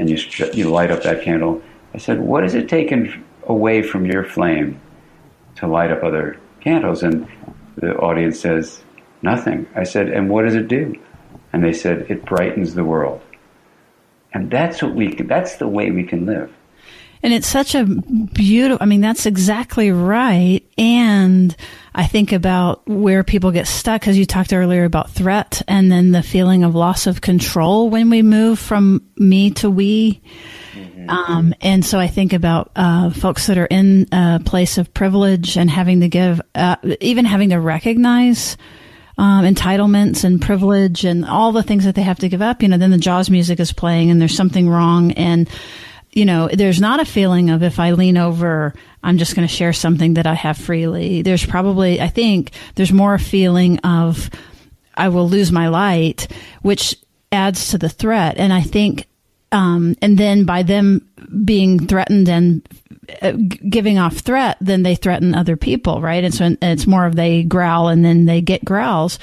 and 0.00 0.08
you 0.08 0.16
you 0.54 0.70
light 0.70 0.90
up 0.90 1.02
that 1.02 1.22
candle. 1.22 1.62
I 1.92 1.98
said, 1.98 2.20
what 2.20 2.42
is 2.42 2.54
it 2.54 2.68
taken 2.68 3.22
away 3.44 3.82
from 3.82 4.06
your 4.06 4.24
flame 4.24 4.80
to 5.56 5.66
light 5.66 5.92
up 5.92 6.02
other 6.02 6.40
candles? 6.60 7.02
And 7.02 7.28
the 7.76 7.94
audience 7.96 8.40
says, 8.40 8.82
Nothing. 9.22 9.68
I 9.74 9.84
said, 9.84 10.08
And 10.08 10.30
what 10.30 10.46
does 10.46 10.54
it 10.54 10.66
do? 10.66 10.98
And 11.52 11.62
they 11.62 11.74
said, 11.74 12.06
It 12.10 12.24
brightens 12.24 12.74
the 12.74 12.84
world. 12.84 13.20
And 14.32 14.50
that's 14.50 14.82
what 14.82 14.94
we 14.94 15.14
that's 15.14 15.56
the 15.56 15.68
way 15.68 15.90
we 15.90 16.04
can 16.04 16.24
live. 16.24 16.50
And 17.22 17.34
it's 17.34 17.46
such 17.46 17.74
a 17.74 17.84
beautiful, 17.84 18.78
I 18.80 18.86
mean, 18.86 19.02
that's 19.02 19.26
exactly 19.26 19.92
right. 19.92 20.60
And 20.78 21.54
I 21.94 22.06
think 22.06 22.32
about 22.32 22.86
where 22.88 23.24
people 23.24 23.50
get 23.50 23.66
stuck 23.66 24.00
because 24.00 24.16
you 24.16 24.24
talked 24.24 24.54
earlier 24.54 24.84
about 24.84 25.10
threat 25.10 25.60
and 25.68 25.92
then 25.92 26.12
the 26.12 26.22
feeling 26.22 26.64
of 26.64 26.74
loss 26.74 27.06
of 27.06 27.20
control 27.20 27.90
when 27.90 28.08
we 28.08 28.22
move 28.22 28.58
from 28.58 29.02
me 29.16 29.50
to 29.52 29.70
we. 29.70 30.22
Mm-hmm. 30.72 31.10
Um, 31.10 31.54
and 31.60 31.84
so 31.84 31.98
I 31.98 32.06
think 32.06 32.32
about 32.32 32.70
uh, 32.74 33.10
folks 33.10 33.48
that 33.48 33.58
are 33.58 33.66
in 33.66 34.06
a 34.12 34.40
place 34.42 34.78
of 34.78 34.94
privilege 34.94 35.58
and 35.58 35.68
having 35.68 36.00
to 36.00 36.08
give, 36.08 36.40
uh, 36.54 36.76
even 37.00 37.26
having 37.26 37.50
to 37.50 37.60
recognize 37.60 38.56
um, 39.18 39.44
entitlements 39.44 40.24
and 40.24 40.40
privilege 40.40 41.04
and 41.04 41.26
all 41.26 41.52
the 41.52 41.62
things 41.62 41.84
that 41.84 41.96
they 41.96 42.02
have 42.02 42.20
to 42.20 42.30
give 42.30 42.40
up. 42.40 42.62
You 42.62 42.68
know, 42.68 42.78
then 42.78 42.90
the 42.92 42.96
Jaws 42.96 43.28
music 43.28 43.60
is 43.60 43.74
playing 43.74 44.10
and 44.10 44.18
there's 44.22 44.34
something 44.34 44.70
wrong. 44.70 45.12
And, 45.12 45.50
you 46.12 46.24
know, 46.24 46.48
there's 46.52 46.80
not 46.80 47.00
a 47.00 47.04
feeling 47.04 47.50
of 47.50 47.62
if 47.62 47.78
I 47.78 47.92
lean 47.92 48.16
over, 48.16 48.74
I'm 49.02 49.18
just 49.18 49.36
going 49.36 49.46
to 49.46 49.54
share 49.54 49.72
something 49.72 50.14
that 50.14 50.26
I 50.26 50.34
have 50.34 50.58
freely. 50.58 51.22
There's 51.22 51.46
probably, 51.46 52.00
I 52.00 52.08
think, 52.08 52.52
there's 52.74 52.92
more 52.92 53.14
a 53.14 53.18
feeling 53.18 53.78
of 53.80 54.30
I 54.94 55.08
will 55.08 55.28
lose 55.28 55.52
my 55.52 55.68
light, 55.68 56.26
which 56.62 56.96
adds 57.30 57.70
to 57.70 57.78
the 57.78 57.88
threat. 57.88 58.38
And 58.38 58.52
I 58.52 58.62
think 58.62 59.06
um, 59.52 59.96
and 60.00 60.16
then 60.16 60.44
by 60.44 60.62
them 60.62 61.08
being 61.44 61.86
threatened 61.86 62.28
and 62.28 62.66
uh, 63.20 63.32
giving 63.68 63.98
off 63.98 64.18
threat, 64.18 64.56
then 64.60 64.82
they 64.82 64.94
threaten 64.94 65.34
other 65.34 65.56
people, 65.56 66.00
right? 66.00 66.22
And 66.22 66.32
so 66.32 66.56
it's 66.62 66.86
more 66.86 67.06
of 67.06 67.16
they 67.16 67.42
growl 67.42 67.88
and 67.88 68.04
then 68.04 68.26
they 68.26 68.40
get 68.40 68.64
growls. 68.64 69.18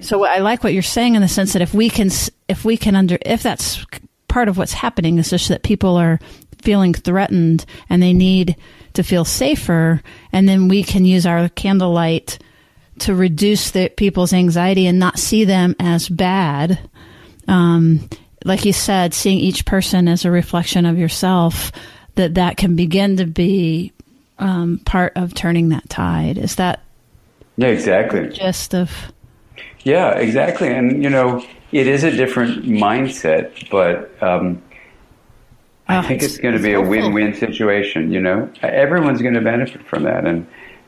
So 0.00 0.24
I 0.24 0.38
like 0.38 0.64
what 0.64 0.72
you're 0.72 0.82
saying 0.82 1.14
in 1.14 1.22
the 1.22 1.28
sense 1.28 1.52
that 1.52 1.62
if 1.62 1.72
we 1.72 1.90
can, 1.90 2.10
if 2.48 2.64
we 2.64 2.76
can 2.76 2.96
under, 2.96 3.18
if 3.22 3.42
that's 3.42 3.84
part 4.28 4.48
of 4.48 4.56
what's 4.58 4.72
happening 4.72 5.18
is 5.18 5.30
just 5.30 5.48
that 5.48 5.62
people 5.62 5.96
are 5.96 6.20
feeling 6.62 6.94
threatened 6.94 7.64
and 7.88 8.02
they 8.02 8.12
need 8.12 8.56
to 8.94 9.02
feel 9.02 9.24
safer, 9.24 10.02
and 10.32 10.48
then 10.48 10.68
we 10.68 10.82
can 10.82 11.04
use 11.04 11.26
our 11.26 11.48
candlelight 11.50 12.38
to 13.00 13.14
reduce 13.14 13.70
the 13.70 13.88
people's 13.90 14.32
anxiety 14.32 14.86
and 14.86 14.98
not 14.98 15.18
see 15.18 15.44
them 15.44 15.76
as 15.78 16.08
bad. 16.08 16.78
Um, 17.46 18.08
like 18.44 18.64
you 18.64 18.72
said, 18.72 19.14
seeing 19.14 19.38
each 19.38 19.64
person 19.64 20.08
as 20.08 20.24
a 20.24 20.30
reflection 20.30 20.84
of 20.84 20.98
yourself, 20.98 21.70
that 22.16 22.34
that 22.34 22.56
can 22.56 22.76
begin 22.76 23.16
to 23.18 23.26
be 23.26 23.92
um, 24.38 24.80
part 24.84 25.12
of 25.16 25.34
turning 25.34 25.68
that 25.68 25.88
tide. 25.88 26.38
Is 26.38 26.56
that? 26.56 26.82
Yeah, 27.56 27.68
exactly. 27.68 28.28
Gist 28.28 28.74
of. 28.74 29.12
Yeah, 29.84 30.10
exactly, 30.14 30.68
and 30.68 31.02
you 31.02 31.10
know, 31.10 31.44
it 31.72 31.86
is 31.86 32.04
a 32.04 32.10
different 32.10 32.64
mindset, 32.64 33.70
but 33.70 34.22
um, 34.22 34.62
I 35.86 35.98
oh, 35.98 36.02
think 36.02 36.22
it's, 36.22 36.34
it's 36.34 36.42
going 36.42 36.56
to 36.56 36.62
be 36.62 36.72
a 36.72 36.80
win-win 36.80 37.34
situation. 37.34 38.12
You 38.12 38.20
know, 38.20 38.50
everyone's 38.62 39.22
going 39.22 39.34
to 39.34 39.40
benefit 39.40 39.86
from 39.86 40.04
that, 40.04 40.26
and 40.26 40.46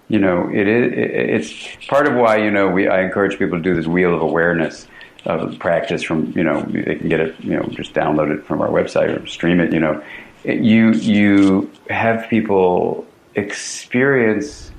you 0.08 0.18
know, 0.18 0.50
it 0.52 0.66
is. 0.66 1.46
It's 1.54 1.86
part 1.86 2.06
of 2.06 2.14
why 2.14 2.38
you 2.38 2.50
know 2.50 2.68
we. 2.68 2.88
I 2.88 3.02
encourage 3.02 3.38
people 3.38 3.58
to 3.58 3.62
do 3.62 3.74
this 3.74 3.86
wheel 3.86 4.14
of 4.14 4.22
awareness 4.22 4.86
of 5.26 5.58
practice 5.58 6.02
from 6.02 6.32
you 6.36 6.42
know 6.42 6.62
they 6.62 6.94
can 6.94 7.08
get 7.08 7.20
it 7.20 7.38
you 7.40 7.54
know 7.54 7.62
just 7.70 7.92
download 7.92 8.34
it 8.34 8.44
from 8.46 8.62
our 8.62 8.68
website 8.68 9.22
or 9.22 9.26
stream 9.26 9.60
it 9.60 9.72
you 9.72 9.80
know 9.80 10.02
it, 10.44 10.60
you 10.60 10.92
you 10.92 11.70
have 11.90 12.28
people 12.30 13.06
experience 13.34 14.70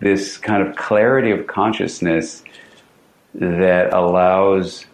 this 0.00 0.38
kind 0.38 0.66
of 0.66 0.74
clarity 0.76 1.30
of 1.30 1.46
consciousness 1.46 2.42
that 3.34 3.92
allows 3.92 4.86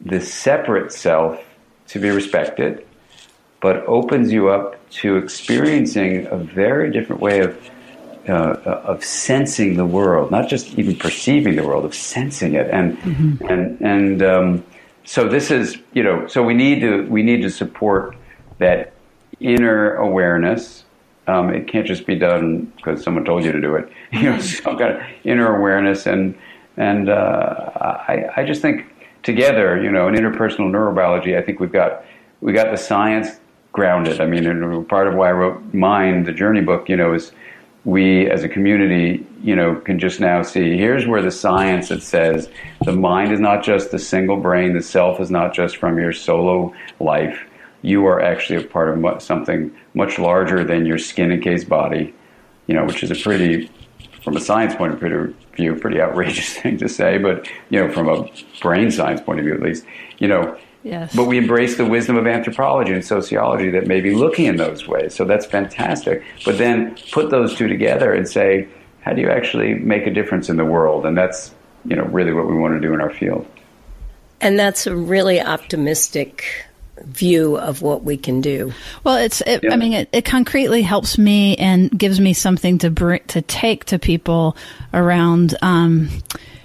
the 0.00 0.20
separate 0.20 0.92
self 0.92 1.42
to 1.88 1.98
be 1.98 2.10
respected, 2.10 2.86
but 3.60 3.84
opens 3.86 4.32
you 4.32 4.48
up 4.48 4.78
to 4.90 5.16
experiencing 5.16 6.26
a 6.26 6.36
very 6.36 6.90
different 6.90 7.20
way 7.20 7.40
of 7.40 7.70
uh, 8.28 8.56
of 8.84 9.04
sensing 9.04 9.76
the 9.76 9.84
world, 9.84 10.30
not 10.30 10.48
just 10.48 10.78
even 10.78 10.94
perceiving 10.96 11.56
the 11.56 11.66
world, 11.66 11.84
of 11.84 11.94
sensing 11.94 12.54
it, 12.54 12.70
and 12.70 12.96
mm-hmm. 12.98 13.46
and 13.46 13.80
and 13.80 14.22
um, 14.22 14.64
so 15.04 15.28
this 15.28 15.50
is 15.50 15.76
you 15.92 16.02
know 16.02 16.26
so 16.28 16.42
we 16.42 16.54
need 16.54 16.80
to 16.80 17.04
we 17.08 17.22
need 17.22 17.42
to 17.42 17.50
support 17.50 18.16
that 18.58 18.92
inner 19.40 19.94
awareness. 19.96 20.84
Um, 21.26 21.50
it 21.50 21.68
can't 21.68 21.86
just 21.86 22.06
be 22.06 22.16
done 22.16 22.72
because 22.76 23.02
someone 23.02 23.24
told 23.24 23.44
you 23.44 23.52
to 23.52 23.60
do 23.60 23.76
it. 23.76 23.90
You 24.12 24.30
know, 24.30 24.40
some 24.40 24.76
kind 24.76 24.96
of 24.96 25.02
inner 25.24 25.56
awareness, 25.56 26.06
and 26.06 26.36
and 26.76 27.08
uh, 27.08 27.70
I, 28.08 28.30
I 28.36 28.44
just 28.44 28.62
think 28.62 28.86
together, 29.22 29.82
you 29.82 29.90
know, 29.90 30.08
in 30.08 30.14
interpersonal 30.14 30.70
neurobiology, 30.70 31.36
I 31.36 31.42
think 31.42 31.60
we've 31.60 31.72
got 31.72 32.04
we 32.40 32.52
got 32.52 32.70
the 32.70 32.76
science 32.76 33.28
grounded. 33.72 34.20
I 34.20 34.26
mean, 34.26 34.84
part 34.86 35.08
of 35.08 35.14
why 35.14 35.28
I 35.28 35.32
wrote 35.32 35.74
Mind, 35.74 36.26
the 36.26 36.32
journey 36.32 36.60
book, 36.60 36.88
you 36.88 36.96
know, 36.96 37.14
is 37.14 37.32
we 37.84 38.30
as 38.30 38.44
a 38.44 38.48
community, 38.48 39.26
you 39.42 39.56
know, 39.56 39.76
can 39.76 39.98
just 39.98 40.20
now 40.20 40.42
see 40.42 40.76
here's 40.76 41.06
where 41.06 41.22
the 41.22 41.30
science 41.30 41.88
that 41.88 42.02
says 42.02 42.48
the 42.84 42.92
mind 42.92 43.32
is 43.32 43.40
not 43.40 43.64
just 43.64 43.90
the 43.90 43.98
single 43.98 44.36
brain, 44.36 44.72
the 44.72 44.82
self 44.82 45.20
is 45.20 45.30
not 45.30 45.52
just 45.52 45.76
from 45.76 45.98
your 45.98 46.12
solo 46.12 46.72
life. 47.00 47.44
You 47.82 48.06
are 48.06 48.20
actually 48.20 48.64
a 48.64 48.66
part 48.66 48.96
of 48.96 49.22
something 49.22 49.74
much 49.94 50.18
larger 50.18 50.62
than 50.62 50.86
your 50.86 50.98
skin 50.98 51.32
encased 51.32 51.68
body, 51.68 52.14
you 52.68 52.74
know, 52.74 52.84
which 52.84 53.02
is 53.02 53.10
a 53.10 53.16
pretty, 53.16 53.68
from 54.22 54.36
a 54.36 54.40
science 54.40 54.74
point 54.76 54.92
of 54.92 55.00
view, 55.00 55.34
pretty 55.52 56.00
outrageous 56.00 56.54
thing 56.58 56.78
to 56.78 56.88
say, 56.88 57.18
but, 57.18 57.48
you 57.70 57.80
know, 57.80 57.92
from 57.92 58.08
a 58.08 58.28
brain 58.60 58.90
science 58.90 59.20
point 59.20 59.38
of 59.38 59.44
view 59.44 59.54
at 59.54 59.62
least, 59.62 59.84
you 60.18 60.28
know, 60.28 60.58
Yes. 60.84 61.14
But 61.14 61.26
we 61.26 61.38
embrace 61.38 61.76
the 61.76 61.84
wisdom 61.84 62.16
of 62.16 62.26
anthropology 62.26 62.92
and 62.92 63.04
sociology 63.04 63.70
that 63.70 63.86
may 63.86 64.00
be 64.00 64.14
looking 64.14 64.46
in 64.46 64.56
those 64.56 64.88
ways. 64.88 65.14
So 65.14 65.24
that's 65.24 65.46
fantastic. 65.46 66.24
But 66.44 66.58
then 66.58 66.96
put 67.12 67.30
those 67.30 67.54
two 67.54 67.68
together 67.68 68.12
and 68.12 68.28
say, 68.28 68.68
how 69.02 69.12
do 69.12 69.20
you 69.20 69.30
actually 69.30 69.74
make 69.74 70.06
a 70.06 70.10
difference 70.12 70.48
in 70.48 70.56
the 70.56 70.64
world? 70.64 71.06
And 71.06 71.16
that's, 71.16 71.54
you 71.84 71.94
know, 71.94 72.04
really 72.04 72.32
what 72.32 72.48
we 72.48 72.56
want 72.56 72.74
to 72.74 72.80
do 72.80 72.92
in 72.94 73.00
our 73.00 73.10
field. 73.10 73.46
And 74.40 74.58
that's 74.58 74.88
a 74.88 74.96
really 74.96 75.40
optimistic 75.40 76.66
view 77.04 77.56
of 77.56 77.82
what 77.82 78.04
we 78.04 78.16
can 78.16 78.40
do. 78.40 78.72
Well, 79.04 79.16
it's. 79.16 79.40
It, 79.42 79.62
yeah. 79.62 79.72
I 79.72 79.76
mean, 79.76 79.92
it, 79.92 80.08
it, 80.12 80.24
concretely 80.24 80.82
helps 80.82 81.18
me 81.18 81.56
and 81.56 81.90
gives 81.90 82.20
me 82.20 82.32
something 82.32 82.78
to 82.78 82.90
bring 82.90 83.20
to 83.28 83.42
take 83.42 83.84
to 83.86 83.98
people 83.98 84.56
around. 84.92 85.54
Um, 85.62 86.08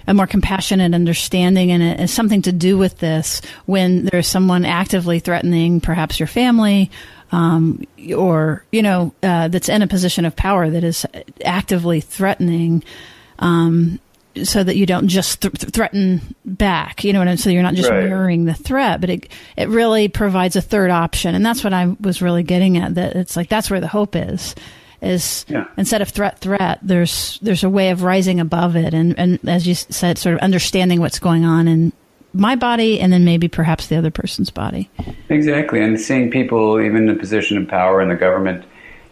a 0.06 0.14
more 0.14 0.26
compassionate 0.26 0.94
understanding 0.94 1.70
and 1.70 1.82
it 1.82 2.00
has 2.00 2.10
something 2.10 2.40
to 2.40 2.50
do 2.50 2.78
with 2.78 2.96
this 2.96 3.42
when 3.66 4.06
there's 4.06 4.26
someone 4.26 4.64
actively 4.64 5.18
threatening 5.18 5.82
perhaps 5.82 6.18
your 6.18 6.26
family 6.26 6.90
um, 7.30 7.84
or 8.16 8.64
you 8.72 8.82
know 8.82 9.12
uh, 9.22 9.48
that's 9.48 9.68
in 9.68 9.82
a 9.82 9.86
position 9.86 10.24
of 10.24 10.34
power 10.34 10.70
that 10.70 10.82
is 10.82 11.04
actively 11.44 12.00
threatening 12.00 12.82
um, 13.38 14.00
so 14.44 14.62
that 14.62 14.76
you 14.76 14.86
don't 14.86 15.08
just 15.08 15.42
th- 15.42 15.54
threaten 15.54 16.34
back, 16.44 17.04
you 17.04 17.12
know, 17.12 17.22
and 17.22 17.40
so 17.40 17.50
you're 17.50 17.62
not 17.62 17.74
just 17.74 17.90
right. 17.90 18.04
mirroring 18.04 18.44
the 18.44 18.54
threat, 18.54 19.00
but 19.00 19.10
it 19.10 19.28
it 19.56 19.68
really 19.68 20.08
provides 20.08 20.56
a 20.56 20.62
third 20.62 20.90
option, 20.90 21.34
and 21.34 21.44
that's 21.44 21.64
what 21.64 21.72
I 21.72 21.96
was 22.00 22.22
really 22.22 22.42
getting 22.42 22.76
at. 22.76 22.94
That 22.94 23.16
it's 23.16 23.36
like 23.36 23.48
that's 23.48 23.70
where 23.70 23.80
the 23.80 23.88
hope 23.88 24.16
is, 24.16 24.54
is 25.00 25.46
yeah. 25.48 25.66
instead 25.76 26.02
of 26.02 26.08
threat 26.08 26.38
threat 26.38 26.78
there's 26.82 27.38
there's 27.40 27.62
a 27.62 27.70
way 27.70 27.90
of 27.90 28.02
rising 28.02 28.40
above 28.40 28.74
it 28.76 28.94
and 28.94 29.16
and 29.18 29.38
as 29.48 29.66
you 29.66 29.74
said 29.74 30.18
sort 30.18 30.34
of 30.34 30.40
understanding 30.40 31.00
what's 31.00 31.18
going 31.18 31.44
on 31.44 31.68
in 31.68 31.92
my 32.32 32.56
body 32.56 33.00
and 33.00 33.12
then 33.12 33.24
maybe 33.24 33.48
perhaps 33.48 33.86
the 33.86 33.96
other 33.96 34.10
person's 34.10 34.50
body 34.50 34.90
exactly 35.28 35.80
and 35.80 36.00
seeing 36.00 36.30
people 36.30 36.80
even 36.80 37.08
in 37.08 37.10
a 37.10 37.18
position 37.18 37.56
of 37.56 37.68
power 37.68 38.00
in 38.00 38.08
the 38.08 38.16
government 38.16 38.64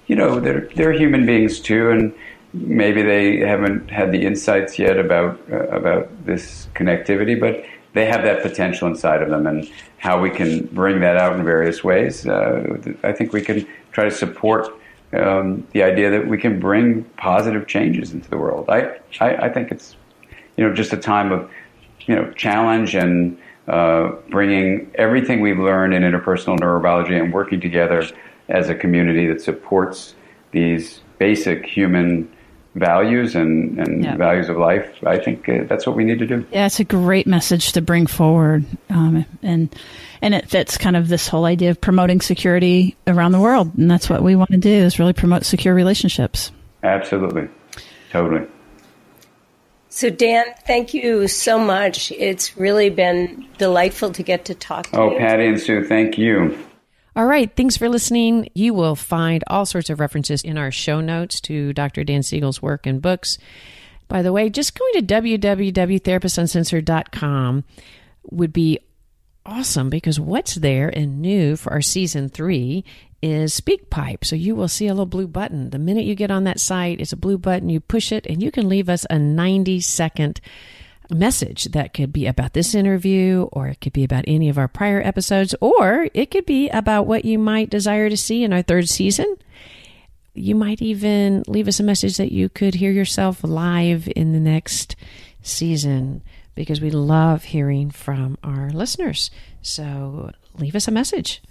you 0.06 0.16
know 0.16 0.40
they're 0.40 0.68
they're 0.74 0.92
human 0.92 1.24
beings 1.24 1.60
too 1.60 1.90
and 1.90 2.12
maybe 2.53 3.03
they 3.03 3.38
haven't 3.38 3.90
had 3.90 4.12
the 4.12 4.24
insights 4.24 4.78
yet 4.78 4.99
about 4.99 5.38
uh, 5.51 5.68
about 5.68 6.26
this 6.26 6.68
connectivity 6.74 7.38
but 7.38 7.64
they 7.92 8.05
have 8.05 8.22
that 8.22 8.42
potential 8.42 8.88
inside 8.88 9.22
of 9.22 9.30
them 9.30 9.47
and 9.47 9.70
how 9.99 10.20
we 10.20 10.30
can 10.30 10.66
bring 10.66 11.01
that 11.01 11.16
out 11.16 11.34
in 11.36 11.44
various 11.44 11.82
ways 11.82 12.26
uh, 12.26 12.78
i 13.03 13.12
think 13.12 13.32
we 13.32 13.42
can 13.42 13.66
try 13.92 14.05
to 14.05 14.11
support 14.11 14.72
um, 15.12 15.66
the 15.72 15.82
idea 15.82 16.11
that 16.11 16.26
we 16.26 16.38
can 16.38 16.59
bring 16.59 17.05
positive 17.16 17.66
changes 17.66 18.12
into 18.12 18.28
the 18.28 18.36
world. 18.36 18.68
I, 18.68 18.99
I, 19.20 19.36
I, 19.36 19.49
think 19.53 19.70
it's, 19.70 19.97
you 20.57 20.66
know, 20.66 20.74
just 20.74 20.92
a 20.92 20.97
time 20.97 21.32
of, 21.32 21.51
you 22.01 22.14
know, 22.14 22.30
challenge 22.32 22.94
and 22.94 23.38
uh, 23.68 24.12
bringing 24.30 24.90
everything 24.97 25.40
we've 25.40 25.59
learned 25.59 25.94
in 25.94 26.03
interpersonal 26.03 26.59
neurobiology 26.59 27.20
and 27.20 27.32
working 27.32 27.61
together 27.61 28.05
as 28.49 28.68
a 28.68 28.74
community 28.74 29.26
that 29.26 29.40
supports 29.40 30.14
these 30.53 31.01
basic 31.18 31.66
human 31.66 32.30
values 32.76 33.34
and, 33.34 33.78
and 33.78 34.04
yeah. 34.04 34.16
values 34.16 34.48
of 34.48 34.56
life. 34.56 34.88
I 35.04 35.18
think 35.18 35.48
uh, 35.48 35.64
that's 35.64 35.86
what 35.86 35.96
we 35.96 36.04
need 36.04 36.18
to 36.20 36.26
do. 36.26 36.46
Yeah, 36.52 36.66
it's 36.66 36.78
a 36.78 36.84
great 36.84 37.26
message 37.26 37.72
to 37.72 37.80
bring 37.80 38.06
forward, 38.06 38.64
um, 38.90 39.24
and 39.42 39.74
and 40.22 40.34
it 40.34 40.48
fits 40.48 40.76
kind 40.76 40.96
of 40.96 41.08
this 41.08 41.26
whole 41.28 41.44
idea 41.44 41.70
of 41.70 41.80
promoting 41.80 42.20
security 42.20 42.96
around 43.06 43.32
the 43.32 43.40
world, 43.40 43.72
and 43.76 43.90
that's 43.90 44.08
what 44.08 44.22
we 44.22 44.36
want 44.36 44.50
to 44.50 44.58
do 44.58 44.70
is 44.70 44.98
really 44.98 45.12
promote 45.12 45.44
secure 45.44 45.74
relationships. 45.74 46.52
Absolutely, 46.82 47.48
totally. 48.10 48.46
So, 49.88 50.10
Dan, 50.10 50.44
thank 50.66 50.92
you 50.92 51.26
so 51.26 51.58
much. 51.58 52.12
It's 52.12 52.56
really 52.58 52.90
been 52.90 53.46
delightful 53.56 54.12
to 54.12 54.22
get 54.22 54.44
to 54.44 54.54
talk 54.54 54.88
to 54.88 55.00
oh, 55.00 55.10
you. 55.10 55.16
Oh, 55.16 55.18
Patty 55.18 55.46
and 55.46 55.58
Sue, 55.58 55.86
thank 55.86 56.18
you. 56.18 56.58
All 57.16 57.24
right. 57.24 57.50
Thanks 57.56 57.78
for 57.78 57.88
listening. 57.88 58.50
You 58.54 58.74
will 58.74 58.94
find 58.94 59.42
all 59.46 59.64
sorts 59.64 59.88
of 59.88 60.00
references 60.00 60.42
in 60.42 60.58
our 60.58 60.70
show 60.70 61.00
notes 61.00 61.40
to 61.42 61.72
Dr. 61.72 62.02
Dan 62.04 62.22
Siegel's 62.22 62.60
work 62.60 62.86
and 62.86 63.00
books. 63.00 63.38
By 64.06 64.20
the 64.20 64.34
way, 64.34 64.50
just 64.50 64.78
going 64.78 64.92
to 64.94 65.02
www.therapistsuncensored.com 65.02 67.64
would 68.30 68.52
be 68.52 68.80
awesome 69.46 69.88
because 69.88 70.20
what's 70.20 70.56
there 70.56 70.90
and 70.90 71.22
new 71.22 71.56
for 71.56 71.72
our 71.72 71.80
season 71.80 72.28
three 72.28 72.84
is 73.22 73.58
SpeakPipe. 73.58 74.22
So 74.22 74.36
you 74.36 74.54
will 74.54 74.68
see 74.68 74.86
a 74.86 74.92
little 74.92 75.06
blue 75.06 75.26
button. 75.26 75.70
The 75.70 75.78
minute 75.78 76.04
you 76.04 76.14
get 76.14 76.30
on 76.30 76.44
that 76.44 76.60
site, 76.60 77.00
it's 77.00 77.14
a 77.14 77.16
blue 77.16 77.38
button. 77.38 77.70
You 77.70 77.80
push 77.80 78.12
it 78.12 78.26
and 78.26 78.42
you 78.42 78.50
can 78.50 78.68
leave 78.68 78.90
us 78.90 79.06
a 79.08 79.18
90 79.18 79.80
second 79.80 80.42
message 81.11 81.64
that 81.66 81.94
could 81.94 82.12
be 82.12 82.26
about 82.26 82.52
this 82.52 82.74
interview, 82.74 83.48
or 83.52 83.68
it 83.68 83.80
could 83.80 83.92
be 83.92 84.04
about 84.04 84.24
any 84.26 84.48
of 84.48 84.59
our 84.59 84.68
prior 84.68 85.00
episodes, 85.00 85.54
or 85.61 86.09
it 86.14 86.30
could 86.30 86.46
be 86.46 86.68
about 86.70 87.07
what 87.07 87.24
you 87.24 87.38
might 87.38 87.70
desire 87.70 88.09
to 88.09 88.16
see 88.16 88.44
in 88.44 88.52
our 88.52 88.62
third 88.62 88.88
season. 88.88 89.36
You 90.34 90.54
might 90.54 90.82
even 90.82 91.44
leave 91.46 91.68
us 91.68 91.80
a 91.80 91.84
message 91.84 92.16
that 92.18 92.32
you 92.32 92.48
could 92.48 92.74
hear 92.74 92.90
yourself 92.90 93.42
live 93.42 94.09
in 94.14 94.32
the 94.32 94.40
next 94.40 94.96
season 95.42 96.22
because 96.54 96.80
we 96.80 96.90
love 96.90 97.44
hearing 97.44 97.90
from 97.90 98.36
our 98.42 98.70
listeners. 98.70 99.30
So 99.62 100.32
leave 100.59 100.74
us 100.74 100.88
a 100.88 100.92
message. 100.92 101.42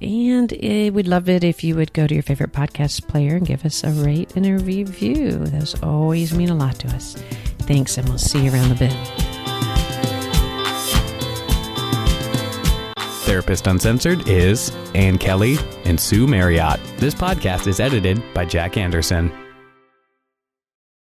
And 0.00 0.52
it, 0.52 0.92
we'd 0.92 1.06
love 1.06 1.28
it 1.28 1.44
if 1.44 1.62
you 1.62 1.76
would 1.76 1.92
go 1.92 2.06
to 2.06 2.14
your 2.14 2.22
favorite 2.22 2.52
podcast 2.52 3.06
player 3.08 3.36
and 3.36 3.46
give 3.46 3.64
us 3.64 3.84
a 3.84 3.90
rate 3.90 4.34
and 4.36 4.46
a 4.46 4.58
review. 4.58 5.32
Those 5.32 5.80
always 5.82 6.34
mean 6.34 6.50
a 6.50 6.54
lot 6.54 6.78
to 6.80 6.88
us. 6.88 7.14
Thanks, 7.60 7.96
and 7.96 8.08
we'll 8.08 8.18
see 8.18 8.44
you 8.44 8.52
around 8.52 8.68
the 8.70 8.74
bend. 8.74 9.24
Therapist 13.24 13.66
Uncensored 13.66 14.28
is 14.28 14.70
Ann 14.94 15.16
Kelly 15.16 15.56
and 15.84 15.98
Sue 15.98 16.26
Marriott. 16.26 16.78
This 16.98 17.14
podcast 17.14 17.66
is 17.66 17.80
edited 17.80 18.22
by 18.34 18.44
Jack 18.44 18.76
Anderson. 18.76 19.32